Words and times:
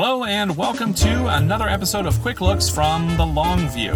Hello, 0.00 0.22
and 0.22 0.56
welcome 0.56 0.94
to 0.94 1.26
another 1.26 1.68
episode 1.68 2.06
of 2.06 2.16
Quick 2.20 2.40
Looks 2.40 2.70
from 2.70 3.16
the 3.16 3.26
Long 3.26 3.66
View. 3.70 3.90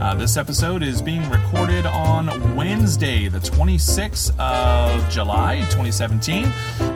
Uh, 0.00 0.12
this 0.12 0.36
episode 0.36 0.82
is 0.82 1.00
being 1.00 1.30
recorded 1.30 1.86
on 1.86 2.56
Wednesday, 2.56 3.28
the 3.28 3.38
26th 3.38 4.36
of 4.40 5.08
July, 5.08 5.58
2017. 5.70 6.46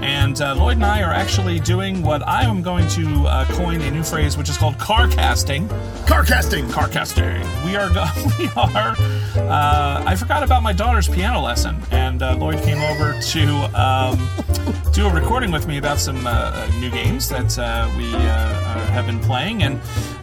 And 0.03 0.43
uh, 0.43 0.57
Lloyd 0.57 0.79
and 0.79 0.85
I 0.85 1.03
are 1.03 1.13
actually 1.13 1.61
doing 1.61 2.03
what 2.03 2.27
I 2.27 2.43
am 2.43 2.61
going 2.61 2.89
to 2.89 3.27
uh, 3.29 3.45
coin 3.55 3.81
a 3.81 3.93
new 3.93 4.03
phrase, 4.03 4.37
which 4.37 4.49
is 4.49 4.59
called 4.59 4.77
car 4.77 5.07
casting. 5.07 5.69
Car 6.09 6.25
casting. 6.25 6.69
Car 6.69 6.89
casting. 6.89 7.41
We 7.65 7.77
are. 7.77 7.89
Go- 7.95 8.07
we 8.41 8.49
are. 8.57 8.97
Uh, 9.37 10.03
I 10.07 10.17
forgot 10.17 10.43
about 10.43 10.63
my 10.63 10.73
daughter's 10.73 11.09
piano 11.09 11.41
lesson, 11.41 11.81
and 11.91 12.23
uh, 12.23 12.37
Lloyd 12.37 12.63
came 12.63 12.79
over 12.79 13.19
to 13.21 13.81
um, 13.81 14.29
do 14.93 15.07
a 15.07 15.13
recording 15.13 15.51
with 15.51 15.67
me 15.67 15.79
about 15.79 15.99
some 15.99 16.27
uh, 16.27 16.67
new 16.81 16.91
games 16.91 17.29
that 17.29 17.59
uh, 17.59 17.91
we 17.97 18.13
uh, 18.15 18.19
uh, 18.19 18.87
have 18.87 19.07
been 19.07 19.21
playing. 19.21 19.63
And 19.63 19.75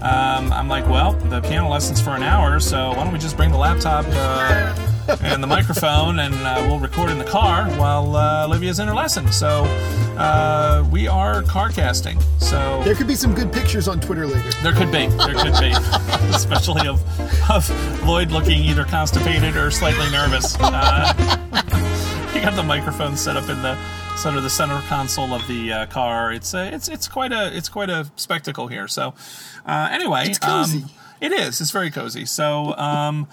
um, 0.01 0.51
I'm 0.51 0.67
like, 0.67 0.87
well, 0.87 1.13
the 1.13 1.41
piano 1.41 1.69
lesson's 1.69 2.01
for 2.01 2.11
an 2.11 2.23
hour, 2.23 2.59
so 2.59 2.89
why 2.89 3.03
don't 3.03 3.13
we 3.13 3.19
just 3.19 3.37
bring 3.37 3.51
the 3.51 3.57
laptop 3.57 4.05
uh, 4.09 4.94
and 5.21 5.41
the 5.43 5.47
microphone, 5.47 6.19
and 6.19 6.33
uh, 6.35 6.57
we'll 6.67 6.79
record 6.79 7.09
in 7.09 7.17
the 7.17 7.25
car 7.25 7.65
while 7.79 8.15
uh, 8.15 8.45
Olivia's 8.45 8.79
in 8.79 8.87
her 8.87 8.93
lesson. 8.93 9.31
So 9.31 9.63
uh, 10.17 10.87
we 10.91 11.07
are 11.07 11.41
car 11.43 11.69
casting. 11.69 12.19
So 12.39 12.81
There 12.83 12.95
could 12.95 13.07
be 13.07 13.15
some 13.15 13.33
good 13.35 13.51
pictures 13.51 13.87
on 13.87 13.99
Twitter 13.99 14.27
later. 14.27 14.49
there 14.63 14.73
could 14.73 14.91
be. 14.91 15.07
There 15.07 15.35
could 15.35 15.59
be. 15.59 15.71
Especially 16.35 16.87
of, 16.87 17.01
of 17.49 17.69
Lloyd 18.05 18.31
looking 18.31 18.61
either 18.63 18.83
constipated 18.85 19.55
or 19.57 19.71
slightly 19.71 20.09
nervous. 20.11 20.55
Uh, 20.59 21.13
he 22.33 22.41
got 22.41 22.55
the 22.55 22.63
microphone 22.63 23.15
set 23.17 23.37
up 23.37 23.49
in 23.49 23.61
the 23.61 23.77
sort 24.17 24.35
of 24.37 24.43
the 24.43 24.49
center 24.49 24.81
console 24.87 25.33
of 25.33 25.45
the 25.47 25.71
uh, 25.71 25.85
car. 25.87 26.31
It's 26.31 26.53
a, 26.53 26.73
it's 26.73 26.87
it's 26.87 27.07
quite 27.07 27.31
a 27.31 27.55
it's 27.55 27.69
quite 27.69 27.89
a 27.89 28.07
spectacle 28.15 28.67
here. 28.67 28.87
So 28.87 29.13
uh, 29.65 29.89
anyway, 29.91 30.29
It's 30.29 30.39
cozy. 30.39 30.83
um, 30.83 30.89
it 31.21 31.31
is. 31.31 31.61
It's 31.61 31.71
very 31.71 31.91
cozy. 31.91 32.25
So. 32.25 32.75
Um, 32.77 33.27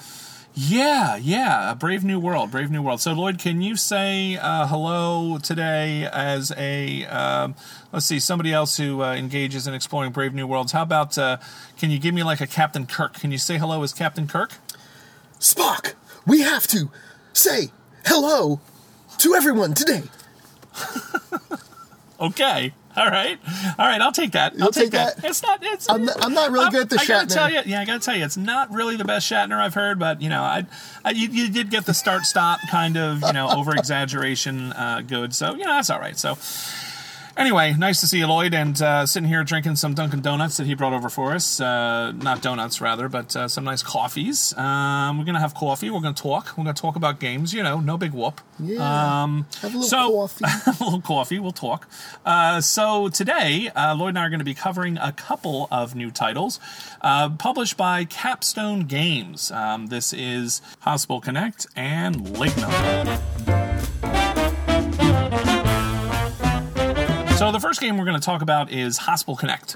yeah, 0.54 1.16
yeah, 1.16 1.72
a 1.72 1.74
brave 1.74 2.04
new 2.04 2.20
world, 2.20 2.50
brave 2.50 2.70
new 2.70 2.82
world. 2.82 3.00
So, 3.00 3.12
Lloyd, 3.12 3.38
can 3.38 3.62
you 3.62 3.74
say 3.76 4.36
uh, 4.36 4.66
hello 4.66 5.38
today 5.38 6.06
as 6.12 6.52
a 6.58 7.06
um, 7.06 7.54
let's 7.90 8.04
see 8.06 8.20
somebody 8.20 8.52
else 8.52 8.76
who 8.76 9.02
uh, 9.02 9.14
engages 9.14 9.66
in 9.66 9.72
exploring 9.72 10.12
brave 10.12 10.34
new 10.34 10.46
worlds? 10.46 10.72
How 10.72 10.82
about 10.82 11.16
uh, 11.16 11.38
can 11.78 11.90
you 11.90 11.98
give 11.98 12.14
me 12.14 12.22
like 12.22 12.40
a 12.40 12.46
Captain 12.46 12.86
Kirk? 12.86 13.14
Can 13.14 13.32
you 13.32 13.38
say 13.38 13.56
hello 13.56 13.82
as 13.82 13.94
Captain 13.94 14.26
Kirk? 14.26 14.52
Spock, 15.40 15.94
we 16.26 16.42
have 16.42 16.66
to 16.68 16.90
say 17.32 17.70
hello 18.04 18.60
to 19.18 19.34
everyone 19.34 19.72
today. 19.74 20.02
Okay, 22.22 22.72
all 22.96 23.06
right, 23.08 23.38
all 23.78 23.86
right. 23.86 24.00
I'll 24.00 24.12
take 24.12 24.32
that. 24.32 24.54
I'll 24.60 24.70
take, 24.70 24.84
take 24.84 24.90
that. 24.92 25.16
that? 25.16 25.24
It's 25.30 25.42
not. 25.42 25.60
It's. 25.62 25.88
I'm 25.88 26.04
not- 26.04 26.24
I'm 26.24 26.34
not 26.34 26.50
really 26.50 26.70
good 26.70 26.82
at 26.82 26.90
the 26.90 26.98
I 27.00 27.06
gotta 27.06 27.26
tell 27.26 27.50
you, 27.50 27.60
yeah, 27.64 27.80
I 27.80 27.84
gotta 27.84 28.00
tell 28.00 28.16
you, 28.16 28.24
it's 28.24 28.36
not 28.36 28.72
really 28.72 28.96
the 28.96 29.04
best 29.04 29.30
Shatner 29.30 29.58
I've 29.60 29.74
heard, 29.74 29.98
but 29.98 30.20
you 30.20 30.28
know, 30.28 30.42
I, 30.42 30.66
I 31.04 31.10
you, 31.10 31.28
you 31.28 31.48
did 31.50 31.70
get 31.70 31.86
the 31.86 31.94
start 31.94 32.22
stop 32.24 32.60
kind 32.70 32.96
of 32.96 33.22
you 33.22 33.32
know 33.32 33.48
over 33.48 33.74
exaggeration 33.74 34.72
uh, 34.72 35.02
good, 35.06 35.34
so 35.34 35.52
you 35.54 35.64
know 35.64 35.72
that's 35.72 35.90
all 35.90 36.00
right. 36.00 36.18
So. 36.18 36.36
Anyway, 37.36 37.74
nice 37.78 38.00
to 38.00 38.06
see 38.06 38.18
you, 38.18 38.26
Lloyd, 38.26 38.52
and 38.52 38.80
uh, 38.82 39.06
sitting 39.06 39.28
here 39.28 39.42
drinking 39.42 39.76
some 39.76 39.94
Dunkin' 39.94 40.20
Donuts 40.20 40.58
that 40.58 40.66
he 40.66 40.74
brought 40.74 40.92
over 40.92 41.08
for 41.08 41.32
us. 41.32 41.60
Uh, 41.60 42.12
not 42.12 42.42
donuts, 42.42 42.80
rather, 42.80 43.08
but 43.08 43.34
uh, 43.34 43.48
some 43.48 43.64
nice 43.64 43.82
coffees. 43.82 44.56
Um, 44.58 45.18
we're 45.18 45.24
going 45.24 45.34
to 45.34 45.40
have 45.40 45.54
coffee. 45.54 45.88
We're 45.88 46.00
going 46.00 46.14
to 46.14 46.22
talk. 46.22 46.56
We're 46.58 46.64
going 46.64 46.74
to 46.74 46.80
talk 46.80 46.94
about 46.96 47.20
games. 47.20 47.54
You 47.54 47.62
know, 47.62 47.80
no 47.80 47.96
big 47.96 48.12
whoop. 48.12 48.40
Yeah. 48.58 49.22
Um, 49.22 49.46
Have 49.62 49.74
a 49.74 49.78
little 49.78 49.82
so, 49.82 50.12
coffee. 50.38 50.44
a 50.66 50.84
little 50.84 51.00
coffee. 51.00 51.38
We'll 51.38 51.52
talk. 51.52 51.88
Uh, 52.26 52.60
so 52.60 53.08
today, 53.08 53.70
uh, 53.74 53.94
Lloyd 53.94 54.10
and 54.10 54.18
I 54.18 54.26
are 54.26 54.30
going 54.30 54.40
to 54.40 54.44
be 54.44 54.54
covering 54.54 54.98
a 54.98 55.12
couple 55.12 55.68
of 55.70 55.94
new 55.94 56.10
titles 56.10 56.60
uh, 57.00 57.30
published 57.30 57.76
by 57.78 58.04
Capstone 58.04 58.82
Games. 58.86 59.50
Um, 59.50 59.86
this 59.86 60.12
is 60.12 60.60
Haspelknecht 60.84 61.66
and 61.76 62.16
Lignum. 62.36 63.61
So 67.42 67.50
the 67.50 67.58
first 67.58 67.80
game 67.80 67.98
we're 67.98 68.04
going 68.04 68.20
to 68.20 68.24
talk 68.24 68.40
about 68.40 68.70
is 68.70 69.00
Haspelknecht. 69.00 69.74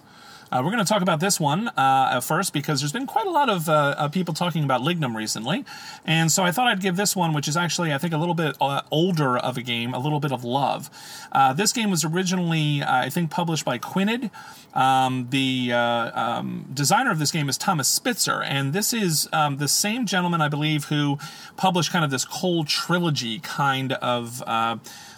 Uh, 0.53 0.63
we're 0.65 0.71
going 0.71 0.85
to 0.85 0.89
talk 0.89 1.03
about 1.03 1.19
this 1.19 1.41
one 1.41 1.67
uh, 1.77 2.21
first 2.21 2.53
because 2.53 2.79
there's 2.79 2.93
been 2.93 3.09
quite 3.09 3.27
a 3.27 3.31
lot 3.31 3.49
of 3.49 3.69
uh, 3.69 3.97
uh, 3.99 4.09
people 4.09 4.33
talking 4.33 4.63
about 4.63 4.83
Lignum 4.83 5.17
recently, 5.17 5.65
and 6.05 6.31
so 6.31 6.45
I 6.45 6.53
thought 6.53 6.69
I'd 6.69 6.81
give 6.81 6.95
this 6.95 7.17
one, 7.17 7.33
which 7.33 7.49
is 7.49 7.57
actually 7.57 7.93
I 7.93 7.99
think 7.99 8.15
a 8.15 8.19
little 8.19 8.37
bit 8.37 8.57
uh, 8.61 8.83
older 8.93 9.37
of 9.37 9.57
a 9.59 9.63
game, 9.63 9.95
a 9.95 9.99
little 9.99 10.21
bit 10.21 10.31
of 10.31 10.45
love. 10.45 10.91
Uh, 11.33 11.53
this 11.55 11.73
game 11.73 11.91
was 11.91 12.05
originally 12.05 12.85
I 12.85 13.11
think 13.11 13.33
published 13.33 13.65
by 13.65 13.79
Quined. 13.79 14.31
Um, 14.73 15.27
the 15.31 15.73
um, 15.73 16.71
designer 16.73 17.11
of 17.11 17.19
this 17.19 17.33
game 17.33 17.49
is 17.49 17.59
Thomas 17.59 17.89
Spitzer, 17.89 18.45
and 18.45 18.75
this 18.75 18.93
is 18.93 19.29
um, 19.33 19.57
the 19.57 19.67
same 19.67 20.07
gentleman 20.07 20.41
I 20.41 20.49
believe 20.49 20.85
who 20.85 21.19
published 21.57 21.91
kind 21.91 22.05
of 22.05 22.13
this 22.13 22.25
cold 22.25 22.69
trilogy 22.69 23.41
kind 23.41 23.95
of. 23.95 24.45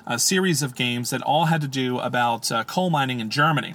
A 0.09 0.19
series 0.19 0.63
of 0.63 0.75
games 0.75 1.11
that 1.11 1.23
all 1.23 1.45
had 1.45 1.61
to 1.61 1.69
do 1.69 1.99
about 1.99 2.51
uh, 2.51 2.65
coal 2.65 2.91
mining 2.91 3.21
in 3.21 3.31
Germany. 3.31 3.75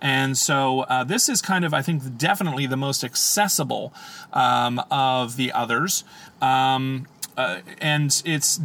And 0.00 0.38
so 0.38 0.80
uh, 0.80 1.04
this 1.04 1.28
is 1.28 1.42
kind 1.42 1.64
of, 1.64 1.74
I 1.74 1.82
think, 1.82 2.16
definitely 2.16 2.66
the 2.66 2.76
most 2.76 3.02
accessible 3.02 3.92
um, 4.32 4.80
of 4.90 5.36
the 5.36 5.52
others. 5.52 6.04
Um, 6.40 7.06
uh, 7.36 7.60
and 7.80 8.22
it's 8.24 8.60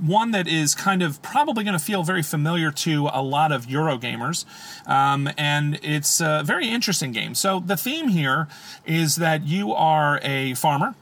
one 0.00 0.30
that 0.30 0.46
is 0.46 0.74
kind 0.74 1.02
of 1.02 1.20
probably 1.22 1.64
going 1.64 1.78
to 1.78 1.84
feel 1.84 2.04
very 2.04 2.22
familiar 2.22 2.70
to 2.70 3.08
a 3.12 3.22
lot 3.22 3.50
of 3.50 3.66
Eurogamers. 3.66 4.44
Um, 4.86 5.28
and 5.36 5.78
it's 5.82 6.20
a 6.20 6.42
very 6.44 6.68
interesting 6.68 7.12
game. 7.12 7.34
So 7.34 7.60
the 7.60 7.76
theme 7.76 8.08
here 8.08 8.48
is 8.86 9.16
that 9.16 9.44
you 9.44 9.72
are 9.72 10.20
a 10.22 10.54
farmer 10.54 10.94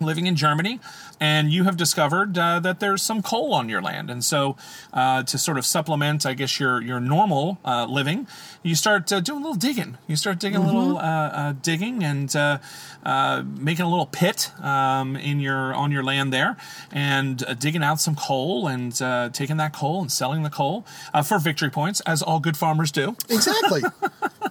living 0.00 0.26
in 0.26 0.36
Germany, 0.36 0.80
and 1.20 1.52
you 1.52 1.64
have 1.64 1.76
discovered 1.76 2.36
uh, 2.38 2.60
that 2.60 2.80
there's 2.80 3.02
some 3.02 3.22
coal 3.22 3.54
on 3.54 3.68
your 3.68 3.82
land, 3.82 4.10
and 4.10 4.24
so 4.24 4.56
uh, 4.92 5.22
to 5.24 5.38
sort 5.38 5.58
of 5.58 5.66
supplement, 5.66 6.26
I 6.26 6.34
guess 6.34 6.58
your 6.60 6.82
your 6.82 7.00
normal 7.00 7.58
uh, 7.64 7.86
living, 7.86 8.26
you 8.62 8.74
start 8.74 9.12
uh, 9.12 9.20
doing 9.20 9.40
a 9.40 9.42
little 9.42 9.58
digging. 9.58 9.98
You 10.06 10.16
start 10.16 10.38
digging 10.38 10.60
a 10.60 10.66
little 10.66 10.98
uh, 10.98 11.00
uh, 11.00 11.52
digging 11.62 12.02
and 12.04 12.34
uh, 12.34 12.58
uh, 13.04 13.42
making 13.46 13.84
a 13.84 13.88
little 13.88 14.06
pit 14.06 14.50
um, 14.62 15.16
in 15.16 15.40
your 15.40 15.74
on 15.74 15.92
your 15.92 16.02
land 16.02 16.32
there, 16.32 16.56
and 16.92 17.42
uh, 17.44 17.54
digging 17.54 17.82
out 17.82 18.00
some 18.00 18.16
coal 18.16 18.66
and 18.66 19.00
uh, 19.00 19.28
taking 19.32 19.56
that 19.58 19.72
coal 19.72 20.00
and 20.00 20.10
selling 20.12 20.42
the 20.42 20.50
coal 20.50 20.84
uh, 21.14 21.22
for 21.22 21.38
victory 21.38 21.70
points, 21.70 22.00
as 22.00 22.22
all 22.22 22.40
good 22.40 22.56
farmers 22.56 22.90
do 22.90 23.16
Exactly. 23.28 23.82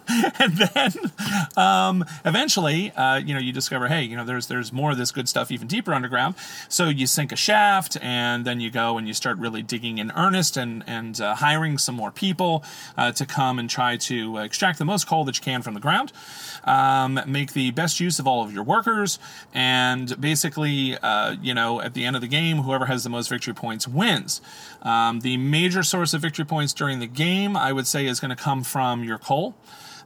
and 0.40 0.58
then 0.58 0.92
um, 1.58 2.06
eventually, 2.24 2.92
uh, 2.92 3.18
you 3.18 3.34
know, 3.34 3.40
you 3.40 3.52
discover, 3.52 3.88
hey, 3.88 4.04
you 4.04 4.16
know, 4.16 4.26
there's 4.26 4.48
there's 4.48 4.72
more 4.72 4.92
of 4.92 4.98
this 4.98 5.12
good 5.12 5.28
stuff 5.28 5.52
even 5.52 5.68
deeper 5.68 5.94
underground. 5.94 6.36
So 6.70 6.90
you 6.90 7.08
sink 7.08 7.32
a 7.32 7.36
shaft, 7.36 7.98
and 8.02 8.46
then 8.46 8.60
you 8.60 8.70
go 8.70 8.98
and 8.98 9.08
you 9.08 9.14
start 9.14 9.38
really 9.38 9.62
digging 9.62 9.98
in 9.98 10.12
earnest 10.12 10.58
and 10.58 10.84
and 10.88 11.20
uh, 11.20 11.36
hiring 11.36 11.78
some 11.78 11.96
more 11.96 12.12
people 12.12 12.64
uh, 12.98 13.12
to 13.14 13.26
come 13.26 13.60
and 13.60 13.70
try 13.70 13.98
to 13.98 14.38
extract 14.38 14.80
the 14.80 14.86
most 14.86 15.08
coal 15.08 15.24
that 15.26 15.38
you 15.38 15.44
can 15.44 15.62
from 15.62 15.74
the 15.74 15.80
ground. 15.80 16.12
Um, 16.64 17.20
make 17.28 17.54
the 17.54 17.72
best 17.72 18.00
use 18.00 18.20
of 18.20 18.28
all 18.28 18.44
of 18.44 18.54
your 18.54 18.64
workers, 18.64 19.20
and 19.54 20.20
basically, 20.20 20.98
uh, 20.98 21.36
you 21.42 21.54
know, 21.54 21.82
at 21.82 21.94
the 21.94 22.06
end 22.06 22.16
of 22.16 22.22
the 22.22 22.28
game, 22.28 22.58
whoever 22.58 22.86
has 22.86 23.04
the 23.04 23.10
most 23.10 23.30
victory 23.30 23.54
points 23.54 23.88
wins. 23.88 24.42
Um, 24.82 25.22
the 25.22 25.38
major 25.38 25.84
source 25.84 26.14
of 26.14 26.22
victory 26.22 26.46
points 26.46 26.74
during 26.74 27.00
the 27.00 27.08
game, 27.08 27.56
I 27.56 27.72
would 27.72 27.88
say, 27.88 28.06
is 28.06 28.20
going 28.20 28.30
to 28.30 28.36
come 28.36 28.64
from 28.64 29.04
your 29.04 29.18
coal 29.18 29.56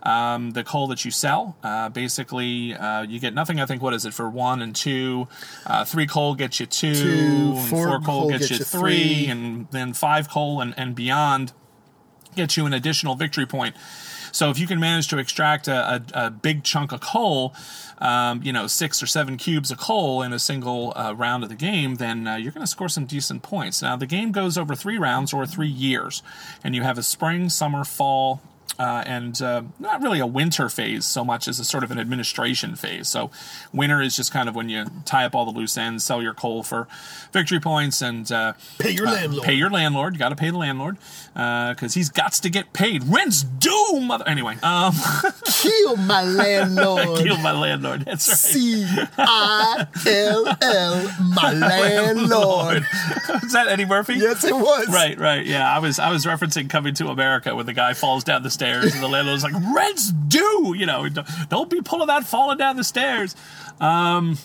um, 0.04 0.52
the 0.52 0.64
coal 0.64 0.88
that 0.88 1.04
you 1.06 1.12
sell. 1.12 1.58
Uh, 1.64 1.90
basically, 1.90 2.74
uh, 2.74 3.02
you 3.02 3.20
get 3.20 3.34
nothing. 3.34 3.60
I 3.60 3.66
think 3.66 3.82
what 3.82 3.94
is 3.94 4.06
it 4.06 4.14
for 4.14 4.30
one 4.30 4.62
and 4.62 4.76
two? 4.76 5.28
Uh, 5.66 5.86
three 5.86 6.08
coal 6.08 6.36
gets 6.36 6.60
you 6.60 6.66
two, 6.66 6.94
Two, 6.94 7.56
four 7.56 7.88
four 7.88 8.00
coal 8.00 8.22
coal 8.22 8.30
gets, 8.30 8.48
gets 8.48 8.60
you 8.60 8.66
three, 8.66 8.92
three. 8.92 9.28
and 9.28 9.68
then 9.72 9.94
five 9.94 10.30
coal 10.30 10.62
and, 10.62 10.74
and 10.78 10.96
beyond 10.96 11.54
gets 12.36 12.56
you 12.58 12.66
an 12.66 12.74
additional 12.74 13.16
victory 13.16 13.46
point. 13.46 13.76
So 14.32 14.52
if 14.52 14.60
you 14.60 14.68
can 14.68 14.80
manage 14.80 15.08
to 15.08 15.18
extract 15.18 15.68
a, 15.68 15.96
a, 16.14 16.26
a 16.26 16.30
big 16.30 16.64
chunk 16.64 16.92
of 16.92 17.02
coal, 17.02 17.56
um, 17.98 18.42
you 18.44 18.54
know, 18.54 18.68
six 18.68 19.02
or 19.02 19.08
seven 19.08 19.38
cubes 19.38 19.72
of 19.72 19.80
coal 19.80 20.22
in 20.22 20.34
a 20.34 20.40
single 20.40 20.94
uh, 20.96 21.14
round 21.14 21.42
of 21.44 21.50
the 21.50 21.56
game, 21.56 21.96
then 21.96 22.28
uh, 22.28 22.36
you're 22.36 22.52
going 22.52 22.64
to 22.64 22.70
score 22.70 22.90
some 22.90 23.06
decent 23.06 23.42
points. 23.42 23.82
Now 23.82 23.96
the 23.96 24.06
game 24.06 24.32
goes 24.32 24.56
over 24.56 24.76
three 24.76 25.00
rounds 25.00 25.34
or 25.34 25.48
three 25.48 25.68
years, 25.68 26.22
and 26.64 26.76
you 26.76 26.84
have 26.84 27.00
a 27.00 27.04
spring, 27.04 27.50
summer, 27.50 27.84
fall, 27.84 28.42
uh, 28.78 29.04
and 29.06 29.42
uh, 29.42 29.64
not 29.80 30.02
really 30.02 30.20
a 30.20 30.28
winter 30.28 30.70
phase 30.70 31.06
so 31.06 31.26
much 31.26 31.48
as 31.48 31.60
a 31.60 31.66
sort 31.66 31.84
of 31.84 31.92
an 31.92 32.00
administration 32.00 32.76
phase. 32.76 33.08
So, 33.08 33.32
winter 33.74 34.02
is 34.02 34.16
just 34.16 34.32
kind 34.32 34.48
of 34.48 34.56
when 34.56 34.70
you 34.70 34.86
tie 35.06 35.26
up 35.26 35.36
all 35.36 35.46
the 35.46 35.58
loose 35.58 35.78
ends, 35.78 36.04
sell 36.04 36.22
your 36.22 36.34
coal 36.34 36.64
for 36.64 36.88
victory 37.34 37.60
points, 37.60 38.02
and 38.02 38.32
uh, 38.32 38.54
Pay 38.78 38.92
your 38.92 39.08
uh, 39.08 39.14
landlord. 39.14 39.44
Pay 39.46 39.54
your 39.54 39.70
landlord. 39.70 40.14
You 40.14 40.20
got 40.20 40.30
to 40.30 40.36
pay 40.36 40.50
the 40.50 40.58
landlord 40.58 40.98
because 41.34 41.94
he's 41.94 42.10
got 42.10 42.34
to 42.34 42.50
get 42.50 42.72
paid. 42.74 43.04
Rent's 43.06 43.44
due, 43.44 44.00
mother. 44.02 44.28
Anyway, 44.28 44.58
um, 44.64 44.94
Kill 45.46 45.96
my 45.98 46.24
landlord. 46.24 47.20
kill 47.20 47.38
my 47.40 47.52
landlord. 47.52 48.06
That's 48.06 48.28
right. 48.30 48.38
C 48.38 48.86
I 49.18 49.88
L 50.08 50.58
L, 50.62 51.12
my 51.34 51.52
landlord. 51.54 52.78
Is 53.44 53.54
that 53.54 53.68
Eddie 53.68 53.86
Murphy? 53.86 54.16
Yes, 54.16 54.44
it 54.44 54.56
was. 54.56 54.88
Right, 54.88 55.18
right. 55.20 55.46
Yeah, 55.46 55.70
I 55.74 55.80
was 55.80 56.00
I 56.00 56.12
was 56.12 56.26
referencing 56.26 56.70
Coming 56.70 56.94
to 56.96 57.08
America 57.08 57.56
when 57.56 57.66
the 57.66 57.74
guy 57.74 57.94
falls 57.94 58.24
down 58.24 58.44
the 58.44 58.50
stairs, 58.60 58.94
and 58.94 59.02
the 59.02 59.08
landlord's 59.08 59.44
like, 59.44 59.54
"Rent's 59.76 60.12
due," 60.12 60.74
you 60.78 60.86
know, 60.86 61.08
don't, 61.10 61.70
be 61.70 61.82
pulling 61.82 62.08
that 62.08 62.26
falling 62.26 62.58
down 62.58 62.76
the 62.76 62.84
stairs. 62.84 63.36
Um, 63.80 64.38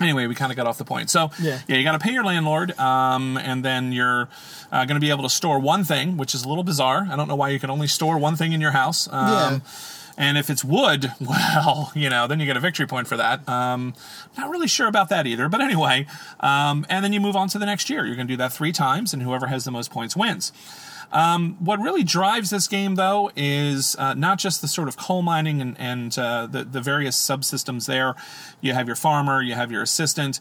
anyway, 0.00 0.26
we 0.26 0.34
kind 0.34 0.50
of 0.50 0.56
got 0.56 0.66
off 0.66 0.78
the 0.78 0.84
point. 0.84 1.10
So 1.10 1.30
Yeah. 1.38 1.58
you 1.68 1.82
got 1.84 1.92
to 1.92 1.98
pay 1.98 2.12
your 2.12 2.24
landlord, 2.24 2.78
um, 2.78 3.36
and 3.36 3.64
then 3.64 3.92
you're 3.92 4.28
uh, 4.72 4.84
going 4.86 4.96
to 4.96 5.00
be 5.00 5.10
able 5.10 5.22
to 5.24 5.28
store 5.30 5.58
one 5.58 5.84
thing, 5.84 6.16
which 6.16 6.34
is 6.34 6.44
a 6.44 6.48
little 6.48 6.64
bizarre. 6.64 7.06
I 7.10 7.16
don't 7.16 7.28
know 7.28 7.36
why 7.36 7.50
you 7.50 7.60
can 7.60 7.68
only 7.70 7.86
store 7.86 8.16
one 8.18 8.36
thing 8.36 8.52
in 8.52 8.60
your 8.60 8.72
house. 8.72 9.06
Um, 9.12 9.28
Yeah. 9.28 9.58
And 10.18 10.36
if 10.36 10.50
it's 10.50 10.62
wood, 10.62 11.10
well, 11.20 11.90
you 11.94 12.10
know, 12.10 12.26
then 12.26 12.38
you 12.38 12.44
get 12.44 12.56
a 12.56 12.60
victory 12.60 12.86
point 12.86 13.08
for 13.08 13.16
that. 13.16 13.48
Um, 13.48 13.94
not 14.36 14.50
really 14.50 14.68
sure 14.68 14.86
about 14.86 15.08
that 15.08 15.26
either, 15.26 15.48
but 15.48 15.62
anyway. 15.62 16.06
Um, 16.40 16.84
and 16.90 17.02
then 17.02 17.14
you 17.14 17.20
move 17.20 17.34
on 17.34 17.48
to 17.48 17.58
the 17.58 17.64
next 17.64 17.88
year. 17.88 18.04
You're 18.04 18.14
going 18.16 18.28
to 18.28 18.32
do 18.32 18.36
that 18.36 18.52
three 18.52 18.72
times, 18.72 19.14
and 19.14 19.22
whoever 19.22 19.46
has 19.46 19.64
the 19.64 19.70
most 19.70 19.90
points 19.90 20.14
wins. 20.14 20.52
Um, 21.12 21.56
what 21.60 21.78
really 21.78 22.02
drives 22.02 22.50
this 22.50 22.66
game, 22.66 22.94
though, 22.94 23.30
is 23.36 23.94
uh, 23.98 24.14
not 24.14 24.38
just 24.38 24.62
the 24.62 24.68
sort 24.68 24.88
of 24.88 24.96
coal 24.96 25.22
mining 25.22 25.60
and, 25.60 25.78
and 25.78 26.18
uh, 26.18 26.46
the, 26.46 26.64
the 26.64 26.80
various 26.80 27.16
subsystems 27.20 27.86
there. 27.86 28.14
You 28.60 28.72
have 28.72 28.86
your 28.86 28.96
farmer, 28.96 29.42
you 29.42 29.54
have 29.54 29.70
your 29.70 29.82
assistant, 29.82 30.40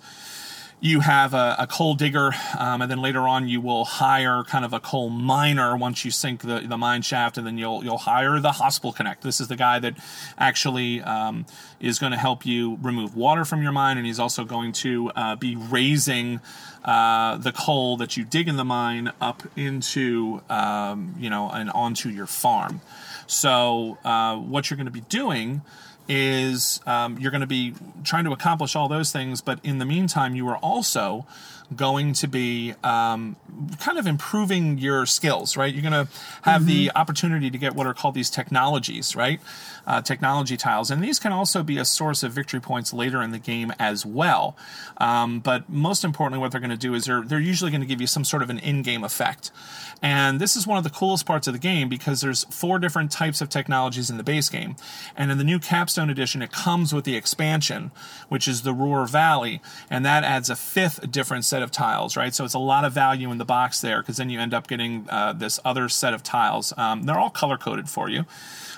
you 0.83 0.99
have 1.01 1.35
a, 1.35 1.55
a 1.59 1.67
coal 1.67 1.93
digger, 1.93 2.31
um, 2.57 2.81
and 2.81 2.89
then 2.89 2.99
later 2.99 3.27
on 3.27 3.47
you 3.47 3.61
will 3.61 3.85
hire 3.85 4.43
kind 4.43 4.65
of 4.65 4.73
a 4.73 4.79
coal 4.79 5.11
miner 5.11 5.77
once 5.77 6.03
you 6.03 6.09
sink 6.09 6.41
the, 6.41 6.61
the 6.61 6.77
mine 6.77 7.03
shaft, 7.03 7.37
and 7.37 7.45
then 7.45 7.59
you'll 7.59 7.83
you'll 7.83 7.99
hire 7.99 8.39
the 8.39 8.49
Haspelknecht. 8.49 9.21
This 9.21 9.39
is 9.39 9.47
the 9.47 9.55
guy 9.55 9.77
that 9.77 9.93
actually 10.39 10.99
um, 11.03 11.45
is 11.79 11.99
going 11.99 12.13
to 12.13 12.17
help 12.17 12.47
you 12.47 12.79
remove 12.81 13.15
water 13.15 13.45
from 13.45 13.61
your 13.61 13.71
mine, 13.71 13.97
and 13.97 14.07
he's 14.07 14.19
also 14.19 14.43
going 14.43 14.71
to 14.71 15.11
uh, 15.15 15.35
be 15.35 15.55
raising 15.55 16.39
uh, 16.83 17.37
the 17.37 17.51
coal 17.51 17.97
that 17.97 18.17
you 18.17 18.25
dig 18.25 18.47
in 18.47 18.57
the 18.57 18.65
mine 18.65 19.11
up 19.21 19.43
into 19.55 20.41
um, 20.49 21.13
you 21.19 21.29
know 21.29 21.47
and 21.53 21.69
onto 21.69 22.09
your 22.09 22.25
farm. 22.25 22.81
So 23.27 23.99
uh, 24.03 24.35
what 24.35 24.69
you're 24.69 24.77
going 24.77 24.85
to 24.85 24.91
be 24.91 25.01
doing 25.01 25.61
is 26.13 26.81
um, 26.85 27.17
you're 27.19 27.31
going 27.31 27.39
to 27.39 27.47
be 27.47 27.73
trying 28.03 28.25
to 28.25 28.33
accomplish 28.33 28.75
all 28.75 28.89
those 28.89 29.13
things, 29.13 29.39
but 29.39 29.59
in 29.63 29.77
the 29.77 29.85
meantime, 29.85 30.35
you 30.35 30.45
are 30.49 30.57
also 30.57 31.25
going 31.73 32.11
to 32.11 32.27
be 32.27 32.73
um, 32.83 33.37
kind 33.79 33.97
of 33.97 34.05
improving 34.05 34.77
your 34.77 35.05
skills, 35.05 35.55
right? 35.55 35.73
You're 35.73 35.89
going 35.89 36.05
to 36.05 36.11
have 36.41 36.65
the 36.65 36.91
opportunity 36.95 37.49
to 37.49 37.57
get 37.57 37.75
what 37.75 37.87
are 37.87 37.93
called 37.93 38.13
these 38.13 38.29
technologies, 38.29 39.15
right? 39.15 39.39
Uh, 39.87 39.99
technology 39.99 40.57
tiles, 40.57 40.91
and 40.91 41.03
these 41.03 41.17
can 41.17 41.31
also 41.31 41.63
be 41.63 41.77
a 41.77 41.85
source 41.85 42.21
of 42.21 42.31
victory 42.31 42.59
points 42.59 42.93
later 42.93 43.21
in 43.21 43.31
the 43.31 43.39
game 43.39 43.73
as 43.79 44.05
well. 44.05 44.55
Um, 44.97 45.39
but 45.39 45.67
most 45.69 46.03
importantly, 46.03 46.39
what 46.39 46.51
they're 46.51 46.61
going 46.61 46.69
to 46.69 46.77
do 46.77 46.93
is 46.93 47.05
they're 47.05 47.23
they're 47.23 47.39
usually 47.39 47.71
going 47.71 47.81
to 47.81 47.87
give 47.87 47.99
you 47.99 48.07
some 48.07 48.23
sort 48.23 48.43
of 48.43 48.51
an 48.51 48.59
in-game 48.59 49.03
effect, 49.03 49.51
and 50.01 50.39
this 50.39 50.55
is 50.55 50.67
one 50.67 50.77
of 50.77 50.83
the 50.83 50.91
coolest 50.91 51.25
parts 51.25 51.47
of 51.47 51.53
the 51.53 51.59
game 51.59 51.89
because 51.89 52.21
there's 52.21 52.43
four 52.45 52.77
different 52.77 53.11
types 53.11 53.41
of 53.41 53.49
technologies 53.49 54.11
in 54.11 54.17
the 54.17 54.23
base 54.23 54.49
game, 54.49 54.75
and 55.15 55.31
in 55.31 55.39
the 55.39 55.43
new 55.43 55.57
Capstone 55.59 56.11
edition, 56.11 56.43
it 56.43 56.51
comes 56.51 56.93
with 56.93 57.03
the 57.03 57.15
expansion, 57.15 57.91
which 58.29 58.47
is 58.47 58.61
the 58.61 58.73
Ruhr 58.73 59.07
Valley, 59.07 59.61
and 59.89 60.05
that 60.05 60.23
adds 60.23 60.49
a 60.49 60.55
fifth 60.55 61.09
different 61.09 61.43
set 61.43 61.63
of 61.63 61.71
tiles, 61.71 62.15
right? 62.15 62.35
So 62.35 62.45
it's 62.45 62.53
a 62.53 62.59
lot 62.59 62.85
of 62.85 62.93
value 62.93 63.31
in 63.31 63.39
the 63.39 63.45
box 63.45 63.81
there 63.81 64.01
because 64.01 64.17
then 64.17 64.29
you 64.29 64.39
end 64.39 64.53
up 64.53 64.67
getting 64.67 65.07
uh, 65.09 65.33
this 65.33 65.59
other 65.65 65.89
set 65.89 66.13
of 66.13 66.21
tiles. 66.21 66.71
Um, 66.77 67.03
they're 67.03 67.19
all 67.19 67.31
color 67.31 67.57
coded 67.57 67.89
for 67.89 68.09
you. 68.09 68.25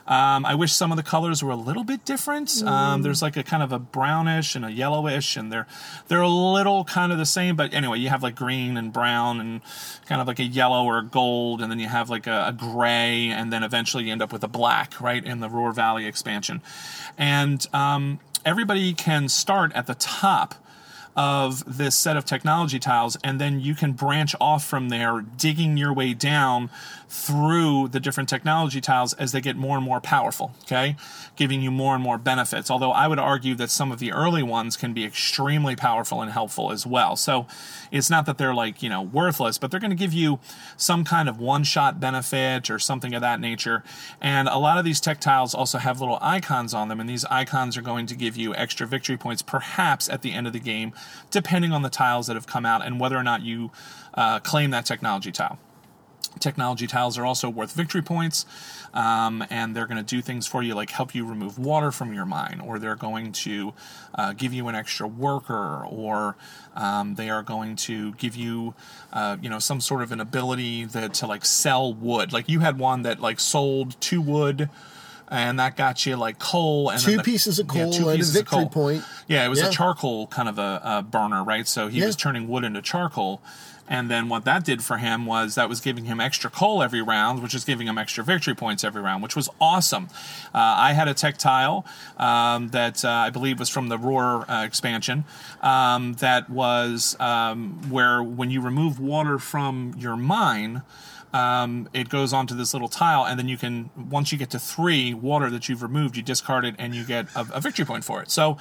Um, 0.05 0.45
I 0.45 0.53
wish 0.55 0.73
some 0.73 0.91
of 0.91 0.97
the 0.97 1.03
colors 1.03 1.41
were 1.41 1.51
a 1.51 1.55
little 1.55 1.85
bit 1.85 2.03
different. 2.03 2.61
Um, 2.63 3.03
there's 3.03 3.21
like 3.21 3.37
a 3.37 3.43
kind 3.43 3.63
of 3.63 3.71
a 3.71 3.79
brownish 3.79 4.53
and 4.55 4.65
a 4.65 4.71
yellowish, 4.71 5.37
and 5.37 5.51
they're 5.51 5.65
they're 6.09 6.21
a 6.21 6.27
little 6.27 6.83
kind 6.83 7.11
of 7.13 7.17
the 7.17 7.25
same. 7.25 7.55
But 7.55 7.73
anyway, 7.73 7.99
you 7.99 8.09
have 8.09 8.21
like 8.21 8.35
green 8.35 8.75
and 8.75 8.91
brown 8.91 9.39
and 9.39 9.61
kind 10.05 10.19
of 10.19 10.27
like 10.27 10.39
a 10.39 10.43
yellow 10.43 10.83
or 10.83 10.97
a 10.97 11.03
gold, 11.03 11.61
and 11.61 11.71
then 11.71 11.79
you 11.79 11.87
have 11.87 12.09
like 12.09 12.27
a, 12.27 12.47
a 12.47 12.51
gray, 12.51 13.29
and 13.29 13.53
then 13.53 13.63
eventually 13.63 14.05
you 14.05 14.11
end 14.11 14.21
up 14.21 14.33
with 14.33 14.43
a 14.43 14.47
black, 14.49 14.99
right, 14.99 15.23
in 15.23 15.39
the 15.39 15.49
Ruhr 15.49 15.71
Valley 15.71 16.05
expansion. 16.05 16.61
And 17.17 17.65
um, 17.73 18.19
everybody 18.43 18.93
can 18.93 19.29
start 19.29 19.71
at 19.73 19.87
the 19.87 19.95
top 19.95 20.55
of 21.15 21.77
this 21.77 21.95
set 21.95 22.17
of 22.17 22.25
technology 22.25 22.79
tiles, 22.79 23.17
and 23.23 23.39
then 23.39 23.59
you 23.59 23.75
can 23.75 23.93
branch 23.93 24.35
off 24.41 24.65
from 24.65 24.89
there, 24.89 25.21
digging 25.21 25.77
your 25.77 25.93
way 25.93 26.13
down 26.13 26.69
through 27.13 27.87
the 27.89 27.99
different 27.99 28.27
technology 28.27 28.81
tiles 28.81 29.13
as 29.13 29.31
they 29.33 29.39
get 29.39 29.55
more 29.55 29.77
and 29.77 29.85
more 29.85 30.01
powerful, 30.01 30.51
okay? 30.63 30.95
Giving 31.35 31.61
you 31.61 31.69
more 31.69 31.93
and 31.93 32.03
more 32.03 32.17
benefits. 32.17 32.71
Although 32.71 32.91
I 32.91 33.07
would 33.07 33.19
argue 33.19 33.53
that 33.55 33.69
some 33.69 33.91
of 33.91 33.99
the 33.99 34.11
early 34.11 34.41
ones 34.41 34.75
can 34.75 34.93
be 34.93 35.05
extremely 35.05 35.75
powerful 35.75 36.23
and 36.23 36.31
helpful 36.31 36.71
as 36.71 36.87
well. 36.87 37.15
So 37.15 37.45
it's 37.91 38.09
not 38.09 38.25
that 38.25 38.39
they're 38.39 38.55
like, 38.55 38.81
you 38.81 38.89
know, 38.89 39.03
worthless, 39.03 39.59
but 39.59 39.69
they're 39.69 39.79
going 39.79 39.91
to 39.91 39.95
give 39.95 40.11
you 40.11 40.39
some 40.75 41.03
kind 41.03 41.29
of 41.29 41.39
one 41.39 41.63
shot 41.63 41.99
benefit 41.99 42.71
or 42.71 42.79
something 42.79 43.13
of 43.13 43.21
that 43.21 43.39
nature. 43.39 43.83
And 44.19 44.47
a 44.47 44.57
lot 44.57 44.79
of 44.79 44.83
these 44.83 44.99
tech 44.99 45.21
tiles 45.21 45.53
also 45.53 45.77
have 45.77 45.99
little 45.99 46.17
icons 46.19 46.73
on 46.73 46.87
them, 46.87 46.99
and 46.99 47.07
these 47.07 47.25
icons 47.25 47.77
are 47.77 47.83
going 47.83 48.07
to 48.07 48.15
give 48.15 48.35
you 48.35 48.55
extra 48.55 48.87
victory 48.87 49.17
points 49.17 49.43
perhaps 49.43 50.09
at 50.09 50.23
the 50.23 50.31
end 50.31 50.47
of 50.47 50.53
the 50.53 50.59
game, 50.59 50.93
depending 51.29 51.71
on 51.73 51.83
the 51.83 51.91
tiles 51.91 52.25
that 52.25 52.35
have 52.35 52.47
come 52.47 52.65
out 52.65 52.83
and 52.83 52.99
whether 52.99 53.15
or 53.15 53.23
not 53.23 53.43
you 53.43 53.69
uh, 54.15 54.39
claim 54.39 54.71
that 54.71 54.87
technology 54.87 55.31
tile. 55.31 55.59
Technology 56.39 56.87
tiles 56.87 57.17
are 57.17 57.25
also 57.25 57.47
worth 57.49 57.73
victory 57.73 58.01
points, 58.01 58.45
um, 58.93 59.43
and 59.49 59.75
they're 59.75 59.85
going 59.87 60.03
to 60.03 60.15
do 60.15 60.21
things 60.21 60.47
for 60.47 60.61
you 60.63 60.73
like 60.75 60.89
help 60.89 61.13
you 61.15 61.25
remove 61.25 61.57
water 61.59 61.91
from 61.91 62.13
your 62.13 62.25
mine, 62.25 62.59
or 62.63 62.79
they're 62.79 62.95
going 62.95 63.31
to 63.31 63.73
uh, 64.15 64.33
give 64.33 64.53
you 64.53 64.67
an 64.67 64.75
extra 64.75 65.07
worker, 65.07 65.85
or 65.85 66.35
um, 66.75 67.15
they 67.15 67.29
are 67.29 67.43
going 67.43 67.75
to 67.75 68.13
give 68.13 68.35
you, 68.35 68.73
uh, 69.13 69.37
you 69.41 69.49
know, 69.49 69.59
some 69.59 69.79
sort 69.79 70.01
of 70.01 70.11
an 70.11 70.19
ability 70.19 70.85
that 70.85 71.13
to 71.15 71.27
like 71.27 71.45
sell 71.45 71.93
wood. 71.93 72.33
Like 72.33 72.49
you 72.49 72.59
had 72.61 72.77
one 72.79 73.03
that 73.03 73.19
like 73.19 73.39
sold 73.39 73.99
two 74.01 74.21
wood. 74.21 74.69
And 75.29 75.57
that 75.57 75.75
got 75.77 76.05
you 76.05 76.15
like 76.15 76.37
coal 76.37 76.89
and 76.91 77.01
Two 77.01 77.17
the- 77.17 77.23
pieces 77.23 77.57
of 77.57 77.65
yeah, 77.73 77.83
coal 77.85 77.93
two 77.93 78.03
and 78.09 78.11
a 78.11 78.15
pieces 78.17 78.35
of 78.35 78.41
victory 78.41 78.59
coal. 78.59 78.69
point. 78.69 79.03
Yeah, 79.27 79.43
it 79.43 79.47
was 79.47 79.61
Yeah. 79.61 79.69
a 79.69 79.71
charcoal 79.71 80.27
kind 80.27 80.47
of 80.47 80.59
a, 80.59 80.81
a 80.83 81.01
burner, 81.01 81.43
right? 81.43 81.67
So 81.67 81.87
he 81.87 82.01
Yeah. 82.01 82.05
was 82.07 82.15
turning 82.15 82.47
wood 82.47 82.63
into 82.63 82.83
charcoal. 82.83 83.41
And 83.87 84.09
then 84.09 84.29
what 84.29 84.45
that 84.45 84.63
did 84.63 84.83
for 84.83 84.97
him 84.97 85.25
was 85.25 85.55
that 85.55 85.67
was 85.67 85.81
giving 85.81 86.05
him 86.05 86.19
extra 86.19 86.49
coal 86.49 86.81
every 86.81 87.01
round, 87.01 87.43
which 87.43 87.53
is 87.53 87.65
giving 87.65 87.87
him 87.87 87.97
extra 87.97 88.23
victory 88.23 88.55
points 88.55 88.83
every 88.83 89.01
round, 89.01 89.21
which 89.21 89.35
was 89.35 89.49
awesome. 89.59 90.07
Uh, 90.53 90.59
I 90.59 90.93
had 90.93 91.07
a 91.07 91.13
tech 91.13 91.37
tile 91.37 91.85
um, 92.17 92.69
that 92.69 93.03
uh, 93.03 93.09
I 93.09 93.29
believe 93.29 93.59
was 93.59 93.69
from 93.69 93.89
the 93.89 93.97
Ruhr 93.97 94.49
uh, 94.49 94.63
expansion 94.65 95.25
um, 95.61 96.13
that 96.15 96.49
was 96.49 97.17
um, 97.19 97.89
where 97.89 98.23
when 98.23 98.51
you 98.51 98.61
remove 98.61 98.99
water 98.99 99.37
from 99.37 99.93
your 99.97 100.15
mine, 100.15 100.81
um, 101.33 101.89
it 101.93 102.09
goes 102.09 102.31
onto 102.31 102.55
this 102.55 102.73
little 102.73 102.87
tile, 102.87 103.25
and 103.25 103.39
then 103.39 103.47
you 103.47 103.57
can 103.57 103.89
once 103.97 104.31
you 104.31 104.37
get 104.37 104.51
to 104.51 104.59
three 104.59 105.13
water 105.13 105.49
that 105.49 105.67
you've 105.67 105.81
removed, 105.81 106.15
you 106.15 106.21
discard 106.21 106.63
it 106.63 106.75
and 106.77 106.93
you 106.93 107.03
get 107.03 107.25
a, 107.35 107.45
a 107.53 107.59
victory 107.59 107.85
point 107.85 108.05
for 108.05 108.21
it. 108.21 108.29
So 108.29 108.57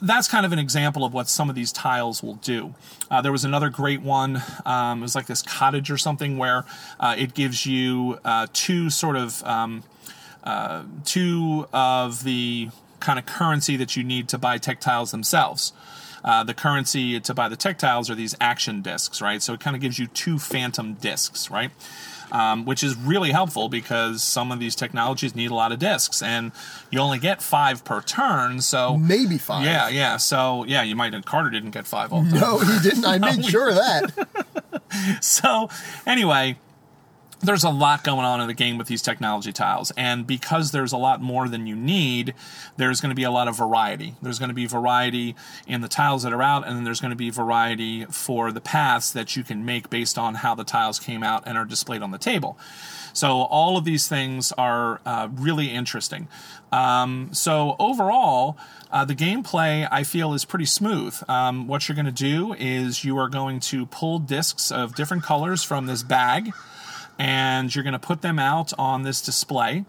that's 0.00 0.28
kind 0.28 0.46
of 0.46 0.52
an 0.52 0.58
example 0.58 1.04
of 1.04 1.12
what 1.12 1.28
some 1.28 1.48
of 1.48 1.56
these 1.56 1.72
tiles 1.72 2.22
will 2.22 2.34
do. 2.34 2.74
Uh, 3.10 3.20
there 3.20 3.32
was 3.32 3.44
another 3.44 3.68
great 3.68 4.00
one. 4.00 4.42
Um, 4.64 5.00
it 5.00 5.02
was 5.02 5.14
like 5.14 5.26
this 5.26 5.42
cottage 5.42 5.90
or 5.90 5.98
something 5.98 6.38
where 6.38 6.64
uh, 7.00 7.14
it 7.18 7.34
gives 7.34 7.66
you 7.66 8.18
uh, 8.24 8.46
two 8.52 8.90
sort 8.90 9.16
of 9.16 9.42
um, 9.44 9.82
uh, 10.44 10.84
two 11.04 11.66
of 11.72 12.24
the 12.24 12.70
kind 13.00 13.18
of 13.18 13.26
currency 13.26 13.76
that 13.76 13.96
you 13.96 14.04
need 14.04 14.28
to 14.28 14.38
buy 14.38 14.58
tech 14.58 14.80
tiles 14.80 15.10
themselves. 15.10 15.72
Uh, 16.24 16.42
the 16.42 16.54
currency 16.54 17.20
to 17.20 17.32
buy 17.32 17.48
the 17.48 17.56
tech 17.56 17.78
tiles 17.78 18.10
are 18.10 18.14
these 18.14 18.34
action 18.40 18.82
discs, 18.82 19.22
right? 19.22 19.42
So 19.42 19.52
it 19.52 19.60
kind 19.60 19.76
of 19.76 19.82
gives 19.82 19.98
you 19.98 20.06
two 20.08 20.38
phantom 20.38 20.94
discs, 20.94 21.50
right? 21.50 21.70
Um, 22.30 22.64
which 22.66 22.82
is 22.82 22.94
really 22.96 23.30
helpful 23.30 23.68
because 23.68 24.22
some 24.22 24.52
of 24.52 24.60
these 24.60 24.74
technologies 24.76 25.34
need 25.34 25.50
a 25.50 25.54
lot 25.54 25.72
of 25.72 25.78
discs, 25.78 26.20
and 26.22 26.52
you 26.90 26.98
only 27.00 27.18
get 27.18 27.42
five 27.42 27.84
per 27.84 28.02
turn. 28.02 28.60
So 28.60 28.96
Maybe 28.98 29.38
five. 29.38 29.64
yeah, 29.64 29.88
yeah. 29.88 30.16
So 30.18 30.64
yeah, 30.64 30.82
you 30.82 30.94
might. 30.94 31.14
Carter 31.24 31.48
didn't 31.50 31.70
get 31.70 31.86
five 31.86 32.12
all 32.12 32.22
the 32.22 32.30
time. 32.30 32.40
No, 32.40 32.58
he 32.58 32.78
didn't. 32.80 33.06
I 33.06 33.18
made 33.34 33.44
sure 33.44 33.70
of 33.70 33.76
that. 33.76 34.28
So 35.20 35.68
anyway, 36.06 36.56
there's 37.40 37.64
a 37.64 37.70
lot 37.70 38.02
going 38.02 38.24
on 38.24 38.40
in 38.40 38.48
the 38.48 38.54
game 38.54 38.78
with 38.78 38.88
these 38.88 39.02
technology 39.02 39.52
tiles, 39.52 39.92
and 39.96 40.26
because 40.26 40.72
there's 40.72 40.92
a 40.92 40.96
lot 40.96 41.20
more 41.20 41.48
than 41.48 41.66
you 41.66 41.76
need, 41.76 42.34
there's 42.76 43.00
going 43.00 43.10
to 43.10 43.16
be 43.16 43.24
a 43.24 43.30
lot 43.30 43.48
of 43.48 43.56
variety. 43.56 44.14
There's 44.20 44.38
going 44.38 44.48
to 44.48 44.54
be 44.54 44.66
variety 44.66 45.36
in 45.66 45.80
the 45.80 45.88
tiles 45.88 46.24
that 46.24 46.32
are 46.32 46.42
out, 46.42 46.66
and 46.66 46.76
then 46.76 46.84
there's 46.84 47.00
going 47.00 47.10
to 47.10 47.16
be 47.16 47.30
variety 47.30 48.04
for 48.06 48.50
the 48.50 48.60
paths 48.60 49.12
that 49.12 49.36
you 49.36 49.44
can 49.44 49.64
make 49.64 49.88
based 49.88 50.18
on 50.18 50.36
how 50.36 50.54
the 50.54 50.64
tiles 50.64 50.98
came 50.98 51.22
out 51.22 51.44
and 51.46 51.56
are 51.56 51.64
displayed 51.64 52.02
on 52.02 52.10
the 52.10 52.18
table. 52.18 52.58
So 53.12 53.42
all 53.42 53.76
of 53.76 53.84
these 53.84 54.06
things 54.08 54.52
are 54.52 55.00
uh, 55.04 55.28
really 55.32 55.70
interesting. 55.70 56.28
Um, 56.70 57.30
so 57.32 57.74
overall, 57.78 58.56
uh, 58.90 59.04
the 59.04 59.14
gameplay 59.14 59.88
I 59.90 60.04
feel 60.04 60.34
is 60.34 60.44
pretty 60.44 60.66
smooth. 60.66 61.18
Um, 61.28 61.66
what 61.66 61.88
you're 61.88 61.96
going 61.96 62.06
to 62.06 62.12
do 62.12 62.54
is 62.54 63.04
you 63.04 63.18
are 63.18 63.28
going 63.28 63.60
to 63.60 63.86
pull 63.86 64.18
discs 64.18 64.70
of 64.70 64.94
different 64.94 65.22
colors 65.22 65.64
from 65.64 65.86
this 65.86 66.02
bag, 66.02 66.52
and 67.18 67.74
you're 67.74 67.84
going 67.84 67.92
to 67.92 67.98
put 67.98 68.22
them 68.22 68.38
out 68.38 68.72
on 68.78 69.02
this 69.02 69.20
display. 69.20 69.84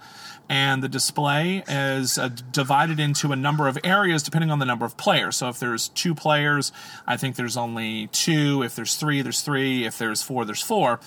and 0.50 0.82
the 0.82 0.90
display 0.90 1.64
is 1.68 2.18
uh, 2.18 2.28
divided 2.52 3.00
into 3.00 3.32
a 3.32 3.36
number 3.36 3.68
of 3.68 3.78
areas 3.84 4.24
depending 4.24 4.50
on 4.50 4.58
the 4.58 4.66
number 4.66 4.84
of 4.84 4.98
players. 4.98 5.36
So 5.38 5.48
if 5.48 5.60
there's 5.60 5.90
two 5.90 6.16
players, 6.16 6.72
I 7.06 7.18
think 7.18 7.36
there's 7.36 7.56
only 7.56 8.08
two. 8.08 8.64
If 8.64 8.76
there's 8.76 8.96
three, 8.96 9.22
there's 9.22 9.42
three. 9.42 9.86
If 9.86 10.00
there's 10.00 10.24
four, 10.24 10.46
there's 10.46 10.64
four. 10.64 11.00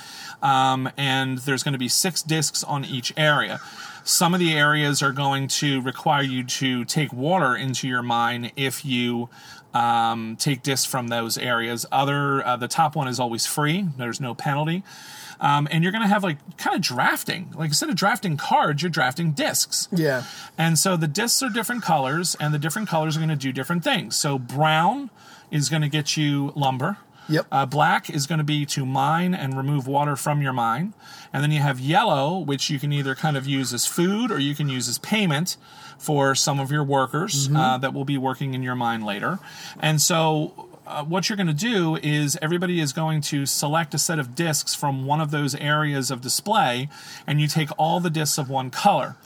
Um, 0.43 0.89
and 0.97 1.39
there's 1.39 1.65
going 1.65 1.73
to 1.73 1.79
be 1.79 1.89
six 1.89 2.23
discs 2.23 2.63
on 2.63 2.85
each 2.85 3.13
area. 3.17 3.61
Some 4.05 4.33
of 4.33 4.41
the 4.41 4.53
areas 4.53 5.03
are 5.03 5.13
going 5.13 5.49
to 5.49 5.81
require 5.83 6.23
you 6.23 6.45
to 6.45 6.85
take 6.85 7.13
water 7.13 7.57
into 7.57 7.89
your 7.89 8.03
mine 8.03 8.53
if 8.55 8.85
you 8.85 9.29
um, 9.75 10.37
take 10.39 10.63
discs 10.63 10.85
from 10.87 11.09
those 11.09 11.37
areas. 11.37 11.85
Other, 11.91 12.47
uh, 12.47 12.57
the 12.57 12.69
top 12.69 12.95
one 12.95 13.09
is 13.09 13.19
always 13.19 13.47
free. 13.47 13.89
There's 13.97 14.21
no 14.21 14.35
penalty. 14.35 14.85
Um, 15.43 15.69
and 15.71 15.83
you're 15.83 15.93
going 15.93 16.03
to 16.03 16.09
have 16.09 16.23
like 16.23 16.39
kind 16.57 16.75
of 16.77 16.81
drafting. 16.81 17.53
Like 17.55 17.69
instead 17.69 17.91
of 17.91 17.97
drafting 17.97 18.37
cards, 18.37 18.81
you're 18.81 18.91
drafting 18.91 19.33
discs. 19.33 19.89
Yeah. 19.93 20.23
And 20.57 20.79
so 20.79 20.97
the 20.97 21.09
discs 21.09 21.43
are 21.43 21.51
different 21.51 21.83
colors, 21.83 22.37
and 22.41 22.55
the 22.55 22.59
different 22.59 22.89
colors 22.89 23.17
are 23.17 23.21
going 23.21 23.29
to 23.29 23.37
do 23.37 23.53
different 23.53 23.83
things. 23.85 24.17
So 24.17 24.39
brown 24.39 25.11
is 25.51 25.69
going 25.69 25.83
to 25.83 25.89
get 25.89 26.17
you 26.17 26.53
lumber. 26.55 26.97
Yep. 27.29 27.47
Uh, 27.53 27.67
black 27.67 28.09
is 28.09 28.27
going 28.27 28.39
to 28.39 28.45
be 28.45 28.67
to 28.67 28.87
mine 28.87 29.35
and 29.35 29.57
remove 29.57 29.87
water 29.87 30.17
from 30.17 30.43
your 30.43 30.53
mine. 30.53 30.95
And 31.33 31.43
then 31.43 31.51
you 31.51 31.61
have 31.61 31.81
yellow, 31.81 32.39
which 32.39 32.71
you 32.71 32.79
can 32.79 32.93
either 32.93 33.15
kind 33.15 33.37
of 33.37 33.47
use 33.47 33.73
as 33.73 33.87
food 33.87 34.31
or 34.31 34.39
you 34.39 34.55
can 34.55 34.69
use 34.69 34.89
as 34.89 34.99
payment 34.99 35.57
for 35.99 36.35
some 36.35 36.59
of 36.59 36.71
your 36.71 36.85
workers 36.85 37.49
uh, 37.55 37.79
that 37.79 37.95
will 37.95 38.05
be 38.05 38.19
working 38.19 38.55
in 38.55 38.63
your 38.63 38.75
mine 38.75 39.03
later. 39.03 39.39
And 39.81 40.01
so 40.01 40.69
uh, 40.87 41.05
what 41.05 41.29
you're 41.29 41.37
going 41.37 41.47
to 41.47 41.53
do 41.53 41.97
is 42.03 42.37
everybody 42.43 42.81
is 42.81 42.93
going 42.93 43.21
to 43.23 43.47
select 43.47 43.95
a 43.95 43.99
set 43.99 44.19
of 44.19 44.35
discs 44.35 44.75
from 44.75 45.07
one 45.07 45.21
of 45.21 45.31
those 45.31 45.55
areas 45.55 46.11
of 46.11 46.21
display, 46.21 46.89
and 47.27 47.41
you 47.41 47.47
take 47.47 47.71
all 47.79 48.01
the 48.01 48.11
discs 48.11 48.39
of 48.39 48.51
one 48.51 48.71
color 48.71 49.17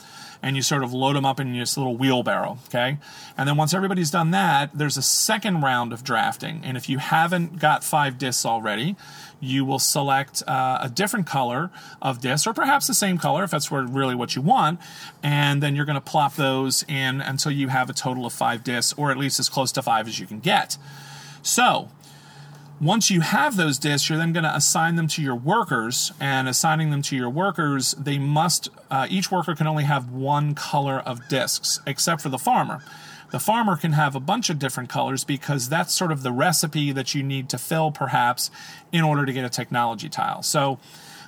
and 0.41 0.55
you 0.55 0.61
sort 0.61 0.83
of 0.83 0.93
load 0.93 1.15
them 1.15 1.25
up 1.25 1.39
in 1.39 1.51
this 1.53 1.77
little 1.77 1.97
wheelbarrow, 1.97 2.59
okay? 2.67 2.97
And 3.37 3.49
then 3.49 3.57
once 3.57 3.73
everybody's 3.73 4.11
done 4.11 4.31
that, 4.31 4.69
there's 4.73 4.95
a 4.95 5.01
second 5.01 5.61
round 5.61 5.93
of 5.93 6.03
drafting. 6.03 6.61
And 6.63 6.77
if 6.77 6.87
you 6.87 6.99
haven't 6.99 7.59
got 7.59 7.83
five 7.83 8.17
discs 8.17 8.45
already, 8.45 8.95
you 9.39 9.65
will 9.65 9.79
select 9.79 10.43
uh, 10.47 10.79
a 10.81 10.89
different 10.89 11.25
color 11.25 11.71
of 12.01 12.21
disc, 12.21 12.47
or 12.47 12.53
perhaps 12.53 12.87
the 12.87 12.93
same 12.93 13.17
color 13.17 13.43
if 13.43 13.51
that's 13.51 13.71
really 13.71 14.15
what 14.15 14.35
you 14.35 14.41
want. 14.41 14.79
And 15.23 15.61
then 15.61 15.75
you're 15.75 15.85
going 15.85 15.95
to 15.95 16.01
plop 16.01 16.35
those 16.35 16.83
in 16.87 17.21
until 17.21 17.51
you 17.51 17.69
have 17.69 17.89
a 17.89 17.93
total 17.93 18.25
of 18.25 18.33
five 18.33 18.63
discs, 18.63 18.93
or 18.97 19.11
at 19.11 19.17
least 19.17 19.39
as 19.39 19.49
close 19.49 19.71
to 19.73 19.81
five 19.81 20.07
as 20.07 20.19
you 20.19 20.27
can 20.27 20.39
get. 20.39 20.77
So, 21.47 21.87
once 22.81 23.09
you 23.09 23.21
have 23.21 23.55
those 23.55 23.79
discs, 23.79 24.09
you're 24.09 24.17
then 24.17 24.33
going 24.33 24.43
to 24.43 24.53
assign 24.53 24.97
them 24.97 25.07
to 25.07 25.21
your 25.21 25.33
workers. 25.33 26.11
And 26.19 26.47
assigning 26.47 26.91
them 26.91 27.01
to 27.03 27.15
your 27.15 27.29
workers, 27.29 27.93
they 27.93 28.19
must, 28.19 28.69
uh, 28.91 29.07
each 29.09 29.31
worker 29.31 29.55
can 29.55 29.65
only 29.65 29.85
have 29.85 30.11
one 30.11 30.55
color 30.55 30.99
of 30.99 31.25
discs, 31.29 31.79
except 31.87 32.21
for 32.21 32.27
the 32.27 32.37
farmer. 32.37 32.83
The 33.31 33.39
farmer 33.39 33.77
can 33.77 33.93
have 33.93 34.13
a 34.13 34.19
bunch 34.19 34.49
of 34.49 34.59
different 34.59 34.89
colors 34.89 35.23
because 35.23 35.69
that's 35.69 35.93
sort 35.93 36.11
of 36.11 36.21
the 36.21 36.33
recipe 36.33 36.91
that 36.91 37.15
you 37.15 37.23
need 37.23 37.47
to 37.49 37.57
fill, 37.57 37.91
perhaps, 37.91 38.51
in 38.91 39.05
order 39.05 39.25
to 39.25 39.31
get 39.31 39.45
a 39.45 39.49
technology 39.49 40.09
tile. 40.09 40.43
So, 40.43 40.79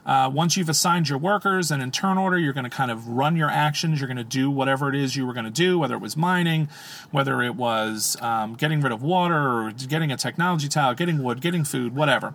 uh, 0.05 0.29
once 0.33 0.57
you've 0.57 0.69
assigned 0.69 1.09
your 1.09 1.17
workers 1.17 1.71
and 1.71 1.81
in 1.81 1.91
turn 1.91 2.17
order, 2.17 2.37
you're 2.37 2.53
going 2.53 2.63
to 2.63 2.69
kind 2.69 2.91
of 2.91 3.07
run 3.07 3.35
your 3.35 3.49
actions. 3.49 3.99
You're 3.99 4.07
going 4.07 4.17
to 4.17 4.23
do 4.23 4.49
whatever 4.49 4.89
it 4.89 4.95
is 4.95 5.15
you 5.15 5.25
were 5.25 5.33
going 5.33 5.45
to 5.45 5.51
do, 5.51 5.77
whether 5.79 5.95
it 5.95 6.01
was 6.01 6.17
mining, 6.17 6.69
whether 7.11 7.41
it 7.41 7.55
was 7.55 8.17
um, 8.21 8.55
getting 8.55 8.81
rid 8.81 8.91
of 8.91 9.03
water, 9.03 9.61
or 9.61 9.71
getting 9.71 10.11
a 10.11 10.17
technology 10.17 10.67
tile, 10.67 10.93
getting 10.93 11.23
wood, 11.23 11.41
getting 11.41 11.63
food, 11.63 11.95
whatever. 11.95 12.33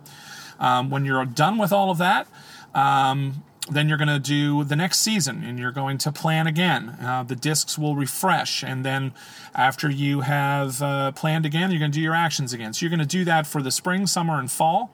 Um, 0.59 0.89
when 0.89 1.05
you're 1.05 1.25
done 1.25 1.57
with 1.57 1.73
all 1.73 1.91
of 1.91 1.97
that, 1.97 2.27
um, 2.73 3.43
then 3.69 3.89
you're 3.89 3.97
going 3.97 4.07
to 4.07 4.19
do 4.19 4.63
the 4.63 4.75
next 4.75 4.99
season 4.99 5.43
and 5.43 5.57
you're 5.57 5.71
going 5.71 5.97
to 5.97 6.11
plan 6.11 6.45
again. 6.45 6.89
Uh, 7.01 7.23
the 7.23 7.35
discs 7.35 7.77
will 7.77 7.95
refresh. 7.95 8.63
And 8.63 8.85
then 8.85 9.11
after 9.55 9.89
you 9.89 10.21
have 10.21 10.81
uh, 10.81 11.11
planned 11.13 11.45
again, 11.45 11.71
you're 11.71 11.79
going 11.79 11.91
to 11.91 11.97
do 11.97 12.01
your 12.01 12.13
actions 12.13 12.53
again. 12.53 12.73
So 12.73 12.85
you're 12.85 12.95
going 12.95 12.99
to 12.99 13.05
do 13.05 13.25
that 13.25 13.47
for 13.47 13.61
the 13.61 13.71
spring, 13.71 14.05
summer, 14.05 14.39
and 14.39 14.51
fall. 14.51 14.91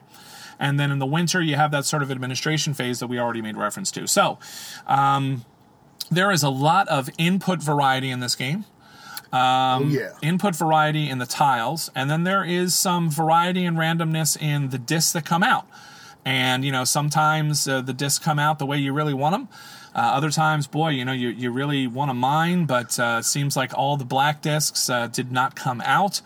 And 0.58 0.78
then 0.78 0.90
in 0.90 0.98
the 0.98 1.06
winter, 1.06 1.40
you 1.40 1.56
have 1.56 1.70
that 1.70 1.84
sort 1.84 2.02
of 2.02 2.10
administration 2.10 2.74
phase 2.74 3.00
that 3.00 3.06
we 3.06 3.18
already 3.18 3.42
made 3.42 3.56
reference 3.56 3.90
to. 3.92 4.06
So 4.06 4.38
um, 4.86 5.44
there 6.10 6.30
is 6.30 6.42
a 6.42 6.50
lot 6.50 6.88
of 6.88 7.08
input 7.18 7.62
variety 7.62 8.10
in 8.10 8.20
this 8.20 8.34
game. 8.34 8.64
oh, 9.84 9.88
yeah. 9.88 10.10
Input 10.20 10.54
variety 10.54 11.08
in 11.08 11.18
the 11.18 11.26
tiles, 11.26 11.90
and 11.94 12.10
then 12.10 12.24
there 12.24 12.44
is 12.44 12.74
some 12.74 13.10
variety 13.10 13.64
and 13.64 13.78
randomness 13.78 14.40
in 14.40 14.68
the 14.68 14.78
discs 14.78 15.12
that 15.12 15.24
come 15.24 15.42
out. 15.42 15.66
And 16.24 16.64
you 16.64 16.70
know, 16.70 16.84
sometimes 16.84 17.66
uh, 17.66 17.80
the 17.80 17.94
discs 17.94 18.22
come 18.22 18.38
out 18.38 18.58
the 18.58 18.66
way 18.66 18.76
you 18.76 18.92
really 18.92 19.14
want 19.14 19.32
them. 19.32 19.48
Uh, 19.94 19.98
other 19.98 20.30
times, 20.30 20.66
boy, 20.66 20.88
you 20.88 21.04
know, 21.04 21.12
you, 21.12 21.28
you 21.28 21.50
really 21.50 21.86
want 21.86 22.08
to 22.10 22.14
mine, 22.14 22.64
but 22.64 22.98
uh, 22.98 23.20
seems 23.20 23.56
like 23.56 23.76
all 23.76 23.96
the 23.96 24.04
black 24.04 24.40
discs 24.40 24.88
uh, 24.88 25.06
did 25.06 25.30
not 25.30 25.54
come 25.54 25.82
out. 25.82 26.20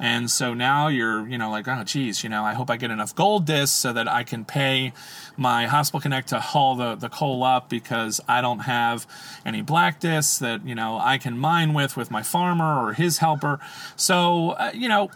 And 0.00 0.28
so 0.28 0.52
now 0.54 0.88
you're, 0.88 1.28
you 1.28 1.38
know, 1.38 1.48
like, 1.48 1.68
oh, 1.68 1.84
geez, 1.84 2.24
you 2.24 2.28
know, 2.28 2.42
I 2.42 2.54
hope 2.54 2.68
I 2.70 2.76
get 2.76 2.90
enough 2.90 3.14
gold 3.14 3.46
discs 3.46 3.76
so 3.76 3.92
that 3.92 4.08
I 4.08 4.24
can 4.24 4.44
pay 4.44 4.92
my 5.36 5.66
Haspelknecht 5.66 6.24
to 6.26 6.40
haul 6.40 6.74
the, 6.74 6.96
the 6.96 7.08
coal 7.08 7.44
up 7.44 7.68
because 7.68 8.20
I 8.26 8.40
don't 8.40 8.60
have 8.60 9.06
any 9.46 9.62
black 9.62 10.00
discs 10.00 10.38
that, 10.38 10.66
you 10.66 10.74
know, 10.74 10.98
I 10.98 11.18
can 11.18 11.38
mine 11.38 11.72
with 11.72 11.96
with 11.96 12.10
my 12.10 12.22
farmer 12.24 12.84
or 12.84 12.94
his 12.94 13.18
helper. 13.18 13.60
So, 13.94 14.50
uh, 14.50 14.72
you 14.74 14.88
know, 14.88 15.10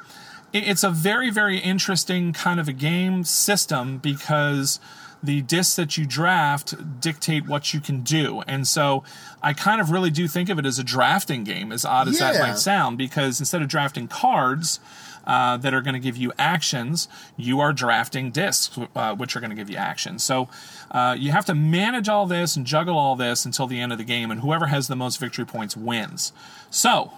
it- 0.53 0.69
it's 0.69 0.85
a 0.85 0.91
very, 0.91 1.31
very 1.31 1.59
interesting 1.59 2.33
kind 2.33 2.61
of 2.61 2.69
a 2.69 2.73
game 2.73 3.25
system 3.25 3.99
because 3.99 4.79
the 5.23 5.43
discs 5.43 5.77
that 5.77 5.97
you 5.97 6.07
draft 6.07 7.01
dictate 7.01 7.47
what 7.47 7.75
you 7.75 7.81
can 7.81 8.03
do. 8.03 8.43
And 8.47 8.67
so 8.67 9.03
I 9.43 9.53
kind 9.53 9.81
of 9.81 9.91
really 9.91 10.11
do 10.11 10.29
think 10.29 10.49
of 10.49 10.59
it 10.59 10.67
as 10.67 10.79
a 10.79 10.85
drafting 10.85 11.45
game, 11.45 11.73
as 11.73 11.85
odd 11.85 12.09
as 12.09 12.19
that 12.19 12.41
might 12.41 12.59
sound, 12.59 12.99
because 12.99 13.41
instead 13.41 13.63
of 13.63 13.69
drafting 13.69 14.09
cards, 14.09 14.81
uh, 15.27 15.57
that 15.57 15.75
are 15.75 15.81
going 15.81 15.95
to 15.95 16.01
give 16.01 16.17
you 16.17 16.33
actions, 16.39 17.09
you 17.37 17.59
are 17.61 17.73
drafting 17.73 18.31
discs, 18.31 18.79
uh, 18.95 19.15
which 19.15 19.35
are 19.35 19.41
going 19.41 19.51
to 19.51 19.57
give 19.57 19.69
you 19.69 19.77
actions. 19.77 20.23
So 20.23 20.49
uh, 20.91 21.17
you 21.19 21.33
have 21.33 21.45
to 21.47 21.55
manage 21.55 22.09
all 22.09 22.27
this 22.27 22.57
and 22.57 22.65
juggle 22.65 22.97
all 22.97 23.17
this 23.17 23.45
until 23.45 23.67
the 23.67 23.81
end 23.81 23.91
of 23.93 23.99
the 23.99 24.05
game, 24.05 24.31
and 24.31 24.41
whoever 24.41 24.67
has 24.67 24.87
the 24.87 24.97
most 24.97 25.19
victory 25.19 25.45
points 25.45 25.77
wins. 25.77 26.33
So, 26.71 27.13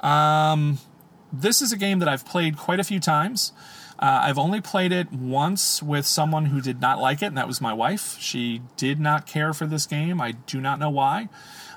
um, 0.00 0.78
this 1.32 1.62
is 1.62 1.72
a 1.72 1.76
game 1.76 2.00
that 2.00 2.08
I've 2.08 2.26
played 2.26 2.58
quite 2.58 2.80
a 2.80 2.84
few 2.84 3.00
times. 3.00 3.52
Uh, 4.02 4.22
I've 4.24 4.38
only 4.38 4.60
played 4.60 4.90
it 4.90 5.12
once 5.12 5.80
with 5.80 6.06
someone 6.06 6.46
who 6.46 6.60
did 6.60 6.80
not 6.80 6.98
like 6.98 7.22
it, 7.22 7.26
and 7.26 7.38
that 7.38 7.46
was 7.46 7.60
my 7.60 7.72
wife. 7.72 8.18
She 8.18 8.60
did 8.76 8.98
not 8.98 9.26
care 9.28 9.54
for 9.54 9.64
this 9.64 9.86
game. 9.86 10.20
I 10.20 10.32
do 10.32 10.60
not 10.60 10.80
know 10.80 10.90
why. 10.90 11.28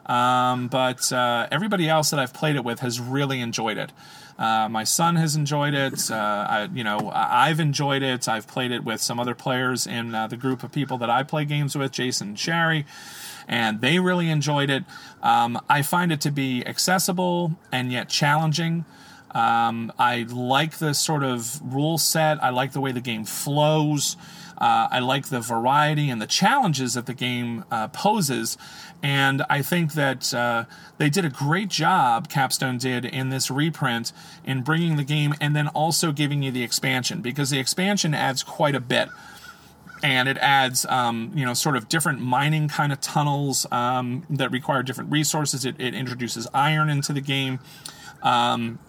Um, 0.07 0.67
but 0.67 1.11
uh, 1.13 1.47
everybody 1.51 1.87
else 1.87 2.09
that 2.09 2.19
I've 2.19 2.33
played 2.33 2.55
it 2.55 2.63
with 2.63 2.79
has 2.79 2.99
really 2.99 3.41
enjoyed 3.41 3.77
it. 3.77 3.91
Uh, 4.39 4.67
my 4.69 4.83
son 4.83 5.17
has 5.17 5.35
enjoyed 5.35 5.75
it. 5.75 6.09
Uh, 6.09 6.15
I, 6.49 6.69
you 6.73 6.83
know, 6.83 7.11
I've 7.13 7.59
enjoyed 7.59 8.01
it. 8.01 8.27
I've 8.27 8.47
played 8.47 8.71
it 8.71 8.83
with 8.83 9.01
some 9.01 9.19
other 9.19 9.35
players 9.35 9.85
in 9.85 10.15
uh, 10.15 10.25
the 10.25 10.35
group 10.35 10.63
of 10.63 10.71
people 10.71 10.97
that 10.97 11.11
I 11.11 11.21
play 11.21 11.45
games 11.45 11.77
with, 11.77 11.91
Jason 11.91 12.29
and 12.29 12.39
Sherry, 12.39 12.87
and 13.47 13.81
they 13.81 13.99
really 13.99 14.31
enjoyed 14.31 14.71
it. 14.71 14.83
Um, 15.21 15.61
I 15.69 15.83
find 15.83 16.11
it 16.11 16.21
to 16.21 16.31
be 16.31 16.65
accessible 16.65 17.55
and 17.71 17.91
yet 17.91 18.09
challenging. 18.09 18.83
Um, 19.35 19.91
I 19.99 20.23
like 20.23 20.77
the 20.77 20.93
sort 20.93 21.23
of 21.23 21.61
rule 21.61 21.97
set. 21.97 22.41
I 22.41 22.49
like 22.49 22.71
the 22.71 22.79
way 22.79 22.93
the 22.93 23.01
game 23.01 23.25
flows. 23.25 24.15
Uh, 24.57 24.87
I 24.89 24.99
like 24.99 25.27
the 25.27 25.41
variety 25.41 26.09
and 26.09 26.21
the 26.21 26.27
challenges 26.27 26.93
that 26.93 27.05
the 27.05 27.13
game 27.13 27.65
uh, 27.69 27.89
poses. 27.89 28.57
And 29.03 29.43
I 29.49 29.61
think 29.61 29.93
that 29.93 30.33
uh, 30.33 30.63
they 30.97 31.09
did 31.09 31.25
a 31.25 31.29
great 31.29 31.67
job, 31.67 32.29
Capstone 32.29 32.77
did, 32.77 33.03
in 33.03 33.29
this 33.29 33.51
reprint 33.51 34.13
in 34.45 34.61
bringing 34.61 34.95
the 34.95 35.03
game 35.03 35.35
and 35.41 35.53
then 35.53 35.67
also 35.67 36.13
giving 36.13 36.41
you 36.41 36.51
the 36.51 36.63
expansion 36.63 37.21
because 37.21 37.49
the 37.49 37.59
expansion 37.59 38.13
adds 38.13 38.41
quite 38.41 38.73
a 38.73 38.79
bit 38.79 39.09
and 40.01 40.29
it 40.29 40.37
adds 40.37 40.85
um, 40.85 41.31
you 41.35 41.45
know 41.45 41.53
sort 41.53 41.75
of 41.75 41.89
different 41.89 42.21
mining 42.21 42.67
kind 42.67 42.93
of 42.93 43.01
tunnels 43.01 43.65
um, 43.71 44.23
that 44.29 44.51
require 44.51 44.83
different 44.83 45.11
resources 45.11 45.65
it, 45.65 45.75
it 45.79 45.93
introduces 45.93 46.47
iron 46.53 46.89
into 46.89 47.11
the 47.11 47.21
game 47.21 47.59
um, 48.21 48.79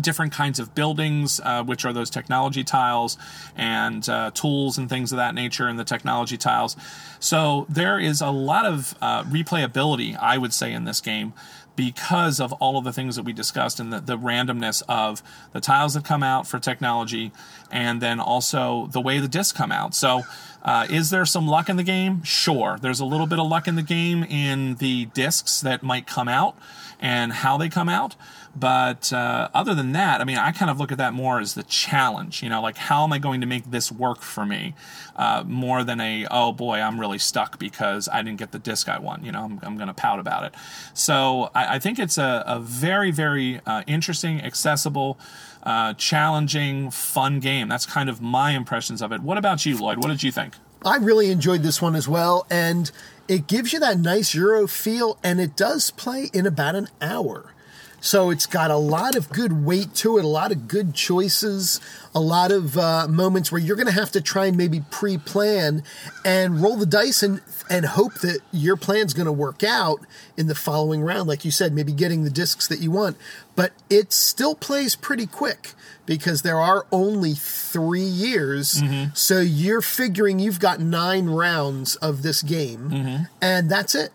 different 0.00 0.32
kinds 0.32 0.58
of 0.58 0.74
buildings, 0.74 1.40
uh, 1.42 1.62
which 1.62 1.84
are 1.84 1.92
those 1.92 2.10
technology 2.10 2.62
tiles 2.64 3.16
and 3.56 4.08
uh, 4.08 4.30
tools 4.34 4.76
and 4.78 4.88
things 4.88 5.12
of 5.12 5.16
that 5.16 5.34
nature, 5.34 5.66
and 5.66 5.78
the 5.78 5.84
technology 5.84 6.36
tiles. 6.36 6.76
So 7.20 7.66
there 7.68 7.98
is 7.98 8.20
a 8.20 8.30
lot 8.30 8.66
of 8.66 8.94
uh, 9.00 9.22
replayability, 9.24 10.16
I 10.20 10.36
would 10.36 10.52
say, 10.52 10.72
in 10.72 10.84
this 10.84 11.00
game 11.00 11.32
because 11.74 12.40
of 12.40 12.52
all 12.54 12.76
of 12.76 12.84
the 12.84 12.92
things 12.92 13.14
that 13.14 13.22
we 13.22 13.32
discussed 13.32 13.78
and 13.78 13.92
the, 13.92 14.00
the 14.00 14.18
randomness 14.18 14.82
of 14.88 15.22
the 15.52 15.60
tiles 15.60 15.94
that 15.94 16.04
come 16.04 16.24
out 16.24 16.44
for 16.44 16.58
technology 16.58 17.30
and 17.70 18.02
then 18.02 18.18
also 18.18 18.88
the 18.90 19.00
way 19.00 19.20
the 19.20 19.28
discs 19.28 19.56
come 19.56 19.72
out. 19.72 19.94
So 19.94 20.22
Uh, 20.60 20.86
is 20.90 21.10
there 21.10 21.24
some 21.24 21.46
luck 21.46 21.68
in 21.68 21.76
the 21.76 21.84
game? 21.84 22.22
Sure. 22.24 22.78
There's 22.82 23.00
a 23.00 23.04
little 23.04 23.28
bit 23.28 23.38
of 23.38 23.46
luck 23.46 23.68
in 23.68 23.76
the 23.76 23.82
game 23.82 24.24
in 24.24 24.74
the 24.74 25.06
discs 25.14 25.60
that 25.60 25.82
might 25.82 26.06
come 26.06 26.28
out 26.28 26.56
and 27.00 27.32
how 27.32 27.56
they 27.56 27.68
come 27.68 27.88
out. 27.88 28.16
But 28.58 29.12
uh, 29.12 29.48
other 29.54 29.74
than 29.74 29.92
that, 29.92 30.20
I 30.20 30.24
mean, 30.24 30.38
I 30.38 30.52
kind 30.52 30.70
of 30.70 30.78
look 30.78 30.90
at 30.90 30.98
that 30.98 31.12
more 31.12 31.38
as 31.38 31.54
the 31.54 31.62
challenge. 31.62 32.42
You 32.42 32.48
know, 32.48 32.60
like 32.60 32.76
how 32.76 33.04
am 33.04 33.12
I 33.12 33.18
going 33.18 33.40
to 33.40 33.46
make 33.46 33.70
this 33.70 33.92
work 33.92 34.22
for 34.22 34.44
me, 34.44 34.74
uh, 35.16 35.44
more 35.46 35.84
than 35.84 36.00
a 36.00 36.26
oh 36.30 36.52
boy, 36.52 36.80
I'm 36.80 36.98
really 36.98 37.18
stuck 37.18 37.58
because 37.58 38.08
I 38.08 38.22
didn't 38.22 38.38
get 38.38 38.52
the 38.52 38.58
disc 38.58 38.88
I 38.88 38.98
want. 38.98 39.24
You 39.24 39.32
know, 39.32 39.44
I'm, 39.44 39.60
I'm 39.62 39.76
going 39.76 39.88
to 39.88 39.94
pout 39.94 40.18
about 40.18 40.44
it. 40.44 40.54
So 40.94 41.50
I, 41.54 41.76
I 41.76 41.78
think 41.78 41.98
it's 41.98 42.18
a, 42.18 42.42
a 42.46 42.58
very 42.58 43.10
very 43.10 43.60
uh, 43.66 43.82
interesting, 43.86 44.42
accessible. 44.42 45.18
Uh, 45.60 45.92
challenging, 45.94 46.90
fun 46.90 47.40
game. 47.40 47.68
That's 47.68 47.84
kind 47.84 48.08
of 48.08 48.22
my 48.22 48.52
impressions 48.52 49.02
of 49.02 49.12
it. 49.12 49.20
What 49.20 49.36
about 49.36 49.66
you, 49.66 49.76
Lloyd? 49.76 49.98
What 49.98 50.08
did 50.08 50.22
you 50.22 50.30
think? 50.30 50.54
I 50.84 50.96
really 50.96 51.30
enjoyed 51.30 51.62
this 51.62 51.82
one 51.82 51.96
as 51.96 52.06
well, 52.06 52.46
and 52.48 52.90
it 53.26 53.48
gives 53.48 53.72
you 53.72 53.80
that 53.80 53.98
nice 53.98 54.34
Euro 54.34 54.66
feel, 54.68 55.18
and 55.22 55.40
it 55.40 55.56
does 55.56 55.90
play 55.90 56.30
in 56.32 56.46
about 56.46 56.76
an 56.76 56.88
hour. 57.02 57.52
So 58.00 58.30
it's 58.30 58.46
got 58.46 58.70
a 58.70 58.76
lot 58.76 59.16
of 59.16 59.28
good 59.30 59.64
weight 59.64 59.92
to 59.96 60.18
it, 60.18 60.24
a 60.24 60.28
lot 60.28 60.52
of 60.52 60.68
good 60.68 60.94
choices, 60.94 61.80
a 62.14 62.20
lot 62.20 62.52
of 62.52 62.78
uh, 62.78 63.08
moments 63.08 63.50
where 63.50 63.60
you're 63.60 63.74
going 63.76 63.86
to 63.88 63.92
have 63.92 64.12
to 64.12 64.20
try 64.20 64.46
and 64.46 64.56
maybe 64.56 64.82
pre-plan 64.90 65.82
and 66.24 66.62
roll 66.62 66.76
the 66.76 66.86
dice 66.86 67.22
and 67.22 67.40
and 67.70 67.84
hope 67.84 68.14
that 68.20 68.40
your 68.50 68.76
plan's 68.78 69.12
going 69.12 69.26
to 69.26 69.32
work 69.32 69.62
out 69.62 70.00
in 70.38 70.46
the 70.46 70.54
following 70.54 71.02
round. 71.02 71.28
Like 71.28 71.44
you 71.44 71.50
said, 71.50 71.74
maybe 71.74 71.92
getting 71.92 72.24
the 72.24 72.30
discs 72.30 72.66
that 72.68 72.78
you 72.80 72.90
want, 72.90 73.18
but 73.56 73.72
it 73.90 74.10
still 74.12 74.54
plays 74.54 74.96
pretty 74.96 75.26
quick 75.26 75.72
because 76.06 76.40
there 76.40 76.58
are 76.58 76.86
only 76.90 77.34
three 77.34 78.00
years. 78.00 78.80
Mm-hmm. 78.80 79.10
So 79.12 79.40
you're 79.40 79.82
figuring 79.82 80.38
you've 80.38 80.60
got 80.60 80.80
nine 80.80 81.26
rounds 81.26 81.96
of 81.96 82.22
this 82.22 82.42
game, 82.42 82.90
Mm-hmm. 82.90 83.22
and 83.42 83.68
that's 83.70 83.94
it. 83.94 84.12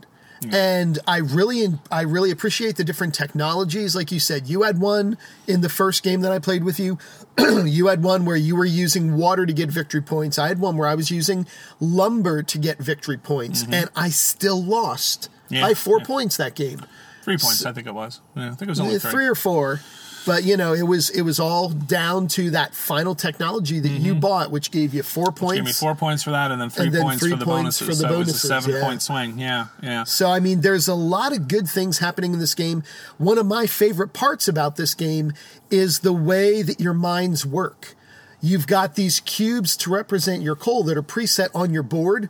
And 0.52 1.00
I 1.08 1.18
really, 1.18 1.68
I 1.92 2.02
really 2.02 2.32
appreciate 2.32 2.76
the 2.76 2.84
different 2.84 3.14
technologies. 3.14 3.96
Like 3.96 4.12
you 4.12 4.20
said, 4.20 4.48
you 4.48 4.64
had 4.64 4.80
one 4.80 5.18
in 5.48 5.62
the 5.62 5.70
first 5.70 6.04
game 6.04 6.22
that 6.22 6.32
I 6.32 6.40
played 6.40 6.64
with 6.64 6.80
you. 6.80 6.98
you 7.38 7.88
had 7.88 8.04
one 8.04 8.26
where 8.26 8.36
you 8.36 8.56
were 8.56 8.66
using 8.66 9.16
water 9.16 9.46
to 9.46 9.54
get 9.54 9.70
victory 9.70 10.02
points. 10.02 10.38
I 10.40 10.48
had 10.48 10.60
one 10.60 10.78
where 10.78 10.88
I 10.88 10.96
was 10.96 11.12
using 11.12 11.48
lumber 11.80 12.44
to 12.44 12.58
get 12.58 12.80
victory 12.80 13.18
points, 13.18 13.64
and 13.64 13.90
I 13.96 14.10
still 14.10 14.62
lost 14.62 15.30
Mm-hmm. 15.46 15.56
Yeah, 15.56 15.62
by 15.62 15.74
four 15.74 16.00
yeah. 16.00 16.06
points 16.06 16.38
that 16.38 16.56
game. 16.56 16.86
Three 17.22 17.38
points, 17.38 17.66
I 17.66 17.72
think 17.74 17.88
it 17.88 17.94
was. 17.94 18.22
Yeah, 18.36 18.48
I 18.48 18.50
think 18.50 18.64
it 18.64 18.70
was 18.70 18.80
only 18.80 19.00
three. 19.00 19.12
three 19.12 19.28
or 19.28 19.36
four. 19.36 19.82
But 20.26 20.44
you 20.44 20.58
know, 20.58 20.74
it 20.74 20.84
was 20.84 21.10
it 21.10 21.22
was 21.22 21.40
all 21.40 21.70
down 21.70 22.28
to 22.30 22.52
that 22.52 22.74
final 22.74 23.16
technology 23.16 23.80
that 23.80 23.90
you 23.90 24.12
mm-hmm. 24.12 24.22
bought, 24.22 24.52
which 24.52 24.72
gave 24.72 24.94
you 24.94 25.04
four 25.04 25.32
points. 25.32 25.56
Give 25.56 25.66
me 25.66 25.74
four 25.74 25.96
points 25.96 26.24
for 26.24 26.32
that, 26.32 26.52
and 26.52 26.62
then 26.62 26.70
three 26.70 26.86
And 26.86 26.96
then 26.96 27.02
points 27.04 27.22
three 27.22 27.32
for 27.32 27.38
the 27.38 27.46
points 27.46 27.80
bonuses. 27.80 27.88
for 27.88 28.08
the 28.08 28.10
so 28.10 28.16
it 28.16 28.20
was 28.20 28.30
a 28.30 28.48
seven 28.48 28.72
yeah. 28.72 28.82
point 28.82 29.02
swing. 29.02 29.38
Yeah, 29.38 29.68
yeah. 29.82 30.04
So, 30.04 30.30
I 30.30 30.40
mean, 30.40 30.62
there's 30.62 30.88
a 30.88 30.96
lot 30.96 31.34
of 31.34 31.48
good 31.48 31.68
things 31.68 32.00
happening 32.00 32.34
in 32.34 32.40
this 32.40 32.56
game. 32.56 32.84
One 33.18 33.38
of 33.38 33.46
my 33.46 33.66
favorite 33.66 34.14
parts 34.14 34.48
about 34.48 34.76
this 34.76 34.94
game 34.94 35.34
is 35.70 36.00
the 36.00 36.14
way 36.14 36.62
that 36.62 36.80
your 36.80 36.94
minds 36.94 37.46
work. 37.46 37.96
You've 38.42 38.68
got 38.68 38.96
these 38.96 39.22
cubes 39.22 39.78
to 39.78 39.90
represent 39.90 40.42
your 40.42 40.56
coal 40.56 40.84
that 40.84 40.98
are 40.98 41.04
preset 41.04 41.50
on 41.56 41.74
your 41.74 41.84
board, 41.84 42.30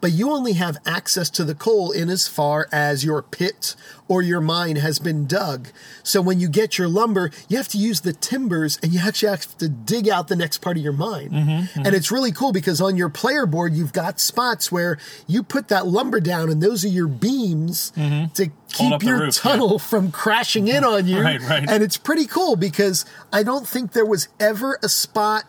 but 0.00 0.12
you 0.12 0.30
only 0.30 0.54
have 0.54 0.78
access 0.86 1.30
to 1.30 1.44
the 1.44 1.54
coal 1.54 1.90
in 1.90 2.08
as 2.08 2.28
far 2.28 2.68
as 2.72 3.04
your 3.04 3.22
pit 3.22 3.74
or 4.08 4.22
your 4.22 4.40
mine 4.40 4.76
has 4.76 4.98
been 4.98 5.26
dug. 5.26 5.68
So 6.02 6.20
when 6.22 6.38
you 6.38 6.48
get 6.48 6.78
your 6.78 6.86
lumber, 6.88 7.30
you 7.48 7.56
have 7.56 7.68
to 7.68 7.78
use 7.78 8.02
the 8.02 8.12
timbers 8.12 8.78
and 8.82 8.92
you 8.92 9.00
actually 9.00 9.30
have 9.30 9.58
to 9.58 9.68
dig 9.68 10.08
out 10.08 10.28
the 10.28 10.36
next 10.36 10.58
part 10.58 10.76
of 10.76 10.82
your 10.82 10.92
mine. 10.92 11.30
Mm-hmm, 11.30 11.84
And 11.84 11.94
it's 11.94 12.12
really 12.12 12.30
cool 12.30 12.52
because 12.52 12.80
on 12.80 12.96
your 12.96 13.08
player 13.08 13.46
board, 13.46 13.74
you've 13.74 13.92
got 13.92 14.20
spots 14.20 14.70
where 14.70 14.98
you 15.26 15.42
put 15.42 15.68
that 15.68 15.86
lumber 15.86 16.20
down 16.20 16.50
and 16.50 16.62
those 16.62 16.84
are 16.84 16.88
your 16.88 17.08
beams 17.08 17.90
to 17.90 18.00
Mm-hmm. 18.00 18.52
Hold 18.74 19.00
keep 19.00 19.08
your 19.08 19.20
roof, 19.20 19.40
yeah. 19.44 19.52
tunnel 19.52 19.78
from 19.78 20.10
crashing 20.12 20.68
in 20.68 20.84
on 20.84 21.06
you. 21.06 21.20
Right, 21.22 21.40
right. 21.40 21.68
And 21.68 21.82
it's 21.82 21.96
pretty 21.96 22.26
cool 22.26 22.56
because 22.56 23.06
I 23.32 23.42
don't 23.42 23.66
think 23.66 23.92
there 23.92 24.04
was 24.04 24.28
ever 24.38 24.78
a 24.82 24.88
spot 24.88 25.44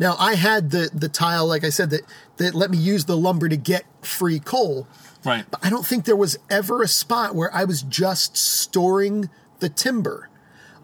now 0.00 0.16
I 0.18 0.34
had 0.34 0.70
the 0.70 0.90
the 0.92 1.08
tile, 1.08 1.46
like 1.46 1.62
I 1.62 1.70
said, 1.70 1.90
that 1.90 2.02
that 2.36 2.54
let 2.54 2.70
me 2.70 2.78
use 2.78 3.04
the 3.04 3.16
lumber 3.16 3.48
to 3.48 3.56
get 3.56 3.84
free 4.02 4.38
coal. 4.38 4.86
Right. 5.24 5.44
But 5.50 5.64
I 5.64 5.70
don't 5.70 5.86
think 5.86 6.04
there 6.04 6.16
was 6.16 6.38
ever 6.50 6.82
a 6.82 6.88
spot 6.88 7.34
where 7.34 7.54
I 7.54 7.64
was 7.64 7.82
just 7.82 8.36
storing 8.36 9.30
the 9.60 9.68
timber. 9.68 10.28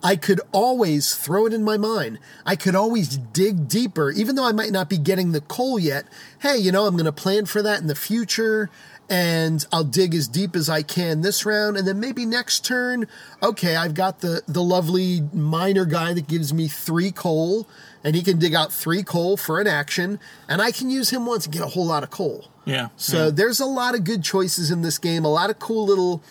I 0.03 0.17
could 0.17 0.41
always 0.53 1.15
throw 1.15 1.47
it 1.47 1.53
in 1.53 1.63
my 1.63 1.77
mine. 1.77 2.19
I 2.47 2.57
could 2.57 2.75
always 2.75 3.19
dig 3.19 3.69
deeper, 3.69 4.11
even 4.11 4.35
though 4.35 4.47
I 4.47 4.53
might 4.53 4.73
not 4.73 4.89
be 4.89 4.97
getting 4.97 5.33
the 5.33 5.43
coal 5.43 5.79
yet. 5.79 6.07
Hey, 6.41 6.57
you 6.57 6.73
know, 6.73 6.87
I'm 6.87 6.95
going 6.95 7.05
to 7.05 7.13
plan 7.13 7.45
for 7.45 7.61
that 7.61 7.81
in 7.81 7.87
the 7.87 7.95
future 7.95 8.71
and 9.11 9.67
I'll 9.73 9.85
dig 9.85 10.15
as 10.15 10.29
deep 10.29 10.55
as 10.55 10.71
I 10.71 10.83
can 10.83 11.21
this 11.21 11.45
round. 11.45 11.77
And 11.77 11.87
then 11.87 11.99
maybe 11.99 12.25
next 12.25 12.65
turn, 12.65 13.09
okay, 13.43 13.75
I've 13.77 13.95
got 13.95 14.21
the, 14.21 14.43
the 14.47 14.63
lovely 14.63 15.23
miner 15.33 15.85
guy 15.85 16.15
that 16.15 16.29
gives 16.29 16.55
me 16.55 16.69
three 16.69 17.11
coal 17.11 17.69
and 18.03 18.17
he 18.17 18.23
can 18.23 18.39
dig 18.39 18.55
out 18.55 18.73
three 18.73 19.03
coal 19.03 19.37
for 19.37 19.61
an 19.61 19.67
action 19.67 20.19
and 20.49 20.63
I 20.63 20.71
can 20.71 20.91
use 20.91 21.11
him 21.11 21.27
once 21.27 21.47
and 21.47 21.53
get 21.53 21.63
a 21.63 21.69
whole 21.69 21.87
lot 21.87 22.03
of 22.03 22.11
coal. 22.11 22.49
Yeah. 22.65 22.89
So 22.97 23.25
yeah. 23.25 23.31
there's 23.31 23.61
a 23.61 23.67
lot 23.67 23.95
of 23.95 24.05
good 24.05 24.23
choices 24.23 24.71
in 24.71 24.83
this 24.83 24.99
game, 24.99 25.25
a 25.25 25.31
lot 25.31 25.51
of 25.51 25.59
cool 25.59 25.87
little 25.87 26.23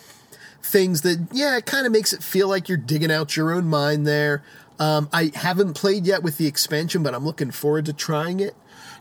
things 0.62 1.02
that, 1.02 1.28
yeah, 1.32 1.56
it 1.56 1.66
kind 1.66 1.86
of 1.86 1.92
makes 1.92 2.12
it 2.12 2.22
feel 2.22 2.48
like 2.48 2.68
you're 2.68 2.78
digging 2.78 3.10
out 3.10 3.36
your 3.36 3.52
own 3.52 3.66
mine 3.66 4.04
there. 4.04 4.42
Um, 4.78 5.08
I 5.12 5.30
haven't 5.34 5.74
played 5.74 6.06
yet 6.06 6.22
with 6.22 6.38
the 6.38 6.46
expansion, 6.46 7.02
but 7.02 7.14
I'm 7.14 7.24
looking 7.24 7.50
forward 7.50 7.84
to 7.86 7.92
trying 7.92 8.40
it. 8.40 8.54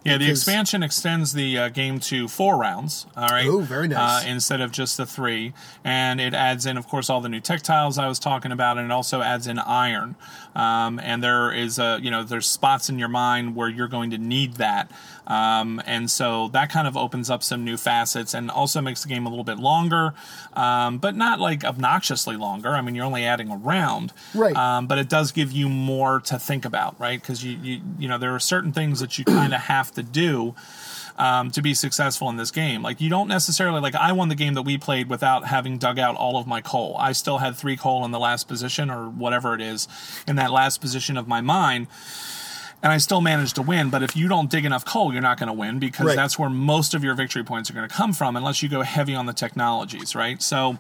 Yeah, 0.06 0.18
the 0.18 0.30
expansion 0.30 0.82
extends 0.82 1.34
the 1.34 1.58
uh, 1.58 1.70
game 1.70 2.00
to 2.02 2.30
four 2.30 2.58
rounds. 2.58 3.06
All 3.18 3.28
right. 3.28 3.48
Oh, 3.48 3.60
very 3.60 3.88
nice. 3.88 4.26
Uh, 4.26 4.30
instead 4.30 4.62
of 4.62 4.72
just 4.72 4.96
the 4.96 5.06
three, 5.06 5.54
and 5.84 6.22
it 6.22 6.34
adds 6.34 6.66
in, 6.66 6.78
of 6.78 6.88
course, 6.88 7.10
all 7.10 7.20
the 7.20 7.28
new 7.28 7.42
tech 7.42 7.62
tiles 7.62 7.98
I 7.98 8.08
was 8.08 8.18
talking 8.18 8.52
about, 8.52 8.78
and 8.78 8.86
it 8.86 8.92
also 8.92 9.22
adds 9.22 9.46
in 9.46 9.60
iron. 9.60 10.16
Um, 10.60 11.00
and 11.00 11.24
there 11.24 11.54
is 11.54 11.80
a, 11.80 12.00
you 12.02 12.12
know, 12.12 12.24
there's 12.24 12.48
spots 12.48 12.90
in 12.90 13.00
your 13.00 13.08
mind 13.08 13.56
where 13.56 13.70
you're 13.70 13.88
going 13.88 14.10
to 14.12 14.18
need 14.18 14.56
that. 14.56 14.92
Um, 15.26 15.82
and 15.86 16.10
so 16.10 16.48
that 16.50 16.72
kind 16.72 16.88
of 16.88 16.98
opens 16.98 17.30
up 17.30 17.44
some 17.44 17.64
new 17.64 17.78
facets 17.78 18.34
and 18.34 18.50
also 18.50 18.82
makes 18.82 19.04
the 19.04 19.10
game 19.10 19.26
a 19.26 19.30
little 19.30 19.44
bit 19.44 19.60
longer, 19.60 20.14
um, 20.54 20.98
but 20.98 21.16
not 21.16 21.40
like 21.40 21.64
obnoxiously 21.64 22.36
longer. 22.36 22.70
I 22.70 22.82
mean, 22.82 22.96
you're 22.96 23.06
only 23.06 23.26
adding 23.26 23.50
a 23.52 23.56
round, 23.56 24.12
Right. 24.34 24.56
Um, 24.56 24.88
but 24.88 24.98
it 24.98 25.08
does 25.08 25.32
give 25.32 25.52
you 25.52 25.70
more 25.70 26.20
to 26.22 26.40
think 26.40 26.66
about, 26.66 27.00
right? 27.00 27.22
Because 27.22 27.44
you, 27.44 27.58
you, 27.62 27.82
you 28.00 28.08
know, 28.08 28.18
there 28.18 28.34
are 28.36 28.40
certain 28.40 28.74
things 28.74 29.00
that 29.00 29.18
you 29.18 29.26
kind 29.26 29.54
of 29.54 29.62
have 29.62 29.92
to 29.94 30.04
do 30.04 30.56
um, 31.20 31.52
to 31.52 31.62
be 31.62 31.74
successful 31.76 32.30
in 32.30 32.38
this 32.38 32.50
game. 32.50 32.82
Like 32.82 33.00
you 33.02 33.10
don't 33.10 33.28
necessarily 33.28 33.82
like 33.82 33.94
I 33.94 34.12
won 34.14 34.30
the 34.30 34.36
game 34.36 34.56
that 34.56 34.64
we 34.64 34.78
played 34.78 35.10
without 35.10 35.46
having 35.46 35.78
dug 35.78 36.00
out 36.00 36.16
all 36.16 36.38
of 36.38 36.48
my 36.48 36.62
coal. 36.62 36.96
I 36.98 37.12
still 37.12 37.38
had 37.38 37.56
three 37.56 37.78
coal 37.78 38.06
in 38.06 38.12
the 38.12 38.20
last 38.20 38.48
position 38.48 38.90
or 38.90 39.08
whatever 39.10 39.54
it 39.54 39.62
is 39.62 39.88
in 40.28 40.38
that 40.38 40.50
last 40.52 40.82
position 40.82 41.18
of 41.18 41.28
my 41.28 41.42
mine. 41.42 41.88
And 42.82 42.94
I 42.94 42.98
still 42.98 43.20
managed 43.20 43.56
to 43.56 43.62
win, 43.62 43.90
but 43.90 44.04
if 44.04 44.16
you 44.16 44.30
don't 44.30 44.50
dig 44.50 44.64
enough 44.64 44.86
coal, 44.86 45.12
you're 45.12 45.22
not 45.22 45.38
going 45.38 45.48
to 45.48 45.54
win 45.54 45.80
because 45.80 46.06
Right. 46.06 46.16
that's 46.16 46.40
where 46.40 46.50
most 46.50 46.94
of 46.94 47.04
your 47.04 47.14
victory 47.14 47.44
points 47.44 47.70
are 47.70 47.74
going 47.74 47.88
to 47.88 47.94
come 47.94 48.14
from, 48.14 48.38
unless 48.38 48.64
you 48.64 48.70
go 48.70 48.84
heavy 48.84 49.14
on 49.14 49.26
the 49.26 49.34
technologies, 49.34 50.16
right? 50.16 50.42
So, 50.42 50.80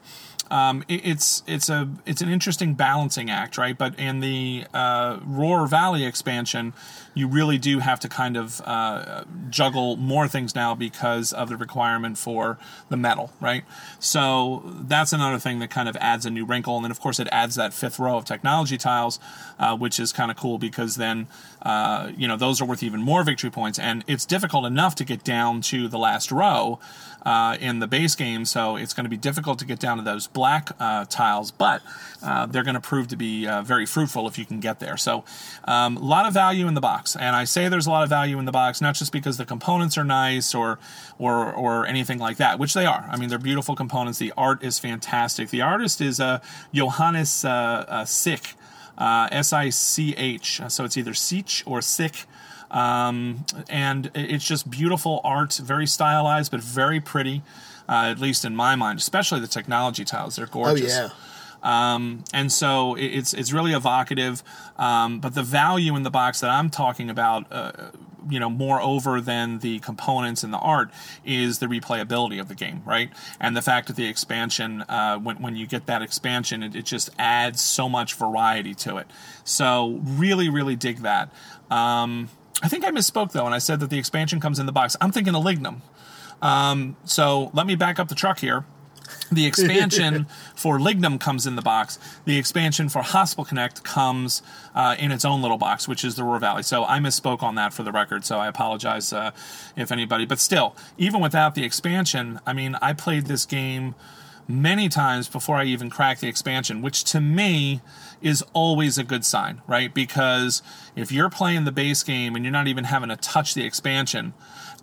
um, 0.49 0.83
it, 0.87 1.01
it's 1.05 1.43
it's 1.45 1.67
a 1.69 1.89
it's 2.05 2.21
an 2.21 2.29
interesting 2.29 2.73
balancing 2.73 3.29
act, 3.29 3.57
right? 3.57 3.77
But 3.77 3.99
in 3.99 4.21
the 4.21 4.63
uh, 4.73 5.19
Ruhr 5.25 5.67
Valley 5.67 6.05
expansion, 6.05 6.73
you 7.13 7.27
really 7.27 7.57
do 7.57 7.79
have 7.79 7.99
to 7.99 8.09
kind 8.09 8.37
of 8.37 8.61
uh, 8.65 9.23
juggle 9.49 9.97
more 9.97 10.27
things 10.27 10.55
now 10.55 10.75
because 10.75 11.33
of 11.33 11.49
the 11.49 11.57
requirement 11.57 12.17
for 12.17 12.57
the 12.89 12.97
metal, 12.97 13.31
right? 13.41 13.63
So 13.99 14.63
that's 14.65 15.11
another 15.11 15.39
thing 15.39 15.59
that 15.59 15.69
kind 15.69 15.89
of 15.89 15.95
adds 15.97 16.25
a 16.25 16.29
new 16.29 16.45
wrinkle, 16.45 16.75
and 16.75 16.85
then 16.85 16.91
of 16.91 16.99
course 16.99 17.19
it 17.19 17.27
adds 17.31 17.55
that 17.55 17.73
fifth 17.73 17.99
row 17.99 18.17
of 18.17 18.25
technology 18.25 18.77
tiles, 18.77 19.19
uh, 19.57 19.75
which 19.75 19.99
is 19.99 20.13
kind 20.13 20.31
of 20.31 20.37
cool 20.37 20.57
because 20.57 20.95
then 20.95 21.27
uh, 21.61 22.11
you 22.15 22.27
know 22.27 22.37
those 22.37 22.61
are 22.61 22.65
worth 22.65 22.83
even 22.83 23.01
more 23.01 23.23
victory 23.23 23.49
points, 23.49 23.79
and 23.79 24.03
it's 24.07 24.25
difficult 24.25 24.65
enough 24.65 24.95
to 24.95 25.03
get 25.03 25.23
down 25.23 25.61
to 25.61 25.87
the 25.87 25.97
last 25.97 26.31
row 26.31 26.79
uh, 27.23 27.57
in 27.59 27.79
the 27.79 27.87
base 27.87 28.15
game, 28.15 28.45
so 28.45 28.75
it's 28.75 28.93
going 28.93 29.03
to 29.03 29.09
be 29.09 29.17
difficult 29.17 29.59
to 29.59 29.65
get 29.65 29.79
down 29.79 29.97
to 29.97 30.03
those 30.03 30.27
black 30.27 30.71
uh, 30.79 31.05
tiles, 31.09 31.51
but 31.51 31.81
uh, 32.23 32.45
they're 32.45 32.63
going 32.63 32.75
to 32.75 32.79
prove 32.79 33.07
to 33.07 33.17
be 33.17 33.45
very 33.63 33.85
fruitful 33.85 34.27
if 34.27 34.37
you 34.37 34.45
can 34.45 34.59
get 34.59 34.79
there. 34.79 34.95
So, 34.95 35.23
um, 35.65 35.97
a 35.97 36.03
lot 36.03 36.25
of 36.25 36.33
value 36.33 36.67
in 36.67 36.73
the 36.73 36.81
box, 36.81 37.08
and 37.15 37.35
I 37.35 37.45
say 37.45 37.69
there's 37.69 37.87
a 37.87 37.89
lot 37.89 38.03
of 38.03 38.09
value 38.09 38.39
in 38.39 38.45
the 38.45 38.51
box, 38.51 38.81
not 38.81 38.95
just 38.95 39.11
because 39.11 39.37
the 39.37 39.45
components 39.45 39.97
are 39.97 40.03
nice 40.03 40.53
or 40.53 40.79
or 41.17 41.51
or 41.51 41.85
anything 41.85 42.19
like 42.19 42.37
that, 42.37 42.59
which 42.59 42.73
they 42.73 42.85
are. 42.85 43.07
I 43.11 43.17
mean, 43.17 43.29
they're 43.29 43.37
beautiful 43.39 43.75
components. 43.75 44.19
The 44.19 44.33
art 44.35 44.63
is 44.63 44.79
fantastic. 44.79 45.49
The 45.49 45.61
artist 45.61 46.01
is 46.01 46.19
uh, 46.19 46.39
Johannes 46.73 47.45
uh, 47.45 47.49
uh, 47.87 48.05
Sick, 48.05 48.53
uh, 48.97 49.29
S 49.31 49.53
I 49.53 49.69
C 49.69 50.13
H. 50.17 50.61
So 50.67 50.85
it's 50.85 50.97
either 50.97 51.13
Sich 51.13 51.63
or 51.65 51.81
Sick 51.81 52.25
um, 52.71 53.45
and 53.69 54.11
it's 54.13 54.45
just 54.45 54.69
beautiful 54.69 55.21
art, 55.23 55.53
very 55.55 55.87
stylized, 55.87 56.51
but 56.51 56.61
very 56.61 56.99
pretty. 56.99 57.41
Uh, 57.87 58.11
at 58.11 58.19
least 58.19 58.45
in 58.45 58.55
my 58.55 58.75
mind, 58.75 58.99
especially 58.99 59.39
the 59.39 59.47
technology 59.47 60.05
tiles, 60.05 60.35
they're 60.35 60.45
gorgeous. 60.45 60.95
Oh 60.95 61.01
yeah. 61.01 61.09
Um, 61.63 62.23
and 62.33 62.51
so 62.51 62.95
it- 62.95 63.05
it's 63.05 63.33
it's 63.33 63.51
really 63.51 63.73
evocative. 63.73 64.43
Um, 64.77 65.19
but 65.19 65.33
the 65.35 65.43
value 65.43 65.95
in 65.95 66.03
the 66.03 66.09
box 66.11 66.39
that 66.39 66.49
I'm 66.49 66.69
talking 66.69 67.09
about 67.09 67.45
uh, 67.51 67.71
you 68.29 68.39
know 68.39 68.49
more 68.49 68.79
over 68.81 69.19
than 69.21 69.59
the 69.59 69.79
components 69.79 70.43
and 70.43 70.53
the 70.53 70.57
art 70.57 70.91
is 71.25 71.59
the 71.59 71.65
replayability 71.67 72.39
of 72.39 72.47
the 72.47 72.55
game, 72.55 72.81
right? 72.85 73.09
And 73.39 73.55
the 73.57 73.61
fact 73.61 73.87
that 73.87 73.95
the 73.95 74.07
expansion, 74.07 74.81
uh, 74.83 75.17
when 75.17 75.41
when 75.41 75.55
you 75.55 75.67
get 75.67 75.85
that 75.87 76.01
expansion, 76.01 76.63
it, 76.63 76.75
it 76.75 76.85
just 76.85 77.09
adds 77.17 77.61
so 77.61 77.89
much 77.89 78.13
variety 78.13 78.73
to 78.75 78.97
it. 78.97 79.07
So 79.43 79.99
really, 80.03 80.49
really 80.49 80.75
dig 80.75 80.99
that. 80.99 81.31
Um, 81.71 82.29
I 82.61 82.67
think 82.67 82.83
I 82.85 82.91
misspoke 82.91 83.31
though, 83.31 83.45
and 83.45 83.55
I 83.55 83.59
said 83.59 83.79
that 83.79 83.89
the 83.89 83.97
expansion 83.97 84.39
comes 84.39 84.59
in 84.59 84.65
the 84.65 84.71
box. 84.71 84.95
I'm 85.01 85.11
thinking 85.11 85.35
of 85.35 85.43
Lignum. 85.43 85.81
Um, 86.41 86.95
so 87.03 87.51
let 87.53 87.65
me 87.67 87.75
back 87.75 87.99
up 87.99 88.07
the 88.07 88.15
truck 88.15 88.39
here. 88.39 88.65
The 89.31 89.45
expansion 89.45 90.27
for 90.55 90.79
Lignum 90.79 91.19
comes 91.19 91.45
in 91.45 91.55
the 91.55 91.61
box. 91.61 91.99
The 92.25 92.37
expansion 92.37 92.89
for 92.89 93.01
Haspelknecht 93.01 93.83
comes 93.83 94.41
uh, 94.75 94.95
in 94.97 95.11
its 95.11 95.25
own 95.25 95.41
little 95.41 95.57
box, 95.57 95.87
which 95.87 96.03
is 96.03 96.15
the 96.15 96.23
Ruhr 96.23 96.39
Valley. 96.39 96.63
So 96.63 96.85
I 96.85 96.99
misspoke 96.99 97.43
on 97.43 97.55
that 97.55 97.73
for 97.73 97.83
the 97.83 97.91
record. 97.91 98.25
So 98.25 98.39
I 98.39 98.47
apologize 98.47 99.11
uh, 99.13 99.31
if 99.75 99.91
anybody. 99.91 100.25
But 100.25 100.39
still, 100.39 100.75
even 100.97 101.21
without 101.21 101.55
the 101.55 101.63
expansion, 101.63 102.39
I 102.45 102.53
mean, 102.53 102.75
I 102.81 102.93
played 102.93 103.25
this 103.25 103.45
game 103.45 103.95
many 104.49 104.89
times 104.89 105.29
before 105.29 105.57
I 105.57 105.65
even 105.65 105.89
cracked 105.89 106.21
the 106.21 106.27
expansion, 106.27 106.81
which 106.81 107.03
to 107.05 107.21
me 107.21 107.81
is 108.21 108.43
always 108.53 108.97
a 108.97 109.03
good 109.03 109.23
sign, 109.23 109.61
right? 109.67 109.93
Because 109.93 110.63
if 110.95 111.11
you're 111.11 111.29
playing 111.29 111.65
the 111.65 111.71
base 111.71 112.01
game 112.01 112.35
and 112.35 112.43
you're 112.43 112.51
not 112.51 112.67
even 112.67 112.85
having 112.85 113.09
to 113.09 113.15
touch 113.15 113.53
the 113.53 113.63
expansion, 113.63 114.33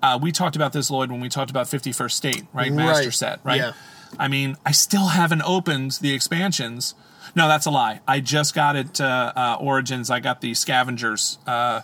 uh, 0.03 0.19
we 0.21 0.31
talked 0.31 0.57
about 0.57 0.73
this, 0.73 0.91
Lloyd, 0.91 1.11
when 1.11 1.21
we 1.21 1.29
talked 1.29 1.51
about 1.51 1.67
51st 1.67 2.12
State, 2.12 2.47
right? 2.53 2.73
Master 2.73 3.11
set, 3.11 3.41
right? 3.43 3.59
Yeah. 3.61 3.73
I 4.18 4.29
mean, 4.29 4.57
I 4.64 4.72
still 4.72 5.09
haven't 5.09 5.42
opened 5.42 5.92
the 6.00 6.14
expansions. 6.14 6.94
No, 7.35 7.48
that's 7.48 7.66
a 7.66 7.70
lie. 7.70 8.00
I 8.07 8.20
just 8.20 8.55
got 8.55 8.76
it 8.76 9.00
uh, 9.00 9.33
uh, 9.37 9.57
Origins. 9.61 10.11
I 10.11 10.20
got 10.20 10.40
the 10.40 10.55
Scavengers 10.55 11.38
uh, 11.46 11.83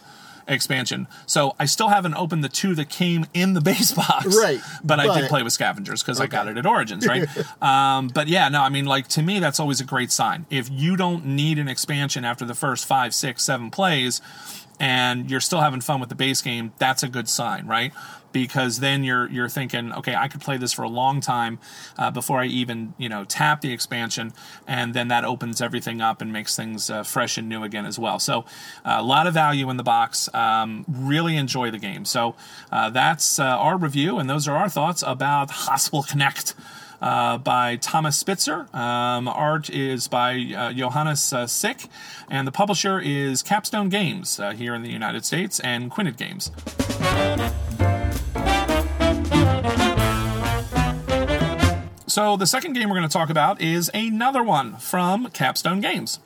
expansion, 0.48 1.08
so 1.26 1.54
I 1.58 1.66
still 1.66 1.88
haven't 1.88 2.14
opened 2.14 2.42
the 2.42 2.48
two 2.48 2.74
that 2.76 2.88
came 2.88 3.26
in 3.34 3.52
the 3.52 3.60
base 3.70 3.92
box. 3.92 4.36
Right, 4.36 4.60
but 4.82 4.98
I 4.98 5.20
did 5.20 5.28
play 5.28 5.42
with 5.42 5.52
Scavengers 5.52 6.02
because 6.02 6.20
I 6.20 6.26
got 6.26 6.48
it 6.48 6.56
at 6.56 6.66
Origins, 6.66 7.06
right? 7.06 7.26
um, 7.62 8.08
but 8.08 8.28
yeah, 8.28 8.48
no, 8.48 8.62
I 8.62 8.68
mean, 8.68 8.86
like 8.86 9.08
to 9.08 9.22
me, 9.22 9.40
that's 9.40 9.60
always 9.60 9.80
a 9.80 9.84
great 9.84 10.10
sign. 10.10 10.46
If 10.48 10.70
you 10.70 10.96
don't 10.96 11.26
need 11.26 11.58
an 11.58 11.68
expansion 11.68 12.24
after 12.24 12.44
the 12.44 12.54
first 12.54 12.86
five, 12.86 13.14
six, 13.14 13.44
seven 13.44 13.70
plays, 13.70 14.20
and 14.82 15.30
you're 15.30 15.40
still 15.40 15.60
having 15.60 15.80
fun 15.80 16.00
with 16.00 16.08
the 16.08 16.16
base 16.16 16.42
game, 16.42 16.72
that's 16.78 17.04
a 17.04 17.08
good 17.08 17.28
sign, 17.28 17.68
right? 17.68 17.92
Because 18.32 18.80
then 18.80 19.04
you're 19.04 19.30
you're 19.30 19.48
thinking, 19.48 19.92
okay, 19.92 20.16
I 20.16 20.26
could 20.26 20.40
play 20.40 20.56
this 20.56 20.72
for 20.72 20.82
a 20.82 20.88
long 20.88 21.20
time 21.20 21.60
uh, 21.96 22.10
before 22.10 22.40
I 22.40 22.46
even 22.46 22.92
you 22.98 23.08
know 23.08 23.24
tap 23.24 23.60
the 23.60 23.72
expansion, 23.72 24.32
and 24.66 24.92
then 24.92 25.08
that 25.08 25.24
opens 25.24 25.60
everything 25.60 26.00
up 26.00 26.20
and 26.20 26.32
makes 26.32 26.56
things 26.56 26.90
uh, 26.90 27.04
fresh 27.04 27.38
and 27.38 27.48
new 27.48 27.62
again 27.62 27.86
as 27.86 27.98
well. 27.98 28.18
So 28.18 28.40
uh, 28.84 28.96
a 28.98 29.02
lot 29.02 29.28
of 29.28 29.34
value 29.34 29.70
in 29.70 29.76
the 29.76 29.84
box. 29.84 30.28
Um, 30.34 30.84
really 30.88 31.36
enjoy 31.36 31.70
the 31.70 31.78
game. 31.78 32.04
So 32.04 32.34
uh, 32.72 32.90
that's 32.90 33.38
uh, 33.38 33.44
our 33.44 33.76
review, 33.76 34.18
and 34.18 34.28
those 34.28 34.48
are 34.48 34.56
our 34.56 34.68
thoughts 34.68 35.04
about 35.06 35.50
Haspelknecht 35.68 36.54
uh, 37.02 37.36
by 37.38 37.76
Thomas 37.76 38.16
Spitzer. 38.16 38.68
Um, 38.72 39.28
art 39.28 39.68
is 39.68 40.08
by 40.08 40.54
uh, 40.56 40.72
Johannes 40.72 41.32
uh, 41.32 41.46
Sick, 41.46 41.88
and 42.30 42.46
the 42.46 42.52
publisher 42.52 43.00
is 43.00 43.42
Capstone 43.42 43.88
Games 43.88 44.38
uh, 44.38 44.52
here 44.52 44.74
in 44.74 44.82
the 44.82 44.90
United 44.90 45.26
States 45.26 45.60
and 45.60 45.90
Quined 45.90 46.16
Games. 46.16 46.52
So 52.06 52.36
the 52.36 52.46
second 52.46 52.74
game 52.74 52.88
we're 52.90 52.96
going 52.96 53.08
to 53.08 53.12
talk 53.12 53.30
about 53.30 53.60
is 53.60 53.90
another 53.94 54.42
one 54.42 54.76
from 54.76 55.30
Capstone 55.30 55.80
Games. 55.80 56.20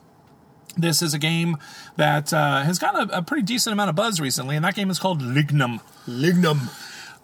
This 0.76 1.00
is 1.00 1.14
a 1.14 1.18
game 1.18 1.56
that 1.96 2.34
uh, 2.34 2.62
has 2.64 2.78
gotten 2.78 3.08
a, 3.08 3.18
a 3.18 3.22
pretty 3.22 3.44
decent 3.44 3.72
amount 3.72 3.90
of 3.90 3.96
buzz 3.96 4.20
recently, 4.20 4.56
and 4.56 4.64
that 4.64 4.74
game 4.74 4.90
is 4.90 4.98
called 4.98 5.22
Lignum. 5.22 5.80
Lignum. 6.06 6.68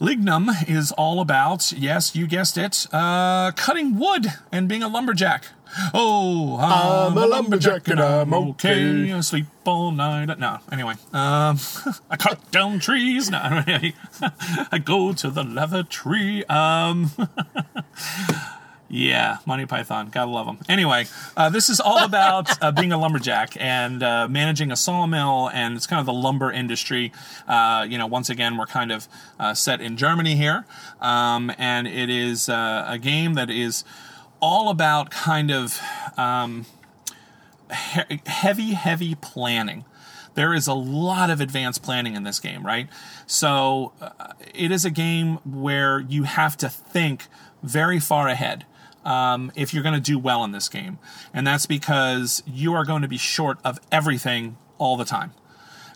Lignum 0.03 0.51
is 0.69 0.91
all 0.91 1.21
about, 1.21 1.71
yes, 1.71 2.17
you 2.17 2.27
guessed 2.27 2.59
it, 2.59 2.89
uh, 2.93 3.53
cutting 3.53 3.97
wood 3.97 4.27
and 4.51 4.67
being 4.69 4.83
a 4.83 4.89
lumberjack. 4.89 5.45
Oh, 5.95 6.59
I'm, 6.61 7.17
a 7.17 7.25
lumberjack 7.25 7.87
and 7.87 8.01
I'm 8.01 8.35
okay. 8.35 9.13
I 9.13 9.21
sleep 9.21 9.47
all 9.65 9.93
night. 9.93 10.37
No, 10.41 10.59
anyway, 10.73 10.95
um, 11.13 11.57
I 12.11 12.17
cut 12.19 12.51
down 12.51 12.81
trees. 12.81 13.31
No, 13.31 13.39
I 14.73 14.83
go 14.85 15.13
to 15.13 15.31
the 15.31 15.45
leather 15.45 15.85
tree. 15.85 16.43
Um, 16.47 17.13
yeah, 18.95 19.39
Monty 19.47 19.65
Python, 19.65 20.11
gotta 20.11 20.31
love 20.31 20.45
them. 20.45 20.59
Anyway, 20.69 21.07
uh, 21.35 21.49
this 21.49 21.71
is 21.71 21.81
all 21.81 22.05
about 22.05 22.63
uh, 22.63 22.71
being 22.71 22.93
a 22.93 22.99
lumberjack 22.99 23.57
and 23.59 24.03
uh, 24.03 24.29
managing 24.29 24.71
a 24.71 24.77
sawmill, 24.77 25.49
and 25.49 25.75
it's 25.77 25.87
kind 25.87 25.99
of 25.99 26.05
the 26.05 26.13
lumber 26.13 26.53
industry. 26.53 27.11
Uh, 27.49 27.87
you 27.89 27.97
know, 27.97 28.07
once 28.07 28.29
again, 28.29 28.59
we're 28.59 28.67
kind 28.67 28.93
of 28.93 29.09
uh, 29.41 29.55
set 29.55 29.81
in 29.81 29.97
Germany 29.97 30.37
here, 30.37 30.67
um, 31.01 31.51
and 31.57 31.89
it 31.89 32.11
is 32.11 32.51
uh, 32.51 32.85
a 32.87 32.99
game 32.99 33.33
that 33.33 33.49
is 33.49 33.83
all 34.43 34.69
about 34.69 35.11
kind 35.11 35.51
of 35.51 35.81
um, 36.19 36.67
he- 37.95 38.21
heavy, 38.27 38.75
heavy 38.75 39.15
planning. 39.15 39.87
There 40.35 40.53
is 40.53 40.67
a 40.67 40.75
lot 40.75 41.31
of 41.31 41.41
advanced 41.41 41.83
planning 41.83 42.15
in 42.15 42.25
this 42.25 42.39
game, 42.39 42.65
right? 42.65 42.89
So 43.27 43.93
uh, 44.03 44.35
it 44.55 44.71
is 44.71 44.85
a 44.85 44.91
game 44.91 45.37
where 45.47 45.99
you 45.99 46.25
have 46.25 46.59
to 46.59 46.69
think 46.69 47.29
very 47.63 47.99
far 47.99 48.29
ahead 48.29 48.67
um, 49.05 49.53
if 49.55 49.73
you're 49.73 49.83
going 49.83 49.95
to 49.95 50.01
do 50.01 50.19
well 50.19 50.45
in 50.45 50.53
this 50.53 50.69
game. 50.69 50.99
And 51.33 51.47
that's 51.47 51.67
because 51.67 52.43
you 52.47 52.75
are 52.75 52.85
going 52.85 53.03
to 53.03 53.09
be 53.09 53.19
short 53.19 53.59
of 53.65 53.81
everything 53.91 54.57
all 54.79 54.97
the 54.97 55.05
time. 55.05 55.33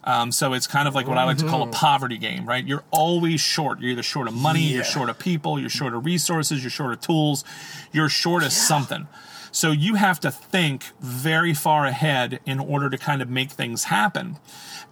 Um, 0.05 0.31
so 0.31 0.53
it's 0.53 0.69
kind 0.69 0.87
of 0.87 0.95
like 0.95 1.09
what 1.09 1.19
I 1.19 1.25
like 1.25 1.39
to 1.39 1.49
call 1.49 1.65
a 1.65 1.67
poverty 1.73 2.17
game, 2.17 2.47
right? 2.47 2.65
You're 2.65 2.85
always 2.93 3.41
short. 3.41 3.81
You're 3.81 3.91
either 3.91 4.05
short 4.05 4.29
of 4.29 4.35
money, 4.35 4.63
you're 4.63 4.85
short 4.85 5.11
of 5.11 5.19
people, 5.19 5.59
you're 5.59 5.69
short 5.69 5.95
of 5.95 6.05
resources, 6.05 6.63
you're 6.63 6.71
short 6.71 6.93
of 6.93 7.01
tools, 7.01 7.45
you're 7.93 8.09
short 8.09 8.45
of 8.45 8.53
something. 8.53 9.09
So 9.51 9.73
you 9.73 9.95
have 9.95 10.21
to 10.21 10.31
think 10.31 10.85
very 11.01 11.55
far 11.55 11.87
ahead 11.87 12.41
in 12.47 12.61
order 12.61 12.89
to 12.89 12.99
kind 12.99 13.21
of 13.21 13.31
make 13.31 13.51
things 13.51 13.85
happen. 13.85 14.37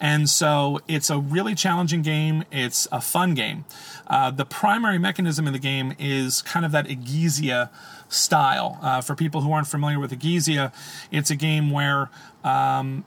And 0.00 0.29
so 0.29 0.81
it's 0.88 1.11
a 1.11 1.18
really 1.18 1.55
challenging 1.55 2.03
game. 2.03 2.44
It's 2.50 2.88
a 2.90 3.00
fun 3.00 3.35
game. 3.35 3.66
Uh, 4.07 4.31
the 4.31 4.44
primary 4.44 4.98
mechanism 4.98 5.46
in 5.46 5.53
the 5.53 5.59
game 5.59 5.94
is 5.98 6.42
kind 6.42 6.64
of 6.66 6.72
that 6.72 6.87
Egizia 6.87 7.68
style. 8.14 8.79
Uh, 8.81 9.00
for 9.00 9.14
people 9.14 9.40
who 9.40 9.53
aren't 9.53 9.66
familiar 9.66 9.98
with 9.98 10.12
Egizia, 10.12 10.72
it's 11.11 11.31
a 11.31 11.37
game 11.37 11.70
where 11.70 12.11
um, 12.42 13.05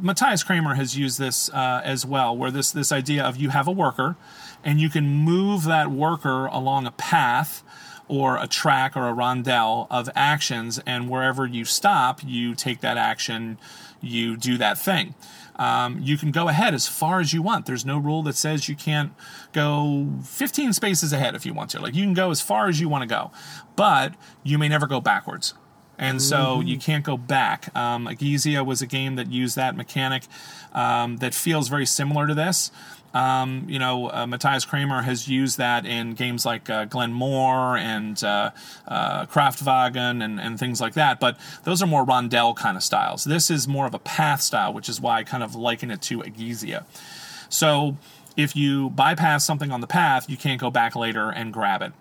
Matthias 0.00 0.42
Cramer 0.42 0.74
has 0.74 0.96
used 0.96 1.18
this 1.18 1.48
uh, 1.50 1.80
as 1.84 2.04
well, 2.04 2.36
where 2.36 2.50
this 2.50 2.72
this 2.72 2.92
idea 2.92 3.24
of 3.24 3.36
you 3.36 3.50
have 3.50 3.66
a 3.66 3.72
worker, 3.72 4.16
and 4.64 4.80
you 4.80 4.88
can 4.88 5.06
move 5.06 5.64
that 5.64 5.90
worker 5.90 6.46
along 6.46 6.86
a 6.86 6.92
path 6.92 7.62
or 8.08 8.36
a 8.36 8.46
track 8.46 8.96
or 8.96 9.08
a 9.08 9.12
rondelle 9.12 9.86
of 9.90 10.10
actions, 10.14 10.80
and 10.86 11.08
wherever 11.08 11.46
you 11.46 11.64
stop, 11.64 12.20
you 12.24 12.54
take 12.54 12.80
that 12.80 12.96
action, 12.96 13.58
you 14.00 14.36
do 14.36 14.58
that 14.58 14.76
thing. 14.76 15.14
Um, 15.62 16.00
you 16.02 16.18
can 16.18 16.32
go 16.32 16.48
ahead 16.48 16.74
as 16.74 16.88
far 16.88 17.20
as 17.20 17.32
you 17.32 17.40
want. 17.40 17.66
There's 17.66 17.86
no 17.86 17.96
rule 17.96 18.24
that 18.24 18.34
says 18.34 18.68
you 18.68 18.74
can't 18.74 19.12
go 19.52 20.08
15 20.24 20.72
spaces 20.72 21.12
ahead 21.12 21.36
if 21.36 21.46
you 21.46 21.54
want 21.54 21.70
to. 21.70 21.80
Like 21.80 21.94
you 21.94 22.02
can 22.02 22.14
go 22.14 22.32
as 22.32 22.40
far 22.40 22.66
as 22.66 22.80
you 22.80 22.88
want 22.88 23.02
to 23.02 23.06
go, 23.06 23.30
but 23.76 24.14
you 24.42 24.58
may 24.58 24.68
never 24.68 24.88
go 24.88 25.00
backwards. 25.00 25.54
And 26.02 26.20
so 26.20 26.60
you 26.60 26.78
can't 26.78 27.04
go 27.04 27.16
back. 27.16 27.74
Um, 27.76 28.06
Egizia 28.06 28.66
was 28.66 28.82
a 28.82 28.86
game 28.86 29.16
that 29.16 29.30
used 29.30 29.56
that 29.56 29.76
mechanic 29.76 30.24
um, 30.72 31.18
that 31.18 31.34
feels 31.34 31.68
very 31.68 31.86
similar 31.86 32.26
to 32.26 32.34
this. 32.34 32.70
Um, 33.14 33.66
you 33.68 33.78
know, 33.78 34.10
uh, 34.10 34.26
Matthias 34.26 34.64
Cramer 34.64 35.02
has 35.02 35.28
used 35.28 35.58
that 35.58 35.84
in 35.84 36.14
games 36.14 36.46
like 36.46 36.70
uh, 36.70 36.86
Glenmore 36.86 37.76
and 37.76 38.22
uh, 38.24 38.50
uh, 38.88 39.26
Kraftwagen 39.26 40.24
and, 40.24 40.40
and 40.40 40.58
things 40.58 40.80
like 40.80 40.94
that. 40.94 41.20
But 41.20 41.38
those 41.64 41.82
are 41.82 41.86
more 41.86 42.06
rondelle 42.06 42.56
kind 42.56 42.76
of 42.76 42.82
styles. 42.82 43.24
This 43.24 43.50
is 43.50 43.68
more 43.68 43.86
of 43.86 43.94
a 43.94 43.98
path 43.98 44.40
style, 44.40 44.72
which 44.72 44.88
is 44.88 45.00
why 45.00 45.18
I 45.18 45.24
kind 45.24 45.42
of 45.42 45.54
liken 45.54 45.90
it 45.90 46.00
to 46.02 46.20
Egizia. 46.20 46.84
So 47.48 47.96
if 48.36 48.56
you 48.56 48.90
bypass 48.90 49.44
something 49.44 49.70
on 49.70 49.82
the 49.82 49.86
path, 49.86 50.28
you 50.30 50.38
can't 50.38 50.60
go 50.60 50.70
back 50.70 50.96
later 50.96 51.30
and 51.30 51.52
grab 51.52 51.82
it. 51.82 51.92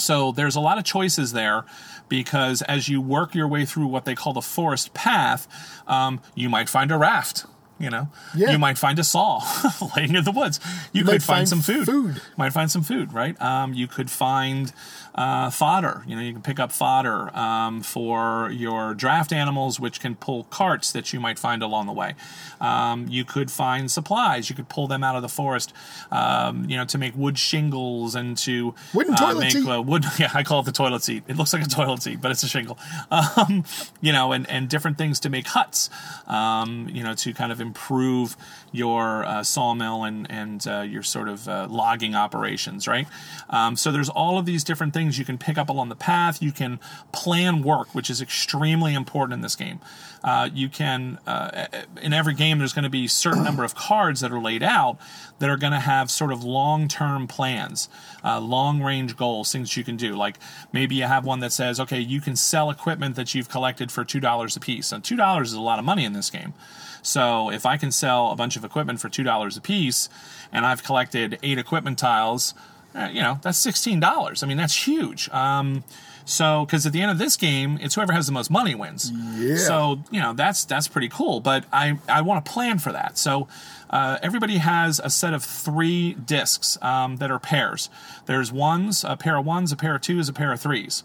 So 0.00 0.32
there's 0.32 0.56
a 0.56 0.60
lot 0.60 0.78
of 0.78 0.84
choices 0.84 1.32
there 1.32 1.64
because 2.08 2.62
as 2.62 2.88
you 2.88 3.00
work 3.00 3.34
your 3.34 3.48
way 3.48 3.64
through 3.64 3.86
what 3.86 4.04
they 4.04 4.14
call 4.14 4.32
the 4.32 4.40
forest 4.42 4.94
path, 4.94 5.46
um, 5.86 6.20
you 6.34 6.48
might 6.48 6.68
find 6.68 6.90
a 6.90 6.96
raft. 6.98 7.44
You 7.80 7.90
know, 7.90 8.08
Yeah. 8.34 8.50
you 8.50 8.58
might 8.58 8.76
find 8.76 8.98
a 8.98 9.04
saw 9.04 9.40
laying 9.96 10.16
in 10.16 10.24
the 10.24 10.32
woods. 10.32 10.58
You, 10.92 11.04
could 11.04 11.12
might 11.12 11.22
find, 11.22 11.48
find 11.48 11.48
some 11.48 11.60
food. 11.60 11.86
food. 11.86 12.20
Might 12.36 12.52
find 12.52 12.68
some 12.68 12.82
food, 12.82 13.12
right? 13.12 13.40
Um, 13.40 13.72
you 13.72 13.86
could 13.86 14.10
find 14.10 14.72
uh, 15.18 15.50
fodder. 15.50 16.04
You 16.06 16.14
know, 16.14 16.22
you 16.22 16.32
can 16.32 16.42
pick 16.42 16.60
up 16.60 16.70
fodder 16.70 17.36
um, 17.36 17.82
for 17.82 18.50
your 18.52 18.94
draft 18.94 19.32
animals, 19.32 19.80
which 19.80 19.98
can 19.98 20.14
pull 20.14 20.44
carts 20.44 20.92
that 20.92 21.12
you 21.12 21.18
might 21.18 21.40
find 21.40 21.60
along 21.60 21.86
the 21.86 21.92
way. 21.92 22.14
Um, 22.60 23.08
you 23.08 23.24
could 23.24 23.50
find 23.50 23.90
supplies. 23.90 24.48
You 24.48 24.54
could 24.54 24.68
pull 24.68 24.86
them 24.86 25.02
out 25.02 25.16
of 25.16 25.22
the 25.22 25.28
forest, 25.28 25.72
um, 26.12 26.70
you 26.70 26.76
know, 26.76 26.84
to 26.84 26.98
make 26.98 27.16
wood 27.16 27.36
shingles 27.36 28.14
and 28.14 28.36
to 28.38 28.74
Wooden 28.94 29.14
uh, 29.14 29.16
toilet 29.16 29.40
make 29.40 29.50
seat. 29.52 29.68
uh, 29.68 29.82
wood. 29.82 30.04
Yeah, 30.18 30.30
I 30.34 30.42
call 30.42 30.60
it 30.60 30.66
the 30.66 30.72
toilet 30.72 31.02
seat. 31.02 31.24
It 31.28 31.36
looks 31.36 31.52
like 31.52 31.62
a 31.62 31.68
toilet 31.68 32.02
seat, 32.02 32.20
but 32.20 32.30
it's 32.30 32.42
a 32.44 32.48
shingle. 32.48 32.78
Um, 33.10 33.64
you 34.00 34.12
know, 34.12 34.32
and, 34.32 34.48
and 34.48 34.68
different 34.68 34.98
things 34.98 35.20
to 35.20 35.30
make 35.30 35.46
huts. 35.48 35.90
Um, 36.26 36.88
you 36.92 37.02
know, 37.02 37.14
to 37.14 37.32
kind 37.32 37.50
of 37.50 37.60
improve 37.60 38.36
your 38.72 39.24
uh, 39.24 39.42
sawmill 39.42 40.04
and 40.04 40.30
and 40.30 40.66
uh, 40.66 40.80
your 40.80 41.02
sort 41.02 41.28
of 41.28 41.48
uh, 41.48 41.66
logging 41.70 42.14
operations, 42.14 42.86
right? 42.86 43.06
Um, 43.50 43.76
so 43.76 43.90
there's 43.90 44.08
all 44.08 44.38
of 44.38 44.46
these 44.46 44.62
different 44.64 44.92
things 44.94 45.07
you 45.16 45.24
can 45.24 45.38
pick 45.38 45.56
up 45.56 45.68
along 45.68 45.88
the 45.88 45.94
path. 45.94 46.42
You 46.42 46.50
can 46.50 46.80
plan 47.12 47.62
work, 47.62 47.94
which 47.94 48.10
is 48.10 48.20
extremely 48.20 48.94
important 48.94 49.34
in 49.34 49.40
this 49.42 49.54
game. 49.54 49.78
Uh, 50.24 50.50
you 50.52 50.68
can 50.68 51.18
uh, 51.26 51.66
in 52.02 52.12
every 52.12 52.34
game 52.34 52.58
there's 52.58 52.72
going 52.72 52.82
to 52.82 52.90
be 52.90 53.04
a 53.04 53.08
certain 53.08 53.44
number 53.44 53.62
of 53.62 53.76
cards 53.76 54.20
that 54.20 54.32
are 54.32 54.40
laid 54.40 54.64
out 54.64 54.98
that 55.38 55.48
are 55.48 55.56
going 55.56 55.72
to 55.72 55.78
have 55.78 56.10
sort 56.10 56.32
of 56.32 56.42
long-term 56.42 57.28
plans, 57.28 57.88
uh, 58.24 58.40
long-range 58.40 59.16
goals, 59.16 59.52
things 59.52 59.76
you 59.76 59.84
can 59.84 59.96
do. 59.96 60.16
Like 60.16 60.36
maybe 60.72 60.96
you 60.96 61.04
have 61.04 61.24
one 61.24 61.38
that 61.38 61.52
says, 61.52 61.78
okay, 61.78 62.00
you 62.00 62.20
can 62.20 62.34
sell 62.34 62.68
equipment 62.68 63.14
that 63.14 63.32
you've 63.34 63.48
collected 63.48 63.92
for 63.92 64.04
two 64.04 64.20
dollars 64.20 64.56
a 64.56 64.60
piece. 64.60 64.90
And 64.90 65.04
two 65.04 65.16
dollars 65.16 65.48
is 65.48 65.54
a 65.54 65.60
lot 65.60 65.78
of 65.78 65.84
money 65.84 66.04
in 66.04 66.12
this 66.12 66.30
game. 66.30 66.52
So 67.00 67.50
if 67.50 67.64
I 67.64 67.76
can 67.76 67.92
sell 67.92 68.32
a 68.32 68.36
bunch 68.36 68.56
of 68.56 68.64
equipment 68.64 69.00
for 69.00 69.08
two 69.08 69.22
dollars 69.22 69.56
a 69.56 69.60
piece, 69.60 70.08
and 70.52 70.66
I've 70.66 70.82
collected 70.82 71.38
eight 71.42 71.58
equipment 71.58 71.98
tiles, 71.98 72.54
you 72.94 73.22
know 73.22 73.38
that's 73.42 73.58
sixteen 73.58 74.00
dollars. 74.00 74.42
I 74.42 74.46
mean 74.46 74.56
that's 74.56 74.86
huge. 74.86 75.28
Um, 75.30 75.84
so 76.24 76.66
because 76.66 76.84
at 76.84 76.92
the 76.92 77.00
end 77.00 77.10
of 77.10 77.18
this 77.18 77.36
game, 77.36 77.78
it's 77.80 77.94
whoever 77.94 78.12
has 78.12 78.26
the 78.26 78.32
most 78.32 78.50
money 78.50 78.74
wins. 78.74 79.10
Yeah. 79.36 79.56
So 79.56 80.00
you 80.10 80.20
know 80.20 80.32
that's 80.32 80.64
that's 80.64 80.88
pretty 80.88 81.08
cool. 81.08 81.40
But 81.40 81.64
I 81.72 81.98
I 82.08 82.22
want 82.22 82.44
to 82.44 82.50
plan 82.50 82.78
for 82.78 82.92
that. 82.92 83.18
So. 83.18 83.48
Uh, 83.90 84.18
everybody 84.22 84.58
has 84.58 85.00
a 85.02 85.08
set 85.08 85.32
of 85.32 85.42
three 85.42 86.12
discs 86.12 86.76
um, 86.82 87.16
that 87.16 87.30
are 87.30 87.38
pairs. 87.38 87.88
There's 88.26 88.52
ones, 88.52 89.02
a 89.02 89.16
pair 89.16 89.38
of 89.38 89.46
ones, 89.46 89.72
a 89.72 89.76
pair 89.76 89.94
of 89.94 90.02
twos, 90.02 90.28
a 90.28 90.34
pair 90.34 90.52
of 90.52 90.60
threes. 90.60 91.04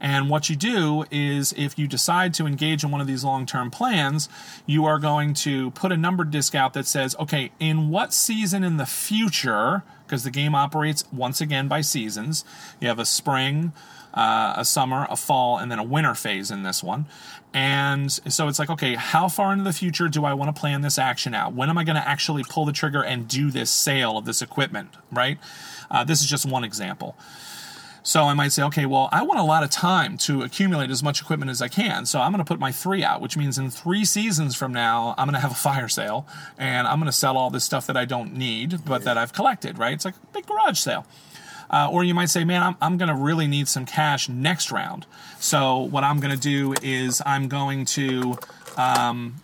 And 0.00 0.28
what 0.28 0.50
you 0.50 0.56
do 0.56 1.04
is, 1.12 1.54
if 1.56 1.78
you 1.78 1.86
decide 1.86 2.34
to 2.34 2.46
engage 2.46 2.82
in 2.82 2.90
one 2.90 3.00
of 3.00 3.06
these 3.06 3.22
long 3.22 3.46
term 3.46 3.70
plans, 3.70 4.28
you 4.66 4.84
are 4.84 4.98
going 4.98 5.34
to 5.34 5.70
put 5.70 5.92
a 5.92 5.96
numbered 5.96 6.32
disc 6.32 6.56
out 6.56 6.74
that 6.74 6.86
says, 6.86 7.14
okay, 7.20 7.52
in 7.60 7.88
what 7.88 8.12
season 8.12 8.64
in 8.64 8.78
the 8.78 8.86
future, 8.86 9.84
because 10.06 10.24
the 10.24 10.30
game 10.30 10.54
operates 10.54 11.04
once 11.12 11.40
again 11.40 11.68
by 11.68 11.80
seasons, 11.80 12.44
you 12.80 12.88
have 12.88 12.98
a 12.98 13.04
spring, 13.04 13.72
uh, 14.12 14.54
a 14.56 14.64
summer, 14.64 15.06
a 15.10 15.16
fall, 15.16 15.58
and 15.58 15.70
then 15.70 15.78
a 15.78 15.84
winter 15.84 16.14
phase 16.14 16.50
in 16.50 16.62
this 16.62 16.82
one. 16.82 17.06
And 17.52 18.10
so 18.10 18.48
it's 18.48 18.58
like, 18.58 18.70
okay, 18.70 18.94
how 18.94 19.28
far 19.28 19.52
into 19.52 19.64
the 19.64 19.72
future 19.72 20.08
do 20.08 20.24
I 20.24 20.34
want 20.34 20.54
to 20.54 20.60
plan 20.60 20.80
this 20.80 20.98
action 20.98 21.34
out? 21.34 21.54
When 21.54 21.70
am 21.70 21.78
I 21.78 21.84
going 21.84 21.96
to 21.96 22.08
actually 22.08 22.44
pull 22.48 22.64
the 22.64 22.72
trigger 22.72 23.02
and 23.02 23.28
do 23.28 23.50
this 23.50 23.70
sale 23.70 24.18
of 24.18 24.24
this 24.24 24.42
equipment, 24.42 24.90
right? 25.12 25.38
Uh, 25.90 26.04
this 26.04 26.20
is 26.20 26.26
just 26.26 26.46
one 26.46 26.64
example. 26.64 27.16
So 28.06 28.24
I 28.24 28.34
might 28.34 28.52
say, 28.52 28.62
okay, 28.64 28.84
well, 28.84 29.08
I 29.12 29.22
want 29.22 29.40
a 29.40 29.44
lot 29.44 29.64
of 29.64 29.70
time 29.70 30.18
to 30.18 30.42
accumulate 30.42 30.90
as 30.90 31.02
much 31.02 31.22
equipment 31.22 31.50
as 31.50 31.62
I 31.62 31.68
can. 31.68 32.04
So 32.04 32.20
I'm 32.20 32.32
going 32.32 32.44
to 32.44 32.48
put 32.48 32.60
my 32.60 32.70
three 32.70 33.02
out, 33.02 33.22
which 33.22 33.34
means 33.34 33.56
in 33.56 33.70
three 33.70 34.04
seasons 34.04 34.54
from 34.54 34.74
now, 34.74 35.14
I'm 35.16 35.26
going 35.26 35.34
to 35.34 35.40
have 35.40 35.52
a 35.52 35.54
fire 35.54 35.88
sale 35.88 36.26
and 36.58 36.86
I'm 36.86 36.98
going 36.98 37.06
to 37.06 37.16
sell 37.16 37.38
all 37.38 37.48
this 37.48 37.64
stuff 37.64 37.86
that 37.86 37.96
I 37.96 38.04
don't 38.04 38.34
need, 38.34 38.84
but 38.84 39.04
that 39.04 39.16
I've 39.16 39.32
collected, 39.32 39.78
right? 39.78 39.94
It's 39.94 40.04
like 40.04 40.16
a 40.16 40.26
big 40.34 40.46
garage 40.46 40.78
sale. 40.78 41.06
Uh, 41.70 41.88
or 41.90 42.04
you 42.04 42.14
might 42.14 42.28
say, 42.28 42.44
man, 42.44 42.62
I'm, 42.62 42.76
I'm 42.82 42.98
going 42.98 43.08
to 43.08 43.14
really 43.14 43.46
need 43.46 43.68
some 43.68 43.86
cash 43.86 44.28
next 44.28 44.70
round. 44.70 45.06
So 45.40 45.78
what 45.78 46.04
I'm 46.04 46.20
going 46.20 46.34
to 46.34 46.40
do 46.40 46.74
is 46.82 47.22
I'm 47.24 47.48
going 47.48 47.86
to, 47.86 48.36
um, 48.76 49.36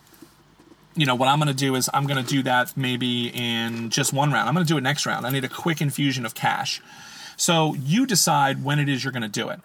you 0.95 1.07
know, 1.07 1.15
what 1.15 1.29
I'm 1.29 1.39
going 1.39 1.47
to 1.47 1.53
do 1.55 1.73
is 1.73 1.89
I'm 1.95 2.05
going 2.05 2.23
to 2.23 2.29
do 2.29 2.43
that 2.43 2.77
maybe 2.77 3.29
in 3.29 3.89
just 3.89 4.13
one 4.13 4.31
round. 4.31 4.47
I'm 4.47 4.53
going 4.53 4.67
to 4.67 4.71
do 4.71 4.77
it 4.77 4.81
next 4.81 5.07
round. 5.07 5.25
I 5.25 5.31
need 5.31 5.45
a 5.45 5.49
quick 5.49 5.81
infusion 5.81 6.27
of 6.27 6.35
cash. 6.35 6.79
So 7.41 7.73
you 7.73 8.05
decide 8.05 8.63
when 8.63 8.77
it 8.77 8.87
is 8.87 9.03
you're 9.03 9.11
going 9.11 9.23
to 9.23 9.27
do 9.27 9.49
it. 9.49 9.59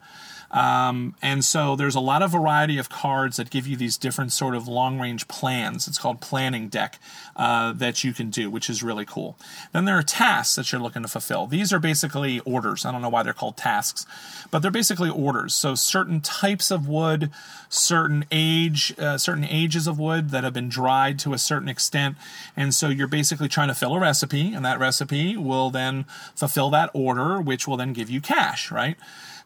Um, 0.50 1.14
and 1.22 1.44
so 1.44 1.76
there's 1.76 1.94
a 1.94 2.00
lot 2.00 2.22
of 2.22 2.30
variety 2.30 2.78
of 2.78 2.88
cards 2.88 3.36
that 3.36 3.50
give 3.50 3.66
you 3.66 3.76
these 3.76 3.96
different 3.96 4.32
sort 4.32 4.54
of 4.54 4.68
long 4.68 5.00
range 5.00 5.28
plans. 5.28 5.88
It's 5.88 5.98
called 5.98 6.20
planning 6.20 6.68
deck 6.68 6.98
uh, 7.34 7.72
that 7.72 8.04
you 8.04 8.12
can 8.12 8.30
do, 8.30 8.50
which 8.50 8.70
is 8.70 8.82
really 8.82 9.04
cool. 9.04 9.36
Then 9.72 9.84
there 9.84 9.98
are 9.98 10.02
tasks 10.02 10.56
that 10.56 10.70
you're 10.72 10.80
looking 10.80 11.02
to 11.02 11.08
fulfill. 11.08 11.46
These 11.46 11.72
are 11.72 11.78
basically 11.78 12.40
orders. 12.40 12.84
I 12.84 12.92
don't 12.92 13.02
know 13.02 13.08
why 13.08 13.22
they're 13.22 13.32
called 13.32 13.56
tasks, 13.56 14.06
but 14.50 14.60
they're 14.60 14.70
basically 14.70 15.10
orders. 15.10 15.54
So 15.54 15.74
certain 15.74 16.20
types 16.20 16.70
of 16.70 16.88
wood, 16.88 17.30
certain 17.68 18.24
age, 18.30 18.94
uh, 18.98 19.18
certain 19.18 19.44
ages 19.44 19.86
of 19.86 19.98
wood 19.98 20.30
that 20.30 20.44
have 20.44 20.52
been 20.52 20.68
dried 20.68 21.18
to 21.20 21.32
a 21.32 21.38
certain 21.38 21.68
extent, 21.68 22.16
and 22.56 22.72
so 22.72 22.88
you're 22.88 23.08
basically 23.08 23.48
trying 23.48 23.68
to 23.68 23.74
fill 23.74 23.94
a 23.94 24.00
recipe, 24.00 24.54
and 24.54 24.64
that 24.64 24.78
recipe 24.78 25.36
will 25.36 25.70
then 25.70 26.04
fulfill 26.34 26.70
that 26.70 26.90
order, 26.92 27.40
which 27.40 27.66
will 27.66 27.76
then 27.76 27.92
give 27.92 28.08
you 28.08 28.20
cash, 28.20 28.70
right? 28.70 28.96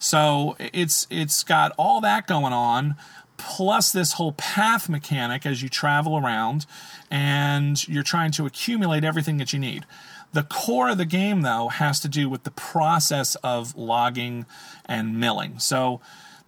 So 0.01 0.57
it's 0.59 1.07
it's 1.11 1.45
got 1.45 1.73
all 1.79 2.01
that 2.01 2.27
going 2.27 2.55
on, 2.55 2.97
plus 3.37 3.93
this 3.93 4.15
whole 4.15 4.33
path 4.33 4.89
mechanic 4.89 5.45
as 5.47 5.63
you 5.63 5.69
travel 5.69 6.17
around, 6.17 6.65
and 7.11 7.87
you're 7.87 8.03
trying 8.03 8.33
to 8.33 8.47
accumulate 8.47 9.05
everything 9.05 9.37
that 9.37 9.53
you 9.53 9.59
need. 9.59 9.85
The 10.33 10.43
core 10.43 10.89
of 10.89 10.99
the 10.99 11.05
game, 11.05 11.43
though, 11.43 11.69
has 11.69 12.01
to 12.01 12.09
do 12.09 12.31
with 12.31 12.45
the 12.45 12.51
process 12.51 13.35
of 13.37 13.77
logging 13.77 14.47
and 14.87 15.21
milling. 15.21 15.59
So 15.59 16.01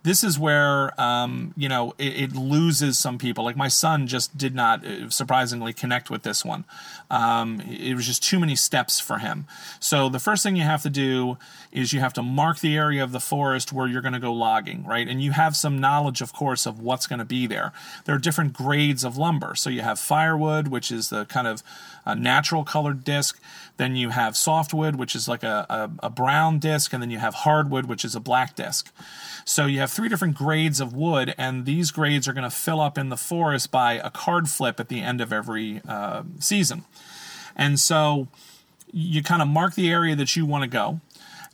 this 0.02 0.24
is 0.24 0.38
where 0.38 1.00
um, 1.00 1.54
you 1.56 1.68
know 1.68 1.94
it, 1.98 2.22
it, 2.22 2.36
loses 2.36 2.98
some 2.98 3.18
people. 3.18 3.44
Like 3.44 3.56
my 3.56 3.68
son 3.68 4.06
just 4.06 4.36
did 4.36 4.54
not 4.54 4.84
uh, 4.84 5.10
surprisingly 5.10 5.72
connect 5.72 6.10
with 6.10 6.22
this 6.22 6.44
one. 6.44 6.64
Um, 7.10 7.60
it 7.60 7.94
was 7.94 8.06
just 8.06 8.22
too 8.22 8.40
many 8.40 8.56
steps 8.56 8.98
for 8.98 9.18
him. 9.18 9.46
So 9.80 10.08
the 10.08 10.18
first 10.18 10.42
thing 10.42 10.56
you 10.56 10.62
have 10.62 10.82
to 10.82 10.90
do 10.90 11.36
is 11.70 11.92
you 11.92 12.00
have 12.00 12.12
to 12.14 12.22
mark 12.22 12.60
the 12.60 12.76
area 12.76 13.02
of 13.04 13.12
the 13.12 13.20
forest 13.20 13.72
where 13.72 13.86
you're 13.86 14.02
going 14.02 14.14
to 14.14 14.20
go 14.20 14.32
logging, 14.32 14.84
right? 14.84 15.06
And 15.06 15.22
you 15.22 15.32
have 15.32 15.56
some 15.56 15.78
knowledge, 15.78 16.20
of 16.20 16.32
course, 16.32 16.66
of 16.66 16.80
what's 16.80 17.06
going 17.06 17.18
to 17.18 17.24
be 17.24 17.46
there. 17.46 17.72
There 18.04 18.14
are 18.14 18.18
different 18.18 18.52
grades 18.52 19.04
of 19.04 19.16
lumber. 19.16 19.54
So 19.54 19.70
you 19.70 19.82
have 19.82 19.98
firewood, 19.98 20.68
which 20.68 20.90
is 20.90 21.10
the 21.10 21.26
kind 21.26 21.46
of 21.46 21.62
uh, 22.04 22.14
natural 22.14 22.64
colored 22.64 23.04
disc. 23.04 23.40
Then 23.76 23.96
you 23.96 24.10
have 24.10 24.36
softwood, 24.36 24.96
which 24.96 25.14
is 25.14 25.28
like 25.28 25.42
a, 25.42 25.66
a, 25.68 26.06
a 26.06 26.10
brown 26.10 26.58
disc, 26.58 26.92
and 26.92 27.02
then 27.02 27.10
you 27.10 27.18
have 27.18 27.34
hardwood, 27.34 27.86
which 27.86 28.04
is 28.04 28.14
a 28.14 28.20
black 28.20 28.54
disc. 28.56 28.92
So 29.44 29.66
you 29.66 29.80
have 29.80 29.91
three 29.92 30.09
different 30.09 30.35
grades 30.35 30.81
of 30.81 30.94
wood, 30.94 31.35
and 31.37 31.66
these 31.66 31.90
grades 31.90 32.26
are 32.26 32.33
going 32.33 32.48
to 32.48 32.50
fill 32.50 32.81
up 32.81 32.96
in 32.96 33.09
the 33.11 33.16
forest 33.16 33.70
by 33.70 33.94
a 33.94 34.11
card 34.11 34.48
flip 34.48 34.81
at 34.81 34.88
the 34.88 35.00
end 35.00 35.20
of 35.20 35.33
every 35.33 35.81
uh, 35.87 36.22
season. 36.38 36.85
And 37.55 37.78
so 37.78 38.28
you 38.90 39.22
kind 39.22 39.42
of 39.42 39.48
mark 39.48 39.74
the 39.74 39.90
area 39.90 40.16
that 40.16 40.37
you 40.37 40.46
want 40.46 40.62
to 40.62 40.68
go 40.68 41.00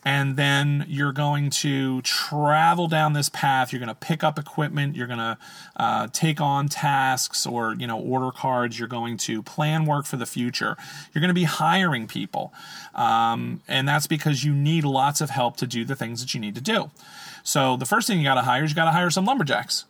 and 0.04 0.36
then 0.36 0.86
you're 0.88 1.12
going 1.12 1.50
to 1.50 2.00
travel 2.02 2.86
down 2.86 3.12
this 3.12 3.28
path. 3.28 3.72
You're 3.72 3.80
going 3.80 3.88
to 3.88 3.94
pick 3.94 4.22
up 4.22 4.38
equipment 4.38 4.96
you're 4.96 5.06
going 5.06 5.18
to 5.18 5.38
uh, 5.76 6.08
take 6.12 6.40
on 6.40 6.68
tasks 6.68 7.46
or 7.46 7.74
you 7.74 7.86
know 7.86 7.98
order 7.98 8.30
cards 8.30 8.78
you're 8.78 8.88
going 8.88 9.16
to 9.18 9.42
plan 9.42 9.86
work 9.86 10.06
for 10.06 10.16
the 10.16 10.26
future. 10.26 10.76
You're 11.12 11.20
going 11.20 11.28
to 11.28 11.34
be 11.34 11.44
hiring 11.44 12.06
people 12.06 12.52
um, 12.94 13.60
and 13.68 13.88
that's 13.88 14.06
because 14.06 14.44
you 14.44 14.54
need 14.54 14.84
lots 14.84 15.20
of 15.20 15.30
help 15.30 15.56
to 15.58 15.66
do 15.66 15.84
the 15.84 15.96
things 15.96 16.20
that 16.20 16.34
you 16.34 16.40
need 16.40 16.54
to 16.54 16.60
do 16.60 16.90
so 17.48 17.76
the 17.76 17.86
first 17.86 18.06
thing 18.06 18.18
you 18.18 18.24
got 18.24 18.34
to 18.34 18.42
hire 18.42 18.64
is 18.64 18.70
you 18.70 18.76
got 18.76 18.84
to 18.84 18.92
hire 18.92 19.10
some 19.10 19.24
lumberjacks 19.24 19.84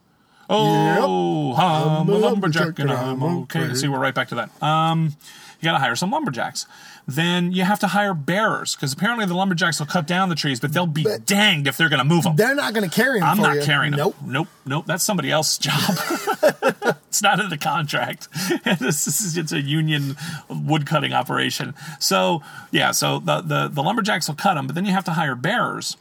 oh 0.48 1.50
Yep. 1.50 1.58
i'm 1.58 1.96
I'm 2.02 2.08
a 2.08 2.18
lumberjack 2.18 2.78
lumberjack 2.78 2.78
and 2.78 2.90
I'm 2.92 3.22
okay 3.42 3.64
okay. 3.64 3.74
see 3.74 3.88
we're 3.88 3.98
right 3.98 4.14
back 4.14 4.28
to 4.28 4.34
that 4.36 4.62
um, 4.62 5.16
you 5.60 5.64
got 5.64 5.72
to 5.72 5.78
hire 5.78 5.96
some 5.96 6.12
lumberjacks. 6.12 6.66
Then 7.08 7.50
you 7.50 7.64
have 7.64 7.80
to 7.80 7.88
hire 7.88 8.14
bearers 8.14 8.76
because 8.76 8.92
apparently 8.92 9.26
the 9.26 9.34
lumberjacks 9.34 9.80
will 9.80 9.88
cut 9.88 10.06
down 10.06 10.28
the 10.28 10.36
trees, 10.36 10.60
but 10.60 10.72
they'll 10.72 10.86
be 10.86 11.02
But- 11.02 11.26
danged 11.26 11.66
if 11.66 11.76
they're 11.76 11.88
going 11.88 11.98
to 11.98 12.04
move 12.04 12.22
them. 12.22 12.36
They're 12.36 12.54
not 12.54 12.74
going 12.74 12.88
to 12.88 12.94
carry 12.94 13.18
them. 13.18 13.28
I'm 13.28 13.36
for 13.38 13.42
not 13.42 13.56
you. 13.56 13.62
carrying 13.62 13.90
them. 13.90 13.98
Nope. 13.98 14.16
Nope, 14.24 14.48
nope. 14.64 14.86
That's 14.86 15.02
somebody 15.02 15.32
else's 15.32 15.58
job. 15.58 15.74
it's 17.08 17.22
not 17.22 17.40
in 17.40 17.48
the 17.50 17.58
contract. 17.58 18.28
this 18.78 19.08
is 19.08 19.36
it's 19.36 19.50
a 19.50 19.60
union 19.60 20.16
wood 20.48 20.86
cutting 20.86 21.12
operation. 21.12 21.74
So 21.98 22.40
yeah, 22.70 22.92
so 22.92 23.18
the, 23.18 23.40
the 23.40 23.68
the 23.68 23.82
lumberjacks 23.82 24.28
will 24.28 24.36
cut 24.36 24.54
them, 24.54 24.66
but 24.68 24.76
then 24.76 24.84
you 24.84 24.92
have 24.92 25.04
to 25.06 25.12
hire 25.12 25.34
bearers 25.34 25.96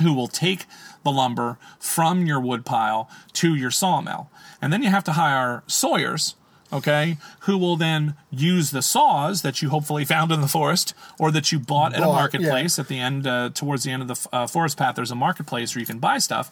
who 0.00 0.12
will 0.12 0.28
take 0.28 0.66
the 1.04 1.10
lumber 1.10 1.58
from 1.78 2.26
your 2.26 2.40
wood 2.40 2.64
pile 2.64 3.08
to 3.34 3.54
your 3.54 3.70
sawmill. 3.70 4.30
And 4.60 4.72
then 4.72 4.82
you 4.82 4.90
have 4.90 5.04
to 5.04 5.12
hire 5.12 5.62
sawyers, 5.66 6.34
okay, 6.72 7.16
who 7.40 7.56
will 7.56 7.76
then 7.76 8.14
use 8.30 8.70
the 8.70 8.82
saws 8.82 9.42
that 9.42 9.62
you 9.62 9.70
hopefully 9.70 10.04
found 10.04 10.30
in 10.30 10.40
the 10.40 10.48
forest 10.48 10.94
or 11.18 11.30
that 11.30 11.50
you 11.52 11.58
bought 11.58 11.94
at 11.94 12.02
a 12.02 12.06
marketplace 12.06 12.78
at 12.78 12.88
the 12.88 12.98
end, 12.98 13.26
uh, 13.26 13.50
towards 13.54 13.84
the 13.84 13.90
end 13.90 14.02
of 14.02 14.08
the 14.08 14.28
uh, 14.32 14.46
forest 14.46 14.76
path, 14.76 14.94
there's 14.94 15.10
a 15.10 15.16
marketplace 15.16 15.74
where 15.74 15.80
you 15.80 15.86
can 15.86 15.98
buy 15.98 16.18
stuff. 16.18 16.50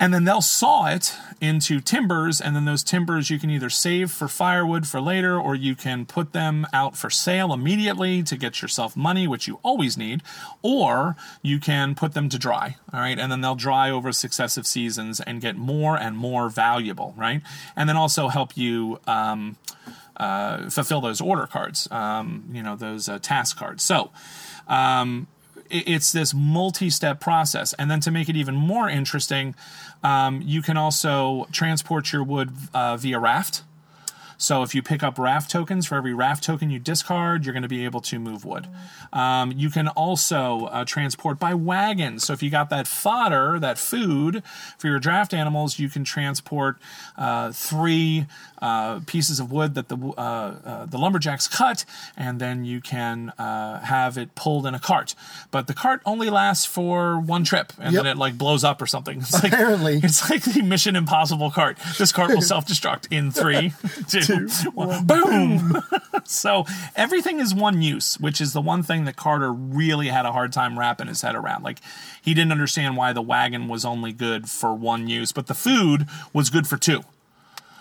And 0.00 0.14
then 0.14 0.24
they'll 0.24 0.40
saw 0.40 0.86
it 0.86 1.14
into 1.42 1.78
timbers 1.78 2.40
and 2.40 2.56
then 2.56 2.64
those 2.64 2.82
timbers 2.82 3.28
you 3.28 3.38
can 3.38 3.50
either 3.50 3.68
save 3.68 4.10
for 4.10 4.26
firewood 4.26 4.86
for 4.86 5.00
later 5.00 5.38
or 5.38 5.54
you 5.54 5.76
can 5.76 6.06
put 6.06 6.32
them 6.32 6.66
out 6.72 6.96
for 6.96 7.10
sale 7.10 7.52
immediately 7.52 8.22
to 8.22 8.36
get 8.36 8.62
yourself 8.62 8.96
money 8.96 9.28
which 9.28 9.46
you 9.46 9.60
always 9.62 9.98
need 9.98 10.22
or 10.62 11.16
you 11.42 11.60
can 11.60 11.94
put 11.94 12.14
them 12.14 12.30
to 12.30 12.38
dry 12.38 12.76
all 12.92 13.00
right? 13.00 13.18
And 13.18 13.30
then 13.30 13.42
they'll 13.42 13.54
dry 13.54 13.90
over 13.90 14.10
successive 14.10 14.66
seasons 14.66 15.20
and 15.20 15.40
get 15.40 15.56
more 15.56 15.96
and 15.96 16.16
more 16.16 16.48
valuable 16.48 17.14
right? 17.16 17.42
And 17.76 17.88
then 17.88 17.96
also 17.96 18.28
help 18.28 18.56
you 18.56 18.98
um, 19.06 19.56
uh, 20.16 20.70
fulfill 20.70 21.02
those 21.02 21.20
order 21.20 21.46
cards 21.46 21.86
um, 21.90 22.44
you 22.52 22.62
know 22.62 22.74
those 22.74 23.08
uh, 23.08 23.18
task 23.18 23.58
cards. 23.58 23.82
So 23.82 24.10
um, 24.66 25.26
it's 25.70 26.12
this 26.12 26.34
multi-step 26.34 27.20
process. 27.20 27.72
And 27.74 27.90
then 27.90 28.00
to 28.00 28.10
make 28.10 28.28
it 28.28 28.36
even 28.36 28.54
more 28.54 28.88
interesting 28.88 29.54
um, 30.02 30.42
you 30.42 30.62
can 30.62 30.76
also 30.76 31.46
transport 31.52 32.12
your 32.12 32.22
wood 32.22 32.50
uh, 32.72 32.96
via 32.96 33.18
raft 33.18 33.62
so 34.40 34.62
if 34.62 34.74
you 34.74 34.82
pick 34.82 35.02
up 35.02 35.18
raft 35.18 35.50
tokens 35.50 35.86
for 35.86 35.96
every 35.96 36.14
raft 36.14 36.42
token 36.42 36.70
you 36.70 36.78
discard, 36.78 37.44
you're 37.44 37.52
going 37.52 37.62
to 37.62 37.68
be 37.68 37.84
able 37.84 38.00
to 38.00 38.18
move 38.18 38.44
wood. 38.44 38.66
Um, 39.12 39.52
you 39.52 39.68
can 39.68 39.88
also 39.88 40.64
uh, 40.66 40.84
transport 40.86 41.38
by 41.38 41.52
wagon. 41.52 42.18
So 42.18 42.32
if 42.32 42.42
you 42.42 42.48
got 42.48 42.70
that 42.70 42.86
fodder, 42.86 43.58
that 43.60 43.76
food 43.76 44.42
for 44.78 44.86
your 44.86 44.98
draft 44.98 45.34
animals, 45.34 45.78
you 45.78 45.90
can 45.90 46.04
transport 46.04 46.76
uh, 47.18 47.52
three 47.52 48.26
uh, 48.62 49.00
pieces 49.06 49.40
of 49.40 49.52
wood 49.52 49.74
that 49.74 49.88
the 49.88 49.96
uh, 49.96 50.20
uh, 50.20 50.86
the 50.86 50.96
lumberjacks 50.98 51.46
cut, 51.48 51.84
and 52.16 52.40
then 52.40 52.64
you 52.64 52.80
can 52.80 53.30
uh, 53.38 53.80
have 53.80 54.16
it 54.18 54.34
pulled 54.34 54.66
in 54.66 54.74
a 54.74 54.78
cart. 54.78 55.14
But 55.50 55.66
the 55.66 55.74
cart 55.74 56.00
only 56.06 56.30
lasts 56.30 56.64
for 56.66 57.18
one 57.20 57.44
trip, 57.44 57.72
and 57.78 57.92
Yep. 57.94 58.04
then 58.04 58.12
it 58.12 58.18
like 58.18 58.38
blows 58.38 58.64
up 58.64 58.80
or 58.80 58.86
something. 58.86 59.18
It's 59.20 59.32
like, 59.34 59.52
Apparently. 59.52 60.00
it's 60.02 60.28
like 60.30 60.42
the 60.42 60.62
Mission 60.62 60.96
Impossible 60.96 61.50
cart. 61.50 61.78
This 61.98 62.12
cart 62.12 62.30
will 62.30 62.42
self 62.54 62.66
destruct 62.66 63.06
in 63.10 63.30
three, 63.30 63.72
two, 64.08 64.20
one. 64.74 65.06
Boom! 65.06 65.82
so 66.24 66.64
everything 66.96 67.40
is 67.40 67.54
one 67.54 67.82
use, 67.82 68.18
which 68.18 68.40
is 68.40 68.52
the 68.52 68.60
one 68.60 68.82
thing 68.82 69.04
that 69.04 69.16
Carter 69.16 69.52
really 69.52 70.08
had 70.08 70.26
a 70.26 70.32
hard 70.32 70.52
time 70.52 70.78
wrapping 70.78 71.06
his 71.06 71.22
head 71.22 71.34
around. 71.34 71.62
Like, 71.62 71.78
he 72.20 72.34
didn't 72.34 72.52
understand 72.52 72.96
why 72.96 73.12
the 73.12 73.22
wagon 73.22 73.68
was 73.68 73.84
only 73.84 74.12
good 74.12 74.48
for 74.48 74.74
one 74.74 75.08
use, 75.08 75.32
but 75.32 75.46
the 75.46 75.54
food 75.54 76.06
was 76.32 76.50
good 76.50 76.66
for 76.66 76.76
two. 76.76 77.02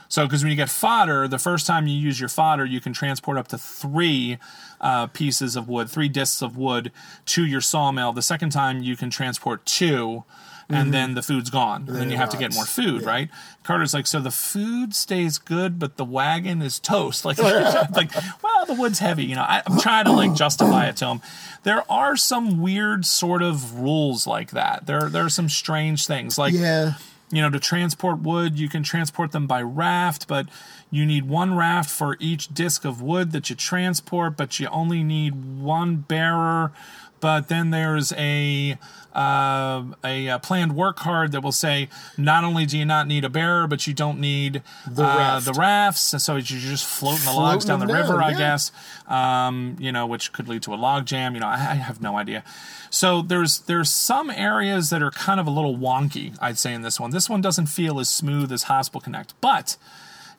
So, 0.09 0.25
because 0.25 0.43
when 0.43 0.49
you 0.49 0.55
get 0.55 0.69
fodder, 0.69 1.27
the 1.27 1.37
first 1.37 1.67
time 1.67 1.85
you 1.85 1.95
use 1.95 2.19
your 2.19 2.29
fodder, 2.29 2.65
you 2.65 2.81
can 2.81 2.93
transport 2.93 3.37
up 3.37 3.47
to 3.49 3.59
three 3.59 4.39
uh, 4.81 5.05
pieces 5.07 5.55
of 5.55 5.69
wood, 5.69 5.87
three 5.87 6.09
discs 6.09 6.41
of 6.41 6.57
wood 6.57 6.91
to 7.27 7.45
your 7.45 7.61
sawmill. 7.61 8.11
The 8.11 8.23
second 8.23 8.49
time, 8.49 8.81
you 8.81 8.97
can 8.97 9.11
transport 9.11 9.67
two, 9.67 10.23
and 10.69 10.77
mm-hmm. 10.77 10.91
then 10.91 11.13
the 11.15 11.23
food's 11.23 11.49
gone. 11.49 11.85
And 11.87 11.95
then 11.95 12.09
then 12.09 12.11
you 12.11 12.17
have 12.17 12.29
to 12.29 12.37
get 12.37 12.53
more 12.53 12.65
food, 12.65 13.01
Yeah. 13.01 13.07
right? 13.07 13.29
Carter's 13.63 13.93
like, 13.93 14.07
so 14.07 14.19
the 14.19 14.31
food 14.31 14.93
stays 14.93 15.37
good, 15.37 15.79
but 15.79 15.97
the 15.97 16.05
wagon 16.05 16.61
is 16.61 16.79
toast. 16.79 17.25
Like, 17.29 17.37
like, 17.39 18.11
well, 18.43 18.65
the 18.65 18.73
wood's 18.73 18.99
heavy. 18.99 19.25
You 19.25 19.35
know, 19.35 19.43
I, 19.43 19.61
I'm 19.65 19.79
trying 19.79 20.05
to 20.05 20.11
like 20.11 20.33
justify 20.33 20.87
it 20.87 20.97
to 20.97 21.07
him. 21.07 21.21
There 21.63 21.83
are 21.91 22.15
some 22.15 22.61
weird 22.61 23.05
sort 23.05 23.41
of 23.41 23.79
rules 23.79 24.25
like 24.25 24.51
that. 24.51 24.85
There, 24.85 25.09
there 25.09 25.25
are 25.25 25.29
some 25.29 25.49
strange 25.49 26.07
things. 26.07 26.37
Like, 26.37 26.53
Yeah. 26.53 26.93
you 27.31 27.41
know, 27.41 27.49
to 27.49 27.59
transport 27.59 28.19
wood, 28.19 28.57
you 28.57 28.69
can 28.69 28.81
transport 28.83 29.31
them 29.31 29.45
by 29.45 29.61
raft, 29.61 30.27
but 30.27 30.47
you 30.89 31.05
need 31.05 31.27
one 31.27 31.55
raft 31.55 31.89
for 31.89 32.17
each 32.19 32.47
disc 32.47 32.85
of 32.85 33.01
wood 33.01 33.31
that 33.31 33.49
you 33.49 33.55
transport, 33.55 34.37
but 34.37 34.59
you 34.59 34.67
only 34.69 35.03
need 35.03 35.59
one 35.59 35.97
bearer. 35.97 36.71
But 37.19 37.47
then 37.47 37.71
there's 37.71 38.13
a 38.13 38.77
uh, 39.13 39.83
a, 40.03 40.29
uh 40.29 40.37
planned 40.39 40.75
work 40.75 40.95
card 40.95 41.31
that 41.31 41.41
will 41.41 41.51
say 41.51 41.89
not 42.17 42.43
only 42.43 42.65
do 42.65 42.77
you 42.77 42.85
not 42.85 43.07
need 43.07 43.25
a 43.25 43.29
bearer, 43.29 43.65
but 43.67 43.87
you 43.87 43.93
don't 43.93 44.19
need 44.19 44.61
The 44.89 45.03
uh, 45.03 45.17
raft. 45.17 45.45
the 45.45 45.53
rafts. 45.53 46.23
So 46.23 46.33
you're 46.35 46.41
just 46.41 46.85
floating 46.85 47.25
the 47.25 47.33
logs 47.33 47.65
down 47.65 47.79
the 47.79 47.87
them 47.87 47.95
river, 47.95 48.19
down, 48.19 48.35
I 48.35 48.37
guess. 48.37 48.71
Um, 49.07 49.75
you 49.79 49.91
know, 49.91 50.05
which 50.05 50.31
could 50.31 50.47
lead 50.47 50.61
to 50.63 50.73
a 50.73 50.75
log 50.77 51.05
jam. 51.05 51.33
You 51.33 51.41
know, 51.41 51.47
I, 51.47 51.53
I 51.53 51.75
have 51.75 52.01
no 52.01 52.17
idea. 52.17 52.43
So 52.91 53.21
there's 53.21 53.59
there's 53.61 53.89
some 53.91 54.29
areas 54.29 54.89
that 54.91 55.01
are 55.01 55.11
kind 55.11 55.39
of 55.39 55.47
a 55.47 55.51
little 55.51 55.75
wonky. 55.77 56.37
I'd 56.41 56.57
say 56.57 56.73
in 56.73 56.81
this 56.83 56.99
one. 56.99 57.11
This 57.11 57.29
one 57.29 57.41
doesn't 57.41 57.67
feel 57.67 57.99
as 57.99 58.09
smooth 58.09 58.51
as 58.51 58.65
Haspelknecht, 58.65 59.29
but 59.41 59.75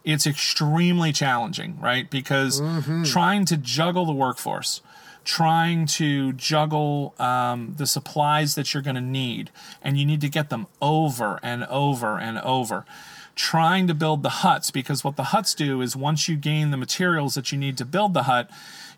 it's 0.05 0.27
extremely 0.27 1.13
challenging, 1.13 1.79
right? 1.81 2.09
Because 2.11 2.61
trying 3.05 3.45
to 3.47 3.57
juggle 3.57 4.07
the 4.07 4.13
workforce, 4.15 4.81
trying 5.31 5.87
to 5.87 6.33
juggle 6.33 7.15
um, 7.21 7.73
the 7.79 7.87
supplies 7.87 8.57
that 8.57 8.75
you're 8.75 8.83
going 8.83 8.97
to 8.97 9.01
need, 9.01 9.49
and 9.81 9.97
you 9.97 10.05
need 10.05 10.21
to 10.21 10.29
get 10.29 10.51
them 10.51 10.67
over 10.83 11.39
and 11.41 11.63
over 11.67 12.19
and 12.19 12.37
over. 12.41 12.85
Trying 13.37 13.87
to 13.87 13.95
build 13.95 14.25
the 14.25 14.43
huts, 14.43 14.73
because 14.73 15.05
what 15.05 15.15
the 15.15 15.31
huts 15.31 15.55
do 15.55 15.83
is 15.83 15.95
once 15.95 16.29
you 16.29 16.35
gain 16.35 16.73
the 16.73 16.77
materials 16.77 17.35
that 17.35 17.53
you 17.53 17.59
need 17.59 17.79
to 17.79 17.85
build 17.85 18.13
the 18.13 18.25
hut, 18.25 18.51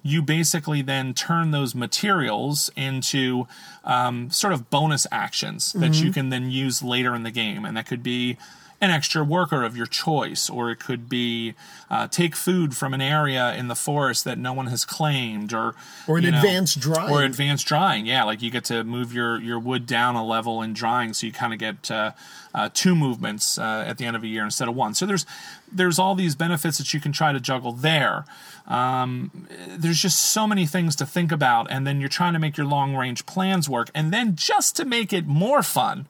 you 0.02 0.22
basically 0.22 0.80
then 0.80 1.12
turn 1.12 1.50
those 1.50 1.74
materials 1.74 2.70
into 2.76 3.46
um, 3.84 4.30
sort 4.30 4.54
of 4.54 4.70
bonus 4.70 5.06
actions 5.12 5.74
that 5.74 6.00
you 6.02 6.10
can 6.12 6.30
then 6.30 6.50
use 6.50 6.82
later 6.82 7.14
in 7.14 7.24
the 7.24 7.30
game. 7.30 7.66
And 7.66 7.76
that 7.76 7.86
could 7.86 8.02
be 8.02 8.38
an 8.82 8.90
extra 8.90 9.22
worker 9.22 9.62
of 9.62 9.76
your 9.76 9.86
choice, 9.86 10.50
or 10.50 10.70
it 10.70 10.80
could 10.80 11.08
be 11.08 11.54
uh, 11.88 12.08
take 12.08 12.34
food 12.34 12.76
from 12.76 12.92
an 12.92 13.00
area 13.00 13.54
in 13.54 13.68
the 13.68 13.76
forest 13.76 14.24
that 14.24 14.38
no 14.38 14.52
one 14.52 14.66
has 14.66 14.84
claimed, 14.84 15.54
or 15.54 15.74
Or 16.08 16.18
an 16.18 16.24
you 16.24 16.30
know, 16.32 16.38
advanced 16.38 16.80
drying. 16.80 17.10
or 17.10 17.22
advanced 17.22 17.64
drying. 17.66 18.06
Yeah, 18.06 18.24
like 18.24 18.42
you 18.42 18.50
get 18.50 18.64
to 18.64 18.82
move 18.82 19.14
your 19.14 19.40
your 19.40 19.60
wood 19.60 19.86
down 19.86 20.16
a 20.16 20.24
level 20.26 20.60
in 20.62 20.72
drying, 20.74 21.14
so 21.14 21.26
you 21.26 21.32
kind 21.32 21.52
of 21.52 21.60
get 21.60 21.90
uh, 21.92 22.10
uh, 22.54 22.70
two 22.74 22.96
movements 22.96 23.56
uh, 23.56 23.84
at 23.86 23.98
the 23.98 24.04
end 24.04 24.16
of 24.16 24.24
a 24.24 24.26
year 24.26 24.44
instead 24.44 24.66
of 24.68 24.74
one. 24.74 24.94
So 24.94 25.06
there's 25.06 25.24
there's 25.70 25.98
all 26.00 26.16
these 26.16 26.34
benefits 26.34 26.78
that 26.78 26.92
you 26.92 27.00
can 27.00 27.12
try 27.12 27.32
to 27.32 27.40
juggle 27.40 27.72
there. 27.72 28.24
Um, 28.66 29.46
there's 29.68 30.02
just 30.02 30.20
so 30.20 30.46
many 30.46 30.66
things 30.66 30.96
to 30.96 31.06
think 31.06 31.30
about, 31.30 31.70
and 31.70 31.86
then 31.86 32.00
you're 32.00 32.08
trying 32.08 32.32
to 32.32 32.38
make 32.40 32.56
your 32.56 32.66
long 32.66 32.96
range 32.96 33.26
plans 33.26 33.68
work, 33.68 33.90
and 33.94 34.12
then 34.12 34.34
just 34.34 34.74
to 34.76 34.84
make 34.84 35.12
it 35.12 35.26
more 35.26 35.62
fun 35.62 36.08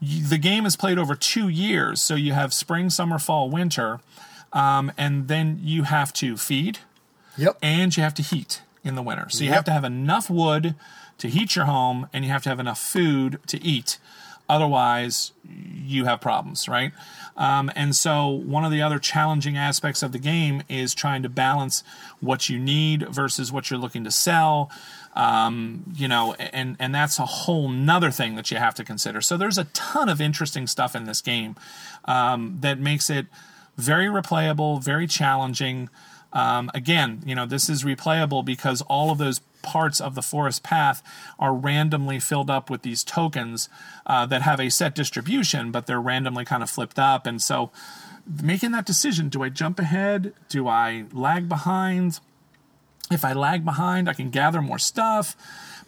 the 0.00 0.38
game 0.38 0.66
is 0.66 0.76
played 0.76 0.98
over 0.98 1.14
two 1.14 1.48
years, 1.48 2.00
so 2.02 2.14
you 2.14 2.32
have 2.32 2.52
spring, 2.52 2.90
summer, 2.90 3.18
fall, 3.18 3.48
winter, 3.50 4.00
um, 4.52 4.92
and 4.98 5.28
then 5.28 5.58
you 5.62 5.84
have 5.84 6.12
to 6.14 6.36
feed 6.36 6.78
Yep. 7.36 7.58
and 7.62 7.96
you 7.96 8.02
have 8.02 8.14
to 8.14 8.22
heat 8.22 8.62
in 8.84 8.94
the 8.94 9.02
winter. 9.02 9.26
So 9.30 9.40
you 9.44 9.46
Yep. 9.50 9.54
have 9.56 9.64
to 9.66 9.72
have 9.72 9.84
enough 9.84 10.28
wood 10.30 10.74
to 11.18 11.28
heat 11.28 11.56
your 11.56 11.64
home, 11.64 12.08
and 12.12 12.24
you 12.24 12.30
have 12.30 12.42
to 12.42 12.48
have 12.50 12.60
enough 12.60 12.78
food 12.78 13.40
to 13.46 13.62
eat. 13.64 13.98
Otherwise, 14.48 15.32
you 15.42 16.04
have 16.04 16.20
problems, 16.20 16.68
right? 16.68 16.92
Um, 17.36 17.70
and 17.74 17.96
so, 17.96 18.28
one 18.28 18.64
of 18.64 18.70
the 18.70 18.80
other 18.80 18.98
challenging 19.00 19.56
aspects 19.56 20.02
of 20.04 20.12
the 20.12 20.18
game 20.20 20.62
is 20.68 20.94
trying 20.94 21.22
to 21.24 21.28
balance 21.28 21.82
what 22.20 22.48
you 22.48 22.58
need 22.58 23.08
versus 23.08 23.50
what 23.50 23.70
you're 23.70 23.78
looking 23.80 24.04
to 24.04 24.10
sell. 24.12 24.70
Um, 25.16 25.82
you 25.96 26.08
know, 26.08 26.34
and 26.34 26.76
and 26.78 26.94
that's 26.94 27.18
a 27.18 27.24
whole 27.24 27.70
nother 27.70 28.10
thing 28.10 28.36
that 28.36 28.50
you 28.50 28.58
have 28.58 28.74
to 28.74 28.84
consider. 28.84 29.22
So 29.22 29.38
there's 29.38 29.56
a 29.56 29.64
ton 29.64 30.10
of 30.10 30.20
interesting 30.20 30.66
stuff 30.66 30.94
in 30.94 31.04
this 31.04 31.22
game 31.22 31.56
um, 32.04 32.58
that 32.60 32.78
makes 32.78 33.08
it 33.08 33.26
very 33.76 34.06
replayable, 34.06 34.82
very 34.82 35.06
challenging. 35.06 35.88
Um, 36.32 36.70
again, 36.74 37.22
you 37.24 37.34
know, 37.34 37.46
this 37.46 37.70
is 37.70 37.82
replayable 37.82 38.44
because 38.44 38.82
all 38.82 39.10
of 39.10 39.16
those 39.16 39.40
parts 39.62 40.00
of 40.00 40.14
the 40.14 40.22
forest 40.22 40.62
path 40.62 41.02
are 41.38 41.54
randomly 41.54 42.20
filled 42.20 42.50
up 42.50 42.68
with 42.68 42.82
these 42.82 43.02
tokens 43.02 43.68
uh, 44.06 44.26
that 44.26 44.42
have 44.42 44.60
a 44.60 44.70
set 44.70 44.94
distribution, 44.94 45.70
but 45.70 45.86
they're 45.86 46.00
randomly 46.00 46.44
kind 46.44 46.62
of 46.62 46.70
flipped 46.70 46.98
up. 46.98 47.26
And 47.26 47.40
so, 47.40 47.70
making 48.42 48.72
that 48.72 48.86
decision 48.86 49.28
do 49.28 49.42
I 49.42 49.48
jump 49.48 49.78
ahead? 49.78 50.34
Do 50.48 50.68
I 50.68 51.06
lag 51.12 51.48
behind? 51.48 52.20
If 53.10 53.24
I 53.24 53.32
lag 53.32 53.64
behind, 53.64 54.08
I 54.08 54.14
can 54.14 54.30
gather 54.30 54.60
more 54.60 54.78
stuff, 54.78 55.36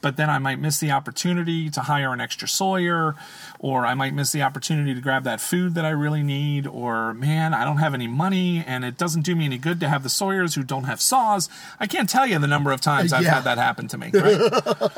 but 0.01 0.17
then 0.17 0.31
I 0.31 0.39
might 0.39 0.59
miss 0.61 0.79
the 0.79 0.91
opportunity 0.91 1.71
to 1.71 1.81
hire 1.81 2.13
an 2.13 2.21
extra 2.21 2.47
sawyer, 2.49 3.15
or 3.59 3.85
I 3.87 3.95
might 3.95 4.15
miss 4.15 4.31
the 4.33 4.43
opportunity 4.43 4.95
to 4.95 5.01
grab 5.01 5.25
that 5.25 5.41
food 5.41 5.75
that 5.75 5.85
I 5.85 5.91
really 5.91 6.23
need, 6.23 6.67
or 6.67 7.15
man, 7.15 7.53
I 7.55 7.65
don't 7.65 7.79
have 7.79 7.95
any 7.95 8.07
money 8.07 8.63
and 8.67 8.85
it 8.85 8.97
doesn't 8.97 9.23
do 9.23 9.35
me 9.35 9.45
any 9.47 9.59
good 9.59 9.81
to 9.81 9.89
have 9.89 10.03
the 10.03 10.09
sawyers 10.09 10.55
who 10.55 10.63
don't 10.63 10.85
have 10.85 11.01
saws. 11.01 11.49
I 11.81 11.87
can't 11.87 12.09
tell 12.09 12.27
you 12.27 12.39
the 12.39 12.47
number 12.47 12.71
of 12.73 12.81
times 12.81 13.13
I've 13.13 13.25
Yeah. 13.25 13.35
had 13.35 13.45
that 13.45 13.59
happen 13.59 13.89
to 13.89 13.99
me. 13.99 14.11
Right? 14.15 14.39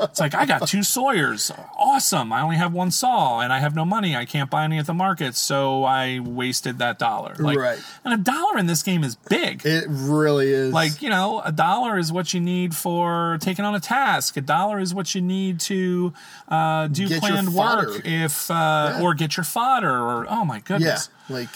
it's 0.01 0.19
like, 0.19 0.35
I 0.35 0.45
got 0.45 0.67
two 0.67 0.83
sawyers. 0.83 1.51
Awesome. 1.77 2.31
I 2.31 2.41
only 2.41 2.57
have 2.57 2.73
one 2.73 2.91
saw 2.91 3.39
and 3.39 3.51
I 3.51 3.59
have 3.59 3.75
no 3.75 3.85
money. 3.85 4.15
I 4.15 4.25
can't 4.25 4.49
buy 4.49 4.63
any 4.63 4.77
at 4.77 4.85
the 4.85 4.93
market, 4.93 5.35
so 5.35 5.83
I 5.83 6.19
wasted 6.19 6.77
that 6.79 6.99
dollar. 6.99 7.35
Like, 7.39 7.57
Right. 7.57 7.79
And 8.05 8.13
a 8.13 8.17
dollar 8.17 8.57
in 8.57 8.67
this 8.67 8.83
game 8.83 9.03
is 9.03 9.15
big. 9.15 9.65
It 9.65 9.85
really 9.87 10.49
is. 10.51 10.73
Like, 10.73 11.01
you 11.01 11.09
know, 11.09 11.41
a 11.43 11.51
dollar 11.51 11.97
is 11.97 12.11
what 12.11 12.33
you 12.33 12.39
need 12.39 12.75
for 12.75 13.37
taking 13.41 13.65
on 13.65 13.73
a 13.75 13.79
task. 13.79 14.37
A 14.37 14.41
dollar 14.41 14.79
is 14.79 14.90
what 14.93 15.13
you 15.15 15.21
need 15.21 15.59
to 15.61 16.13
uh, 16.47 16.87
do 16.87 17.07
Get 17.07 17.21
planned 17.21 17.53
work 17.53 18.05
if 18.05 18.49
uh, 18.51 18.99
or 19.01 19.13
get 19.13 19.37
your 19.37 19.43
fodder 19.43 19.91
or 19.93 20.25
oh 20.29 20.45
my 20.45 20.57
yeah, 20.57 20.61
goodness. 20.65 21.09
like 21.29 21.49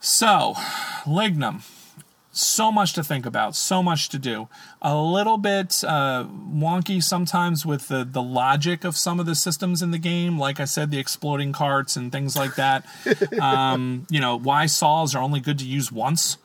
So, 0.00 0.54
lignum. 1.06 1.62
so 2.30 2.70
much 2.70 2.92
to 2.92 3.02
think 3.02 3.26
about, 3.26 3.56
so 3.56 3.82
much 3.82 4.08
to 4.10 4.18
do. 4.18 4.48
A 4.80 4.96
little 4.96 5.38
bit 5.38 5.82
uh, 5.84 6.24
wonky 6.24 7.02
sometimes 7.02 7.66
with 7.66 7.88
the, 7.88 8.04
the 8.04 8.22
logic 8.22 8.84
of 8.84 8.96
some 8.96 9.18
of 9.18 9.26
the 9.26 9.34
systems 9.34 9.82
in 9.82 9.90
the 9.90 9.98
game. 9.98 10.38
Like 10.38 10.60
I 10.60 10.64
said, 10.64 10.90
the 10.90 10.98
exploding 10.98 11.52
carts 11.52 11.96
and 11.96 12.12
things 12.12 12.36
like 12.36 12.54
that. 12.54 12.86
um, 13.40 14.06
you 14.08 14.20
know, 14.20 14.38
why 14.38 14.66
saws 14.66 15.14
are 15.16 15.22
only 15.22 15.40
good 15.40 15.58
to 15.58 15.66
use 15.66 15.90
once. 15.90 16.38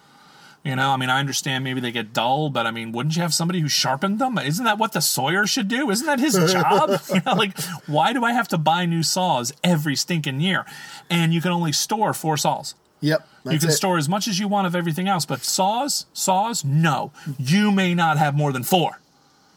You 0.64 0.78
know, 0.78 0.92
I 0.92 0.98
mean, 0.98 1.10
I 1.10 1.20
understand 1.20 1.66
maybe 1.66 1.82
they 1.82 1.92
get 1.92 2.14
dull, 2.14 2.50
but 2.50 2.66
I 2.66 2.72
mean, 2.72 2.94
wouldn't 2.94 3.18
you 3.18 3.22
have 3.22 3.34
somebody 3.34 3.60
who 3.60 3.68
sharpened 3.68 4.20
them? 4.20 4.38
Isn't 4.38 4.64
that 4.64 4.78
what 4.78 4.94
the 4.94 5.02
sawyer 5.02 5.46
should 5.46 5.68
do? 5.68 5.90
Isn't 5.90 6.06
that 6.06 6.22
his 6.22 6.36
job? 6.52 7.02
you 7.14 7.22
know, 7.26 7.34
like, 7.34 7.60
why 7.86 8.14
do 8.14 8.24
I 8.24 8.32
have 8.32 8.48
to 8.50 8.58
buy 8.58 8.86
new 8.86 9.04
saws 9.04 9.52
every 9.62 9.98
stinking 9.98 10.40
year? 10.40 10.66
And 11.10 11.34
you 11.34 11.42
can 11.42 11.52
only 11.52 11.74
store 11.74 12.14
four 12.14 12.38
saws. 12.38 12.76
Yep. 13.02 13.28
you 13.44 13.60
can 13.60 13.70
it. 13.70 13.74
store 13.74 13.98
as 13.98 14.08
much 14.08 14.30
as 14.30 14.40
you 14.40 14.48
want 14.48 14.66
of 14.66 14.74
everything 14.74 15.10
else, 15.10 15.26
but 15.26 15.44
saws, 15.44 16.06
saws, 16.14 16.64
no. 16.64 17.12
You 17.38 17.70
may 17.70 17.94
not 17.94 18.18
have 18.18 18.34
more 18.34 18.54
than 18.54 18.64
four. 18.64 19.02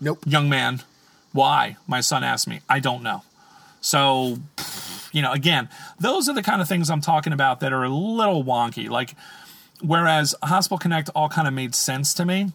Nope. 0.01 0.19
Young 0.27 0.49
man, 0.49 0.83
why? 1.33 1.77
My 1.87 2.00
son 2.00 2.25
asked 2.25 2.48
me. 2.48 2.63
I 2.69 2.81
don't 2.81 3.04
know. 3.04 3.23
So, 3.81 4.38
you 5.13 5.23
know, 5.23 5.31
again, 5.31 5.69
those 6.00 6.29
are 6.29 6.35
the 6.35 6.42
kind 6.42 6.61
of 6.61 6.67
things 6.67 6.90
I'm 6.90 7.00
talking 7.00 7.33
about 7.33 7.61
that 7.61 7.73
are 7.73 7.85
a 7.85 7.88
little 7.88 8.42
wonky. 8.42 8.90
Like, 8.90 9.15
whereas 9.81 10.35
Haspelknecht 10.42 11.10
all 11.14 11.29
kind 11.29 11.48
of 11.48 11.54
made 11.54 11.74
sense 11.74 12.14
to 12.14 12.24
me. 12.24 12.52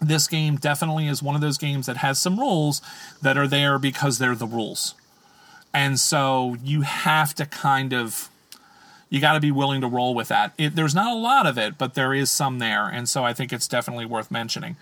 This 0.00 0.26
game 0.26 0.56
definitely 0.56 1.08
is 1.08 1.22
one 1.22 1.34
of 1.34 1.40
those 1.40 1.56
games 1.56 1.86
that 1.86 1.98
has 1.98 2.20
some 2.20 2.38
rules 2.38 2.82
that 3.22 3.38
are 3.38 3.46
there 3.46 3.78
because 3.78 4.18
they're 4.18 4.34
the 4.34 4.46
rules. 4.46 4.94
And 5.72 5.98
so 5.98 6.56
you 6.62 6.82
have 6.82 7.34
to 7.36 7.46
kind 7.46 7.92
of 7.92 8.28
you 9.14 9.20
got 9.20 9.34
to 9.34 9.40
be 9.40 9.52
willing 9.52 9.80
to 9.80 9.86
roll 9.86 10.12
with 10.12 10.26
that. 10.28 10.52
It, 10.58 10.74
there's 10.74 10.94
not 10.94 11.12
a 11.12 11.18
lot 11.18 11.46
of 11.46 11.56
it, 11.56 11.78
but 11.78 11.94
there 11.94 12.12
is 12.12 12.30
some 12.30 12.58
there, 12.58 12.86
and 12.88 13.08
so 13.08 13.22
I 13.22 13.32
think 13.32 13.52
it's 13.52 13.68
definitely 13.68 14.06
worth 14.06 14.28
mentioning. 14.28 14.74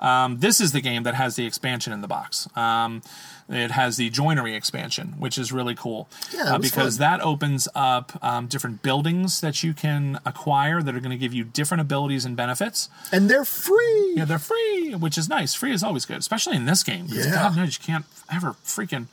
Um, 0.00 0.38
this 0.40 0.60
is 0.60 0.72
the 0.72 0.80
game 0.80 1.02
that 1.04 1.14
has 1.14 1.36
the 1.36 1.46
expansion 1.46 1.92
in 1.92 2.00
the 2.00 2.08
box. 2.08 2.48
Um, 2.56 3.02
it 3.48 3.70
has 3.72 3.96
the 3.98 4.08
joinery 4.10 4.54
expansion, 4.54 5.14
which 5.18 5.36
is 5.36 5.52
really 5.52 5.74
cool 5.74 6.08
Yeah, 6.34 6.54
uh, 6.54 6.58
because 6.58 6.96
fun. 6.96 7.00
that 7.00 7.20
opens 7.20 7.68
up 7.74 8.18
um, 8.24 8.46
different 8.46 8.82
buildings 8.82 9.40
that 9.42 9.62
you 9.62 9.74
can 9.74 10.18
acquire 10.24 10.82
that 10.82 10.94
are 10.96 11.00
going 11.00 11.10
to 11.10 11.18
give 11.18 11.34
you 11.34 11.44
different 11.44 11.82
abilities 11.82 12.24
and 12.24 12.36
benefits. 12.36 12.88
And 13.12 13.28
they're 13.28 13.44
free. 13.44 14.14
Yeah, 14.16 14.24
they're 14.24 14.38
free, 14.38 14.94
which 14.94 15.18
is 15.18 15.28
nice. 15.28 15.52
Free 15.54 15.72
is 15.72 15.82
always 15.82 16.06
good, 16.06 16.16
especially 16.18 16.56
in 16.56 16.64
this 16.64 16.82
game. 16.82 17.06
Yeah. 17.08 17.30
God 17.30 17.56
knows 17.56 17.78
you 17.78 17.84
can't 17.84 18.06
ever 18.32 18.52
freaking. 18.64 19.06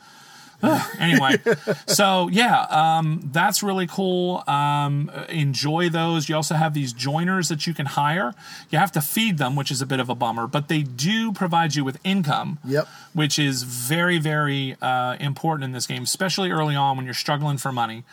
Anyway, 1.00 1.38
so 1.88 2.28
yeah, 2.30 2.62
um, 2.70 3.30
that's 3.32 3.64
really 3.64 3.88
cool. 3.88 4.44
Um, 4.48 5.10
enjoy 5.30 5.90
those. 5.90 6.30
You 6.30 6.36
also 6.36 6.56
have 6.56 6.74
these 6.74 6.94
joiners 6.94 7.50
that 7.50 7.66
you 7.66 7.74
can 7.74 7.88
hire. 7.88 8.34
You 8.70 8.78
have 8.78 8.92
to 8.94 9.02
feed 9.02 9.38
them, 9.40 9.56
which 9.56 9.72
is 9.72 9.82
a 9.82 9.86
bit 9.86 10.00
of 10.00 10.10
a 10.10 10.16
bummer, 10.16 10.48
but 10.48 10.68
they 10.68 10.84
do 10.84 11.32
provide 11.32 11.76
you 11.76 11.84
with 11.84 12.00
income. 12.04 12.60
Yep. 12.66 12.88
Which 13.14 13.40
is 13.40 13.64
very, 13.64 14.20
very 14.20 14.76
uh, 14.82 15.16
important 15.20 15.64
in 15.66 15.72
this 15.72 15.88
game, 15.88 16.04
especially 16.04 16.52
early 16.52 16.76
on 16.76 16.98
when 16.98 17.06
you're 17.06 17.14
struggling 17.16 17.58
for 17.58 17.72
money. 17.72 18.04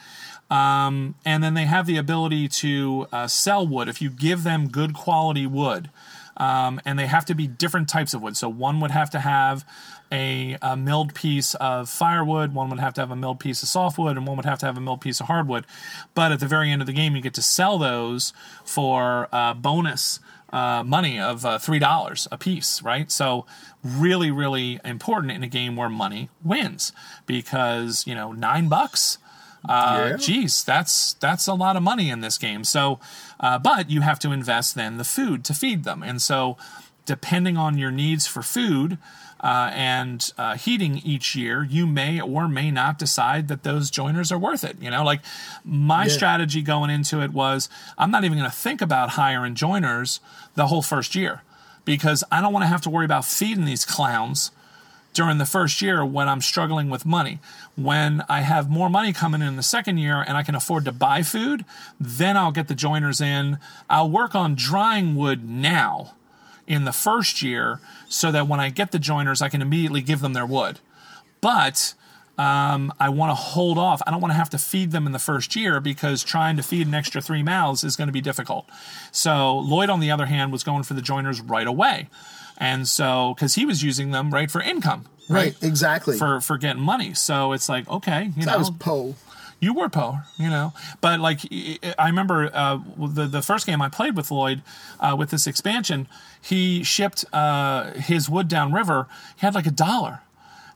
Um, 0.51 1.15
and 1.25 1.43
then 1.43 1.55
they 1.55 1.67
have 1.67 1.87
the 1.87 1.99
ability 1.99 2.49
to 2.49 3.07
uh, 3.13 3.27
sell 3.27 3.67
wood 3.67 3.89
if 3.89 4.01
you 4.01 4.11
give 4.11 4.45
them 4.45 4.69
good 4.69 4.95
quality 4.95 5.47
wood. 5.47 5.91
Um, 6.39 6.81
and 6.85 6.99
they 6.99 7.07
have 7.07 7.25
to 7.27 7.35
be 7.35 7.47
different 7.47 7.89
types 7.89 8.15
of 8.15 8.23
wood. 8.23 8.37
So 8.37 8.49
one 8.49 8.81
would 8.81 8.93
have 8.93 9.11
to 9.11 9.19
have 9.21 9.67
a, 10.11 10.57
a 10.63 10.77
milled 10.77 11.15
piece 11.15 11.55
of 11.57 11.91
firewood, 11.91 12.55
one 12.55 12.71
would 12.71 12.79
have 12.79 12.95
to 12.95 13.01
have 13.01 13.11
a 13.11 13.17
milled 13.17 13.41
piece 13.41 13.63
of 13.63 13.69
softwood, 13.69 14.17
and 14.17 14.27
one 14.27 14.37
would 14.37 14.47
have 14.47 14.59
to 14.61 14.67
have 14.67 14.77
a 14.77 14.81
milled 14.81 15.01
piece 15.01 15.21
of 15.21 15.27
hardwood. 15.27 15.67
But 16.15 16.33
at 16.33 16.41
the 16.41 16.47
very 16.47 16.71
end 16.71 16.81
of 16.81 16.87
the 16.87 16.93
game, 16.93 17.15
you 17.15 17.21
get 17.21 17.35
to 17.35 17.43
sell 17.43 17.77
those 17.77 18.33
for 18.65 19.29
uh, 19.33 19.55
bonus 19.55 20.21
uh, 20.51 20.83
money 20.83 21.19
of 21.19 21.45
uh, 21.45 21.59
three 21.59 21.79
dollars 21.79 22.27
a 22.33 22.39
piece, 22.39 22.83
right? 22.83 23.11
So 23.11 23.45
really, 23.85 24.31
really 24.31 24.81
important 24.85 25.33
in 25.33 25.43
a 25.43 25.49
game 25.49 25.77
where 25.77 25.89
money 25.91 26.31
wins 26.43 26.93
because 27.27 28.07
you 28.07 28.15
know 28.15 28.33
nine 28.33 28.69
bucks. 28.69 29.19
Uh, 29.69 30.09
Yeah. 30.11 30.17
Geez, 30.17 30.63
that's 30.65 31.15
that's 31.15 31.47
a 31.47 31.55
lot 31.55 31.77
of 31.77 31.83
money 31.83 32.11
in 32.11 32.21
this 32.21 32.39
game. 32.39 32.65
So, 32.65 33.01
uh, 33.41 33.59
but 33.59 33.91
you 33.91 34.03
have 34.03 34.19
to 34.21 34.33
invest 34.33 34.75
then 34.75 34.97
the 34.99 35.05
food 35.05 35.45
to 35.47 35.55
feed 35.55 35.85
them, 35.85 36.03
and 36.03 36.21
so 36.23 36.57
depending 37.07 37.57
on 37.57 37.79
your 37.79 37.91
needs 37.91 38.27
for 38.27 38.43
food 38.43 38.99
uh, 39.41 39.71
and 39.73 40.31
uh, 40.37 40.57
heating 40.57 40.99
each 40.99 41.35
year, 41.35 41.65
you 41.65 41.87
may 41.87 42.21
or 42.21 42.47
may 42.49 42.71
not 42.71 42.99
decide 42.99 43.49
that 43.49 43.63
those 43.63 43.91
joiners 43.91 44.31
are 44.31 44.39
worth 44.39 44.63
it. 44.63 44.77
You 44.81 44.91
know, 44.91 45.03
like 45.03 45.21
my 45.65 46.03
Yeah. 46.05 46.09
strategy 46.11 46.61
going 46.61 46.91
into 46.91 47.23
it 47.23 47.33
was 47.33 47.71
I'm 47.97 48.11
not 48.11 48.25
even 48.25 48.37
going 48.37 48.51
to 48.51 48.57
think 48.57 48.83
about 48.83 49.11
hiring 49.11 49.55
joiners 49.55 50.21
the 50.55 50.67
whole 50.67 50.83
first 50.83 51.15
year 51.15 51.43
because 51.87 52.23
I 52.31 52.41
don't 52.43 52.53
want 52.53 52.65
to 52.65 52.69
have 52.69 52.83
to 52.83 52.91
worry 52.91 53.07
about 53.07 53.25
feeding 53.25 53.65
these 53.65 53.87
clowns 53.87 54.51
during 55.13 55.39
the 55.39 55.47
first 55.47 55.83
year 55.83 56.05
when 56.05 56.29
I'm 56.29 56.41
struggling 56.41 56.91
with 56.91 57.05
money. 57.05 57.41
When 57.77 58.23
I 58.29 58.43
have 58.43 58.71
more 58.71 58.89
money 58.89 59.13
coming 59.13 59.43
in 59.43 59.57
the 59.57 59.63
second 59.63 59.99
year 59.99 60.25
and 60.27 60.37
I 60.37 60.43
can 60.43 60.55
afford 60.55 60.85
to 60.85 60.93
buy 60.93 61.23
food, 61.23 61.65
then 61.99 62.37
I'll 62.37 62.53
get 62.53 62.69
the 62.69 62.75
joiners 62.75 63.21
in. 63.21 63.59
I'll 63.89 64.11
work 64.11 64.35
on 64.35 64.55
drying 64.55 65.17
wood 65.17 65.49
now 65.49 66.15
in 66.67 66.85
the 66.85 66.93
first 66.93 67.43
year 67.43 67.81
so 68.09 68.31
that 68.31 68.47
when 68.47 68.61
I 68.61 68.71
get 68.71 68.93
the 68.93 68.99
joiners, 68.99 69.43
I 69.43 69.49
can 69.49 69.63
immediately 69.63 70.03
give 70.03 70.21
them 70.21 70.35
their 70.35 70.47
wood. 70.47 70.79
But 71.41 71.95
um, 72.39 72.93
I 73.01 73.09
want 73.09 73.31
to 73.31 73.35
hold 73.35 73.79
off. 73.79 74.01
I 74.07 74.13
don't 74.13 74.21
want 74.21 74.31
to 74.31 74.37
have 74.37 74.51
to 74.51 74.59
feed 74.59 74.93
them 74.93 75.07
in 75.07 75.13
the 75.13 75.19
first 75.19 75.57
year 75.57 75.81
because 75.81 76.23
trying 76.23 76.57
to 76.57 76.63
feed 76.63 76.87
an 76.87 76.95
extra 76.95 77.21
three 77.21 77.43
mouths 77.43 77.83
is 77.83 77.97
going 77.97 78.07
to 78.07 78.13
be 78.13 78.21
difficult. 78.21 78.69
So 79.11 79.59
Lloyd, 79.59 79.91
on 79.91 79.99
the 79.99 80.13
other 80.13 80.27
hand, 80.27 80.53
was 80.53 80.63
going 80.63 80.85
for 80.85 80.95
the 80.95 81.03
joiners 81.03 81.41
right 81.41 81.67
away. 81.67 82.09
And 82.59 82.87
so, 82.89 83.35
because 83.35 83.55
he 83.55 83.65
was 83.65 83.83
using 83.83 84.11
them 84.11 84.31
right 84.35 84.51
for 84.51 84.61
income, 84.61 85.07
Right. 85.31 85.55
Exactly. 85.63 86.17
For 86.19 86.41
for 86.41 86.57
getting 86.59 86.83
money. 86.83 87.13
So 87.15 87.53
it's 87.53 87.69
like, 87.69 87.87
okay, 87.89 88.33
you 88.35 88.45
know, 88.47 88.53
that 88.53 88.59
was 88.59 88.71
Poe. 88.71 89.15
you 89.61 89.75
were 89.75 89.89
Poe, 89.91 90.19
you 90.39 90.49
know. 90.49 90.73
But 91.03 91.21
like, 91.21 91.41
I- 91.53 92.07
remember 92.07 92.51
uh, 92.53 92.79
the 92.99 93.27
the 93.27 93.43
first 93.43 93.67
game 93.67 93.83
I 93.83 93.89
played 93.91 94.17
with 94.17 94.31
Lloyd 94.31 94.63
uh, 94.99 95.15
with 95.19 95.29
this 95.31 95.47
expansion, 95.47 96.09
he 96.41 96.83
shipped 96.83 97.25
uh, 97.33 97.93
his 97.93 98.29
wood 98.31 98.49
downriver. 98.49 99.07
He 99.39 99.41
had 99.47 99.55
like 99.55 99.67
a 99.67 99.71
dollar. 99.71 100.21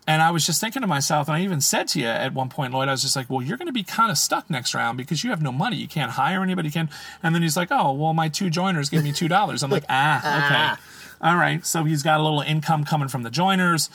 And 0.04 0.20
I 0.20 0.32
was 0.32 0.44
just 0.44 0.60
thinking 0.60 0.82
to 0.82 0.88
myself, 0.88 1.28
and 1.28 1.36
I 1.36 1.42
even 1.42 1.60
said 1.60 1.86
to 1.88 2.00
you 2.00 2.06
at 2.08 2.34
one 2.34 2.48
point, 2.48 2.72
Lloyd, 2.74 2.88
I 2.88 2.90
was 2.90 3.02
just 3.02 3.14
like, 3.14 3.30
well, 3.30 3.40
you're 3.40 3.56
going 3.56 3.68
to 3.68 3.72
be 3.72 3.84
kind 3.84 4.10
of 4.10 4.18
stuck 4.18 4.50
next 4.50 4.74
round 4.74 4.98
because 4.98 5.22
you 5.22 5.30
have 5.30 5.40
no 5.40 5.52
money. 5.52 5.76
You 5.76 5.86
can't 5.86 6.10
hire 6.10 6.42
anybody. 6.42 6.68
You 6.68 6.72
can. 6.72 6.90
And 7.22 7.32
then 7.36 7.40
he's 7.42 7.56
like, 7.56 7.68
oh, 7.70 7.92
well, 7.92 8.12
my 8.12 8.28
two 8.28 8.50
joiners 8.50 8.88
gave 8.90 9.04
me 9.04 9.12
$2. 9.12 9.62
I'm 9.62 9.70
like, 9.70 9.84
ah, 9.88 10.74
okay. 10.74 10.82
All 11.22 11.36
right. 11.36 11.64
So 11.64 11.84
he's 11.84 12.02
got 12.02 12.18
a 12.18 12.22
little 12.22 12.40
income 12.40 12.84
coming 12.84 13.08
from 13.08 13.22
the 13.22 13.30
joiners 13.30 13.88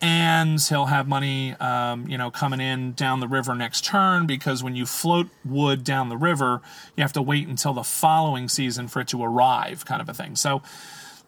and 0.00 0.60
he'll 0.60 0.86
have 0.86 1.08
money, 1.08 1.52
um, 1.54 2.06
you 2.08 2.18
know, 2.18 2.30
coming 2.30 2.60
in 2.60 2.92
down 2.92 3.20
the 3.20 3.28
river 3.28 3.54
next 3.54 3.84
turn 3.84 4.26
because 4.26 4.62
when 4.62 4.76
you 4.76 4.86
float 4.86 5.28
wood 5.44 5.84
down 5.84 6.08
the 6.08 6.16
river, 6.16 6.60
you 6.96 7.02
have 7.02 7.12
to 7.14 7.22
wait 7.22 7.48
until 7.48 7.72
the 7.72 7.84
following 7.84 8.48
season 8.48 8.88
for 8.88 9.00
it 9.00 9.08
to 9.08 9.22
arrive, 9.22 9.84
kind 9.84 10.02
of 10.02 10.08
a 10.08 10.14
thing. 10.14 10.36
So, 10.36 10.62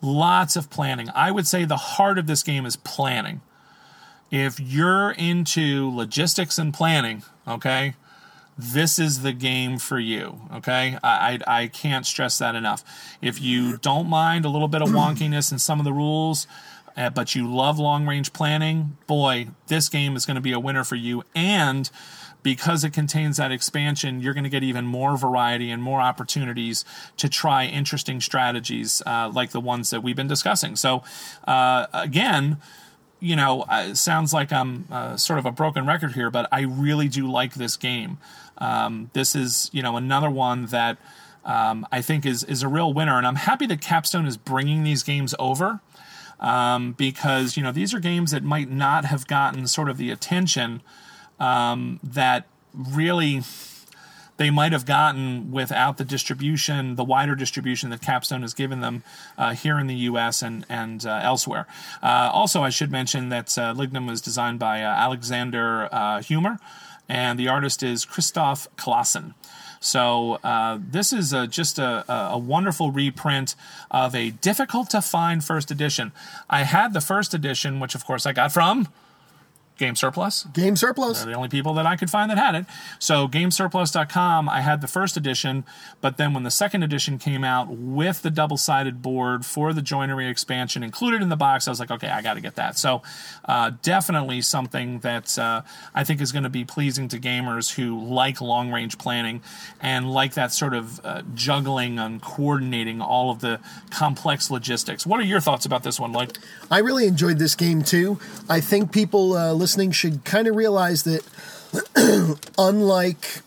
lots 0.03 0.57
of 0.57 0.69
planning. 0.69 1.09
I 1.15 1.31
would 1.31 1.47
say 1.47 1.65
the 1.65 1.77
heart 1.77 2.19
of 2.19 2.27
this 2.27 2.43
game 2.43 2.67
is 2.67 2.77
planning. 2.77 3.41
If 4.31 4.61
you're 4.61 5.13
into 5.13 5.91
logistics 5.95 6.59
and 6.59 6.75
planning, 6.75 7.23
okay, 7.49 7.95
this 8.59 8.99
is 8.99 9.23
the 9.23 9.33
game 9.33 9.79
for 9.79 9.99
you. 9.99 10.41
Okay, 10.55 10.99
I, 11.03 11.39
I 11.47 11.61
I 11.63 11.67
can't 11.69 12.07
stress 12.07 12.39
that 12.39 12.55
enough. 12.55 12.83
If 13.21 13.41
you 13.41 13.77
don't 13.77 14.09
mind 14.09 14.45
a 14.45 14.49
little 14.49 14.69
bit 14.69 14.83
of 14.83 14.89
wonkiness 14.89 15.53
in 15.53 15.59
some 15.59 15.79
of 15.79 15.85
the 15.85 15.93
rules, 15.93 16.47
uh, 16.97 17.11
but 17.11 17.35
you 17.35 17.47
love 17.53 17.79
long 17.79 18.07
range 18.07 18.33
planning, 18.33 18.97
boy, 19.07 19.49
this 19.67 19.89
game 19.89 20.17
is 20.17 20.25
going 20.25 20.37
to 20.37 20.41
be 20.41 20.53
a 20.53 20.61
winner 20.61 20.85
for 20.85 20.97
you. 20.97 21.23
And 21.35 21.91
because 22.43 22.85
it 22.85 22.93
contains 22.93 23.37
that 23.39 23.51
expansion, 23.51 24.21
you're 24.21 24.33
going 24.33 24.45
to 24.45 24.51
get 24.51 24.63
even 24.63 24.87
more 24.87 25.17
variety 25.17 25.71
and 25.71 25.83
more 25.83 26.01
opportunities 26.01 26.85
to 27.17 27.29
try 27.29 27.67
interesting 27.67 28.21
strategies 28.21 29.03
uh, 29.05 29.31
like 29.35 29.51
the 29.51 29.61
ones 29.61 29.91
that 29.91 30.03
we've 30.03 30.17
been 30.17 30.29
discussing. 30.29 30.77
So, 30.77 31.03
uh, 31.47 31.87
again, 31.93 32.59
you 33.19 33.35
know, 33.35 33.63
uh, 33.63 33.89
it 33.91 33.97
sounds 33.97 34.33
like 34.33 34.53
I'm 34.53 34.87
uh, 34.91 35.17
sort 35.17 35.39
of 35.39 35.47
a 35.47 35.51
broken 35.51 35.87
record 35.87 36.13
here, 36.13 36.31
but 36.31 36.49
I 36.53 36.61
really 36.61 37.09
do 37.09 37.31
like 37.31 37.55
this 37.55 37.77
game. 37.77 38.19
Um, 38.59 39.11
this 39.13 39.35
is, 39.35 39.71
you 39.73 39.83
know, 39.83 39.97
another 39.97 40.31
one 40.31 40.67
that 40.67 40.99
um, 41.45 41.87
I 41.93 42.03
think 42.03 42.27
is 42.27 42.43
is 42.45 42.63
a 42.63 42.69
real 42.69 42.93
winner, 42.93 43.17
and 43.17 43.27
I'm 43.27 43.37
happy 43.37 43.67
that 43.67 43.81
Capstone 43.81 44.27
is 44.27 44.37
bringing 44.37 44.83
these 44.83 45.03
games 45.03 45.35
over 45.39 45.81
um, 46.41 46.93
because 46.93 47.57
you 47.57 47.63
know 47.63 47.73
these 47.73 47.95
are 47.95 48.01
games 48.01 48.33
that 48.33 48.43
might 48.43 48.71
not 48.71 49.05
have 49.05 49.27
gotten 49.27 49.67
sort 49.67 49.89
of 49.89 49.97
the 49.97 50.11
attention 50.11 50.83
um, 51.39 52.01
that 52.03 52.47
really 52.75 53.43
they 54.37 54.51
might 54.51 54.73
have 54.73 54.85
gotten 54.85 55.51
without 55.51 55.97
the 55.97 56.05
distribution, 56.05 56.97
the 56.97 57.05
wider 57.05 57.35
distribution 57.35 57.91
that 57.91 58.03
Capstone 58.03 58.43
has 58.43 58.53
given 58.53 58.81
them 58.81 59.03
uh, 59.39 59.55
here 59.55 59.79
in 59.79 59.87
the 59.87 59.95
U.S. 59.95 60.43
and 60.43 60.67
and 60.69 61.07
uh, 61.07 61.21
elsewhere. 61.23 61.67
Uh, 62.03 62.31
also, 62.33 62.63
I 62.63 62.71
should 62.71 62.91
mention 62.91 63.29
that 63.31 63.57
uh, 63.57 63.73
Lignum 63.75 64.07
was 64.07 64.21
designed 64.21 64.59
by 64.59 64.83
uh, 64.83 64.89
Alexander 64.89 65.89
uh, 65.93 66.23
Huber, 66.23 66.59
and 67.09 67.39
the 67.39 67.49
artist 67.49 67.83
is 67.83 68.05
Christoph 68.05 68.69
Klassen. 68.77 69.35
So 69.81 70.35
uh, 70.43 70.79
this 70.81 71.13
is 71.13 71.33
a, 71.33 71.47
just 71.47 71.79
a, 71.79 72.05
a 72.33 72.39
wonderful 72.39 72.91
reprint 72.91 73.55
of 73.91 74.15
a 74.15 74.31
difficult 74.31 74.91
to 74.91 75.03
find 75.03 75.45
first 75.45 75.71
edition. 75.71 76.13
I 76.51 76.63
had 76.63 76.93
the 76.93 77.01
first 77.01 77.35
edition, 77.35 77.79
which 77.79 77.95
of 77.95 78.05
course 78.05 78.27
I 78.27 78.33
got 78.33 78.53
from 78.53 78.89
Game 79.77 79.95
Surplus. 79.95 80.45
Game 80.53 80.75
Surplus. 80.75 81.19
They're 81.21 81.33
the 81.33 81.37
only 81.37 81.49
people 81.49 81.75
that 81.75 81.87
I 81.87 81.97
could 81.97 82.11
find 82.11 82.31
that 82.31 82.39
had 82.39 82.55
it. 82.55 82.67
So 82.99 83.29
GameSurplus.com, 83.29 84.49
I 84.49 84.63
had 84.63 84.81
the 84.81 84.89
first 84.89 85.17
edition, 85.17 85.65
but 86.01 86.17
then 86.17 86.33
when 86.33 86.45
the 86.45 86.51
second 86.51 86.83
edition 86.83 87.19
came 87.19 87.45
out 87.45 87.69
with 87.69 88.23
the 88.23 88.31
double-sided 88.31 89.03
board 89.03 89.45
for 89.45 89.73
the 89.73 89.83
joinery 89.83 90.29
expansion 90.29 90.83
included 90.83 91.21
in 91.21 91.29
the 91.29 91.37
box, 91.37 91.69
I 91.69 91.71
was 91.71 91.81
like, 91.81 91.91
okay, 91.91 92.09
I 92.09 92.23
got 92.23 92.35
to 92.35 92.41
get 92.41 92.55
that. 92.55 92.79
So 92.79 93.03
uh, 93.45 93.73
definitely 93.83 94.41
something 94.41 95.01
that 95.01 95.39
uh, 95.39 95.63
I 95.95 96.05
think 96.05 96.21
is 96.21 96.33
going 96.33 96.45
to 96.45 96.51
be 96.51 96.65
pleasing 96.65 97.09
to 97.09 97.19
gamers 97.19 97.75
who 97.75 98.03
like 98.03 98.41
long-range 98.41 98.97
planning 98.97 99.43
and 99.81 100.11
like 100.11 100.35
that 100.35 100.53
sort 100.53 100.73
of 100.75 101.05
uh, 101.05 101.23
juggling 101.35 101.99
and 101.99 102.23
coordinating 102.23 103.03
all 103.03 103.31
of 103.31 103.41
the 103.41 103.61
complex 103.91 104.51
logistics. 104.51 105.07
What 105.07 105.21
are 105.21 105.25
your 105.25 105.41
thoughts 105.41 105.67
about 105.67 105.83
this 105.83 106.01
one, 106.01 106.13
Like, 106.13 106.39
I 106.71 106.79
really 106.79 107.07
enjoyed 107.07 107.39
this 107.39 107.55
game 107.55 107.83
too. 107.83 108.19
I 108.49 108.61
think 108.61 108.93
people 108.93 109.35
uh, 109.37 109.53
listening 109.67 109.91
should 109.91 110.25
kind 110.25 110.47
of 110.47 110.55
realize 110.55 111.03
that, 111.03 111.25
unlike 112.57 113.43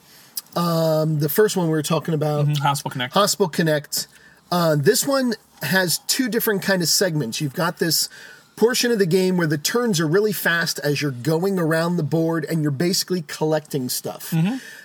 um, 0.54 1.20
the 1.20 1.30
first 1.30 1.56
one 1.56 1.68
we 1.68 1.72
were 1.72 1.82
talking 1.82 2.14
about, 2.14 2.46
Haspelknecht? 2.46 3.14
Hospital 3.14 3.48
Connect, 3.48 4.08
uh, 4.52 4.76
this 4.76 5.08
one 5.08 5.36
has 5.62 6.00
two 6.08 6.28
different 6.28 6.62
kind 6.62 6.82
of 6.82 6.90
segments. 6.90 7.40
You've 7.40 7.54
got 7.54 7.78
this 7.78 8.10
portion 8.58 8.92
of 8.92 9.00
the 9.00 9.06
game 9.06 9.38
where 9.38 9.48
the 9.48 9.58
turns 9.58 10.02
are 10.02 10.08
really 10.08 10.34
fast 10.34 10.78
as 10.80 11.02
you're 11.02 11.12
going 11.12 11.58
around 11.58 11.96
the 11.96 12.04
board 12.04 12.44
and 12.50 12.62
you're 12.62 12.70
basically 12.72 13.22
collecting 13.22 13.88
stuff. 13.88 14.32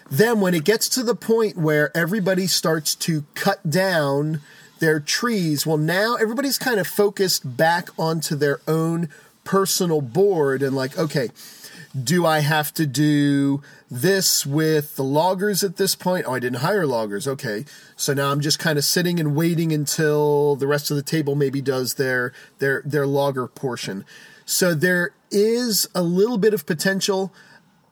Then 0.08 0.40
when 0.40 0.54
it 0.54 0.62
gets 0.62 0.88
to 0.90 1.02
the 1.02 1.16
point 1.16 1.56
where 1.56 1.90
everybody 1.96 2.46
starts 2.46 2.94
to 2.96 3.24
cut 3.34 3.68
down 3.68 4.40
their 4.78 5.00
trees, 5.00 5.66
well 5.66 5.78
now 5.78 6.14
everybody's 6.14 6.58
kind 6.58 6.78
of 6.78 6.86
focused 6.86 7.56
back 7.56 7.88
onto 7.98 8.36
their 8.36 8.60
own 8.68 9.08
personal 9.44 10.00
board 10.00 10.62
and 10.62 10.74
like, 10.74 10.98
okay, 10.98 11.28
do 12.02 12.26
I 12.26 12.40
have 12.40 12.74
to 12.74 12.86
do 12.86 13.62
this 13.90 14.44
with 14.44 14.96
the 14.96 15.04
loggers 15.04 15.62
at 15.62 15.76
this 15.76 15.94
point? 15.94 16.24
Oh, 16.26 16.34
I 16.34 16.40
didn't 16.40 16.58
hire 16.58 16.86
loggers. 16.86 17.28
Okay. 17.28 17.64
So 17.96 18.12
now 18.12 18.32
I'm 18.32 18.40
just 18.40 18.58
kind 18.58 18.78
of 18.78 18.84
sitting 18.84 19.20
and 19.20 19.36
waiting 19.36 19.72
until 19.72 20.56
the 20.56 20.66
rest 20.66 20.90
of 20.90 20.96
the 20.96 21.02
table 21.02 21.36
maybe 21.36 21.60
does 21.60 21.94
their 21.94 22.32
their 22.58 22.82
their 22.84 23.06
logger 23.06 23.46
portion. 23.46 24.04
So 24.44 24.74
there 24.74 25.12
is 25.30 25.88
a 25.94 26.02
little 26.02 26.38
bit 26.38 26.52
of 26.52 26.66
potential 26.66 27.32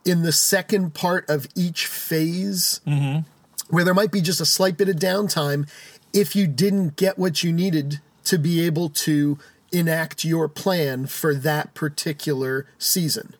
in 0.04 0.22
the 0.22 0.32
second 0.32 0.94
part 0.94 1.28
of 1.28 1.46
each 1.54 1.86
phase 1.86 2.80
mm-hmm. 2.86 3.20
where 3.70 3.84
there 3.84 3.94
might 3.94 4.10
be 4.10 4.20
just 4.20 4.40
a 4.40 4.46
slight 4.46 4.76
bit 4.76 4.88
of 4.88 4.96
downtime 4.96 5.68
if 6.12 6.34
you 6.34 6.46
didn't 6.46 6.96
get 6.96 7.18
what 7.18 7.42
you 7.42 7.52
needed 7.52 8.00
to 8.24 8.38
be 8.38 8.64
able 8.64 8.88
to 8.88 9.38
enact 9.72 10.24
your 10.24 10.48
plan 10.48 11.06
for 11.06 11.34
that 11.34 11.74
particular 11.74 12.66
season. 12.78 13.34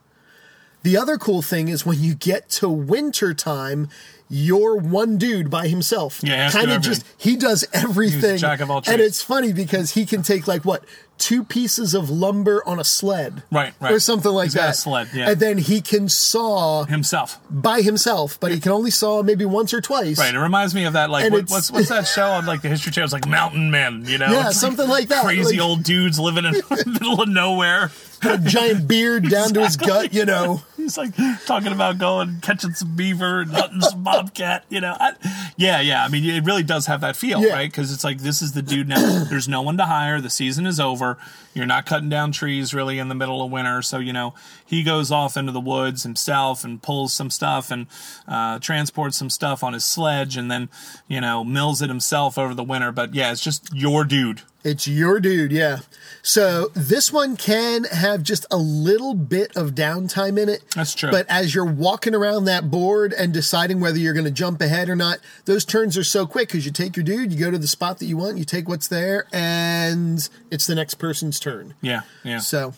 The 0.83 0.97
other 0.97 1.17
cool 1.17 1.43
thing 1.43 1.69
is 1.69 1.87
when 1.87 2.01
you 2.01 2.15
get 2.15 2.49
to 2.51 2.69
winter 2.69 3.35
time, 3.35 3.89
you're 4.35 4.77
one 4.77 5.19
dude 5.19 5.51
by 5.51 5.69
himself. 5.69 6.21
Yeah, 6.23 6.37
he 6.37 6.41
has 6.41 6.53
to 6.53 6.59
kind 6.59 6.71
of 6.73 6.81
just 6.81 7.05
he 7.19 7.37
does 7.37 7.67
everything. 7.75 8.39
jack 8.39 8.61
of 8.61 8.71
all 8.71 8.81
trades. 8.81 8.93
and 8.95 9.03
it's 9.03 9.21
funny 9.23 9.53
because 9.53 9.91
he 9.91 10.07
can 10.07 10.23
take 10.23 10.49
like 10.49 10.65
what 10.65 10.83
two 11.19 11.45
pieces 11.45 11.93
of 11.95 12.09
lumber 12.09 12.63
on 12.67 12.81
a 12.81 12.85
sled, 12.85 13.43
Right, 13.53 13.75
right. 13.79 13.93
or 13.93 14.01
something 14.01 14.33
like 14.33 14.47
He's 14.47 14.55
that. 14.55 14.75
sled, 14.75 15.09
yeah. 15.15 15.31
and 15.31 15.39
then 15.39 15.59
he 15.59 15.83
can 15.83 16.09
saw 16.09 16.85
Himself. 16.85 17.39
by 17.51 17.83
himself, 17.83 18.41
but 18.41 18.51
he 18.53 18.59
can 18.59 18.73
only 18.73 18.91
saw 18.91 19.23
maybe 19.23 19.45
once 19.45 19.75
or 19.75 19.81
twice. 19.83 20.19
Right, 20.19 20.35
it 20.35 20.39
reminds 20.41 20.75
me 20.75 20.85
of 20.85 20.95
that 20.95 21.11
like 21.11 21.31
what, 21.31 21.51
what's 21.51 21.71
what's 21.71 21.91
that 21.91 22.07
show 22.09 22.31
on 22.31 22.47
like 22.47 22.63
the 22.63 22.69
History 22.71 22.91
Channel? 22.91 23.05
It's 23.05 23.13
like 23.13 23.29
Mountain 23.29 23.71
Men, 23.71 24.05
you 24.07 24.17
know? 24.19 24.33
Yeah, 24.33 24.49
It's 24.49 24.59
something 24.61 24.89
like 24.89 25.09
that. 25.09 25.25
Crazy 25.25 25.59
Like- 25.59 25.61
old 25.69 25.83
dudes 25.85 26.19
living 26.19 26.47
in 26.47 26.53
the 26.71 26.85
middle 26.87 27.21
of 27.21 27.29
nowhere. 27.29 27.91
A 28.25 28.39
giant 28.39 28.89
beard 28.89 29.29
down 29.29 29.53
to 29.55 29.63
his 29.65 29.77
gut, 29.77 30.13
you 30.15 30.25
know. 30.25 30.63
He's 30.77 30.99
like 30.99 31.15
talking 31.47 31.73
about 31.73 31.99
going 31.99 32.41
catching 32.41 32.75
some 32.75 32.97
beaver 32.97 33.43
and 33.43 33.53
hunting 33.53 33.81
some 33.83 34.03
bobcat, 34.03 34.65
you 34.69 34.81
know? 34.81 34.97
I, 34.99 35.13
yeah, 35.57 35.81
yeah. 35.81 36.05
I 36.05 36.09
mean, 36.09 36.25
it 36.25 36.45
really 36.45 36.65
does 36.65 36.87
have 36.87 37.03
that 37.03 37.15
feel, 37.15 37.41
Yeah. 37.41 37.53
right? 37.53 37.71
Because 37.71 37.93
it's 37.93 38.03
like 38.03 38.19
this 38.19 38.43
is 38.43 38.53
the 38.53 38.63
dude 38.63 38.89
now. 38.89 39.25
There's 39.31 39.47
no 39.49 39.63
one 39.63 39.77
to 39.77 39.85
hire. 39.85 40.21
The 40.21 40.31
season 40.31 40.67
is 40.67 40.81
over. 40.81 41.19
You're 41.55 41.67
not 41.67 41.87
cutting 41.87 42.09
down 42.09 42.33
trees 42.33 42.75
really 42.75 42.99
in 42.99 43.09
the 43.09 43.15
middle 43.15 43.45
of 43.45 43.51
winter, 43.53 43.83
so 43.83 43.99
you 43.99 44.13
know 44.13 44.35
he 44.65 44.83
goes 44.83 45.13
off 45.13 45.37
into 45.37 45.53
the 45.53 45.61
woods 45.61 46.03
himself 46.03 46.65
and 46.65 46.83
pulls 46.83 47.13
some 47.13 47.31
stuff 47.31 47.71
and 47.71 47.87
uh, 48.27 48.59
transports 48.59 49.19
some 49.19 49.29
stuff 49.31 49.63
on 49.63 49.75
his 49.75 49.85
sledge, 49.85 50.37
and 50.37 50.51
then 50.51 50.69
you 51.09 51.21
know 51.21 51.45
mills 51.45 51.83
it 51.83 51.91
himself 51.91 52.39
over 52.39 52.55
the 52.55 52.65
winter. 52.65 52.91
But 52.91 53.15
yeah, 53.15 53.31
it's 53.33 53.43
just 53.43 53.73
your 53.75 54.05
dude. 54.05 54.43
It's 54.65 54.87
your 54.87 55.19
dude, 55.19 55.51
yeah. 55.51 55.81
So 56.23 56.69
this 56.75 57.13
one 57.13 57.37
can 57.37 57.85
have 57.85 58.23
just 58.23 58.47
a 58.51 58.57
little 58.57 59.15
bit 59.15 59.57
of 59.57 59.71
downtime 59.71 60.39
in 60.39 60.49
it. 60.49 60.63
That's 60.77 60.95
true. 60.95 61.11
But 61.11 61.27
as 61.29 61.53
you're 61.55 61.65
walking 61.65 62.15
around 62.15 62.45
that 62.45 62.71
board 62.71 63.13
and 63.13 63.33
deciding 63.33 63.81
whether 63.81 63.99
you're 63.99 64.15
going 64.15 64.25
to 64.25 64.31
jump 64.31 64.61
ahead 64.61 64.89
or 64.89 64.95
not, 64.95 65.19
those 65.47 65.65
turns 65.65 65.99
are 65.99 66.05
so 66.05 66.27
quick 66.27 66.49
because 66.49 66.65
you 66.65 66.71
take 66.71 66.97
your 66.97 67.05
dude, 67.05 67.33
you 67.33 67.39
go 67.39 67.51
to 67.51 67.59
the 67.59 67.67
spot 67.67 67.99
that 67.99 68.07
you 68.07 68.17
want, 68.17 68.39
you 68.39 68.45
take 68.45 68.69
what's 68.69 68.87
there, 68.87 69.27
and 69.33 70.29
it's 70.51 70.67
the 70.67 70.77
next 70.77 70.95
person's 70.95 71.41
turn. 71.41 71.75
Yeah, 71.81 72.03
yeah. 72.23 72.39
So 72.39 72.75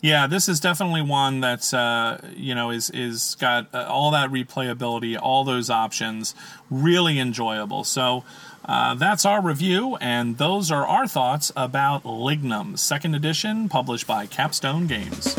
Yeah, 0.00 0.28
this 0.28 0.48
is 0.48 0.60
definitely 0.60 1.02
one 1.02 1.40
that's 1.40 1.74
uh, 1.74 2.20
you 2.36 2.54
know 2.54 2.70
is 2.70 2.90
is 2.90 3.36
got 3.40 3.74
uh, 3.74 3.86
all 3.88 4.12
that 4.12 4.30
replayability, 4.30 5.18
all 5.20 5.42
those 5.42 5.70
options, 5.70 6.36
really 6.70 7.18
enjoyable. 7.18 7.82
So 7.82 8.22
uh, 8.68 8.94
that's 8.94 9.24
our 9.24 9.42
review, 9.42 9.96
and 9.96 10.36
those 10.36 10.70
are 10.70 10.86
our 10.86 11.08
thoughts 11.08 11.50
about 11.56 12.04
Lignum, 12.04 12.78
second 12.78 13.14
edition, 13.14 13.68
published 13.68 14.06
by 14.06 14.26
Capstone 14.26 14.86
Games. 14.86 15.34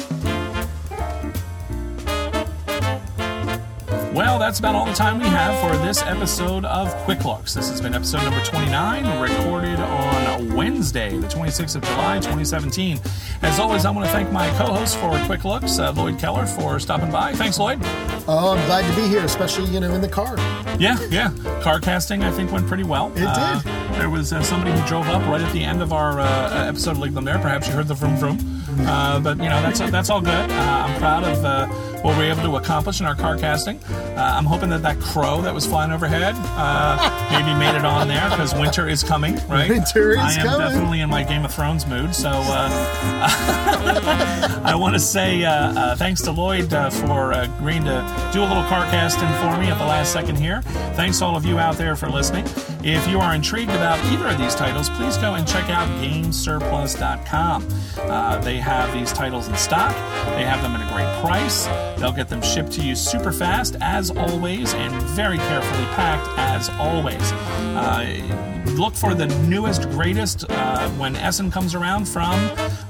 Well, 4.14 4.40
that's 4.40 4.58
about 4.58 4.74
all 4.74 4.86
the 4.86 4.94
time 4.94 5.20
we 5.20 5.28
have 5.28 5.60
for 5.62 5.78
this 5.86 6.02
episode 6.02 6.66
of 6.66 6.92
Quick 7.06 7.24
Looks. 7.26 7.54
This 7.54 7.70
has 7.70 7.80
been 7.80 7.94
episode 7.94 8.24
number 8.24 8.44
29, 8.44 9.22
recorded 9.22 9.80
on 9.80 10.56
Wednesday, 10.56 11.16
the 11.16 11.28
26th 11.28 11.76
of 11.76 11.84
July, 11.84 12.16
2017. 12.18 13.00
As 13.44 13.60
always, 13.60 13.86
I 13.86 13.92
want 13.92 14.08
to 14.08 14.12
thank 14.12 14.32
my 14.32 14.50
co 14.58 14.66
host 14.74 14.98
for 14.98 15.12
Quick 15.26 15.46
Looks, 15.46 15.78
uh, 15.78 15.92
Lloyd 15.94 16.18
Keller, 16.18 16.48
for 16.48 16.80
stopping 16.80 17.12
by. 17.12 17.34
Thanks, 17.34 17.60
Lloyd. 17.60 17.80
oh, 18.28 18.56
I'm 18.58 18.66
glad 18.66 18.90
to 18.90 19.00
be 19.00 19.08
here, 19.08 19.24
especially, 19.24 19.70
you 19.70 19.80
know, 19.80 19.94
in 19.94 20.02
the 20.02 20.10
car. 20.10 20.36
Yeah, 20.80 20.98
yeah. 21.10 21.32
Car 21.62 21.80
casting, 21.80 22.24
I 22.24 22.32
think, 22.32 22.52
went 22.52 22.68
pretty 22.68 22.84
well. 22.84 23.12
It 23.16 23.24
Uh, 23.28 23.62
did. 23.62 23.72
there 24.02 24.10
was 24.10 24.34
uh, 24.34 24.42
somebody 24.42 24.72
who 24.78 24.86
drove 24.88 25.08
up 25.10 25.22
right 25.28 25.42
at 25.42 25.54
the 25.54 25.64
end 25.64 25.82
of 25.84 25.94
our 25.94 26.20
uh, 26.20 26.66
episode 26.68 26.92
of 26.92 26.98
Lignum 26.98 27.26
there. 27.26 27.38
Perhaps 27.40 27.68
you 27.68 27.74
heard 27.74 27.88
the 27.88 27.94
vroom 27.94 28.18
vroom. 28.18 28.40
Uh, 28.88 29.20
but, 29.20 29.38
you 29.38 29.44
know, 29.50 29.62
that's 29.62 29.80
that's 29.92 30.10
all 30.10 30.22
good. 30.22 30.50
Uh, 30.52 30.86
I'm 30.88 31.00
proud 31.00 31.24
of 31.26 31.44
uh, 31.46 31.68
what 32.02 32.18
we 32.18 32.24
were 32.24 32.32
able 32.32 32.44
to 32.44 32.56
accomplish 32.56 33.00
in 33.00 33.06
our 33.06 33.16
car 33.16 33.38
casting. 33.38 33.80
Uh, 33.90 34.36
I'm 34.38 34.46
hoping 34.46 34.70
that 34.70 34.82
that 34.84 35.00
crow 35.00 35.42
that 35.42 35.54
was 35.54 35.66
flying 35.66 35.92
overhead 35.92 36.36
uh, 36.38 37.30
maybe 37.32 37.58
made 37.58 37.76
it 37.76 37.86
on 37.86 38.08
there 38.08 38.30
because 38.30 38.54
winter 38.54 38.88
is 38.88 39.04
coming, 39.04 39.36
right? 39.48 39.70
Winter 39.70 40.12
is 40.12 40.18
coming. 40.18 40.30
I 40.30 40.34
am 40.34 40.48
coming. 40.48 40.68
definitely 40.68 41.02
in 41.02 41.10
my 41.10 41.24
Game 41.24 41.46
of 41.46 41.54
Thrones 41.54 41.86
mood. 41.86 42.16
So 42.16 42.30
uh, 42.30 42.70
I 44.64 44.76
want 44.76 44.96
to 44.96 45.00
say 45.00 45.44
uh, 45.44 45.52
uh, 45.52 45.96
thanks 45.96 46.22
to 46.24 46.32
Lloyd 46.32 46.74
uh, 46.74 46.90
for 46.90 47.34
uh, 47.34 47.44
agreeing 47.44 47.84
to 47.86 48.30
do 48.34 48.42
a 48.42 48.48
little 48.48 48.64
car 48.64 48.86
casting 48.90 49.28
for 49.40 49.58
me 49.60 49.70
at 49.70 49.78
the 49.78 49.86
last 49.86 50.14
second 50.14 50.38
here. 50.38 50.62
Thanks 50.96 51.22
all 51.22 51.36
of 51.36 51.46
you 51.46 51.60
out 51.60 51.76
there 51.76 51.96
for 51.96 52.10
listening. 52.10 52.46
If 52.82 53.08
you 53.10 53.20
are 53.20 53.36
intrigued 53.36 53.72
about 53.72 54.04
either 54.06 54.28
of 54.28 54.38
these 54.38 54.56
titles, 54.56 54.90
please 54.92 55.18
go 55.18 55.34
and 55.34 55.46
check 55.46 55.70
out 55.70 55.88
GameSurplus.com. 56.02 57.68
Uh, 57.98 58.38
they 58.40 58.58
have 58.58 58.94
these 58.94 59.12
titles 59.12 59.50
in 59.50 59.56
stock. 59.58 59.92
They 60.36 60.44
have 60.44 60.62
them 60.62 60.72
at 60.76 60.90
a 60.90 60.94
great 60.94 61.22
price. 61.22 61.66
They'll 62.00 62.14
get 62.14 62.30
them 62.30 62.42
shipped 62.42 62.72
to 62.74 62.82
you 62.82 62.96
super 62.96 63.34
fast, 63.34 63.76
as 63.82 64.12
always, 64.12 64.74
and 64.74 64.94
very 65.10 65.38
carefully 65.38 65.86
packed, 65.96 66.28
as 66.38 66.70
always. 66.80 67.34
Uh, 67.76 68.49
look 68.66 68.96
for 68.96 69.14
the 69.14 69.28
newest, 69.48 69.90
greatest 69.90 70.46
uh, 70.50 70.90
when 70.92 71.16
Essen 71.16 71.52
comes 71.52 71.76
around 71.76 72.08
from 72.08 72.34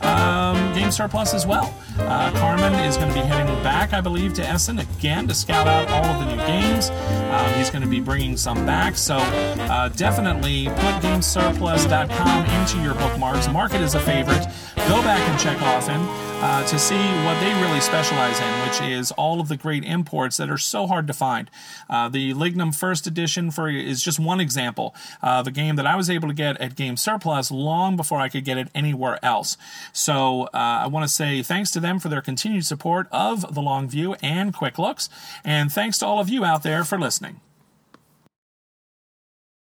um, 0.01 0.73
Game 0.73 0.91
Surplus 0.91 1.33
as 1.33 1.45
well. 1.45 1.73
Uh, 1.97 2.31
Carmen 2.31 2.73
is 2.85 2.97
going 2.97 3.09
to 3.09 3.13
be 3.13 3.25
heading 3.25 3.47
back, 3.63 3.93
I 3.93 4.01
believe, 4.01 4.33
to 4.35 4.47
Essen 4.47 4.79
again 4.79 5.27
to 5.27 5.33
scout 5.33 5.67
out 5.67 5.87
all 5.89 6.05
of 6.05 6.25
the 6.25 6.35
new 6.35 6.41
games. 6.45 6.89
Um, 6.89 7.53
he's 7.53 7.69
going 7.69 7.83
to 7.83 7.89
be 7.89 7.99
bringing 7.99 8.37
some 8.37 8.65
back, 8.65 8.95
so 8.95 9.17
uh, 9.17 9.89
definitely 9.89 10.65
put 10.65 11.01
GameSurplus.com 11.01 12.45
into 12.61 12.81
your 12.81 12.93
bookmarks. 12.95 13.47
Mark 13.49 13.73
it 13.73 13.81
as 13.81 13.95
a 13.95 13.99
favorite. 13.99 14.45
Go 14.87 15.01
back 15.01 15.27
and 15.29 15.39
check 15.39 15.61
often 15.61 16.28
uh, 16.41 16.65
to 16.65 16.79
see 16.79 16.95
what 17.25 17.37
they 17.41 17.53
really 17.61 17.81
specialize 17.81 18.39
in, 18.39 18.61
which 18.65 18.81
is 18.81 19.11
all 19.11 19.41
of 19.41 19.49
the 19.49 19.57
great 19.57 19.83
imports 19.83 20.37
that 20.37 20.49
are 20.49 20.57
so 20.57 20.87
hard 20.87 21.05
to 21.07 21.13
find. 21.13 21.51
Uh, 21.89 22.07
the 22.07 22.33
Lignum 22.33 22.73
First 22.73 23.05
Edition 23.05 23.51
for 23.51 23.69
is 23.69 24.01
just 24.01 24.19
one 24.19 24.39
example 24.39 24.95
of 25.21 25.47
a 25.47 25.51
game 25.51 25.75
that 25.75 25.85
I 25.85 25.97
was 25.97 26.09
able 26.09 26.29
to 26.29 26.33
get 26.33 26.59
at 26.61 26.75
Game 26.75 26.95
Surplus 26.95 27.51
long 27.51 27.97
before 27.97 28.19
I 28.19 28.29
could 28.29 28.45
get 28.45 28.57
it 28.57 28.69
anywhere 28.73 29.19
else. 29.23 29.57
So 29.91 30.43
uh, 30.53 30.83
I 30.83 30.87
want 30.87 31.03
to 31.03 31.13
say 31.13 31.41
thanks 31.43 31.71
to 31.71 31.81
them 31.81 31.99
for 31.99 32.07
their 32.07 32.21
continued 32.21 32.65
support 32.65 33.07
of 33.11 33.53
the 33.53 33.61
Long 33.61 33.89
View 33.89 34.15
and 34.23 34.53
Quick 34.53 34.79
Looks, 34.79 35.09
and 35.43 35.71
thanks 35.71 35.97
to 35.97 36.05
all 36.05 36.19
of 36.19 36.29
you 36.29 36.45
out 36.45 36.63
there 36.63 36.85
for 36.85 36.97
listening. 36.97 37.41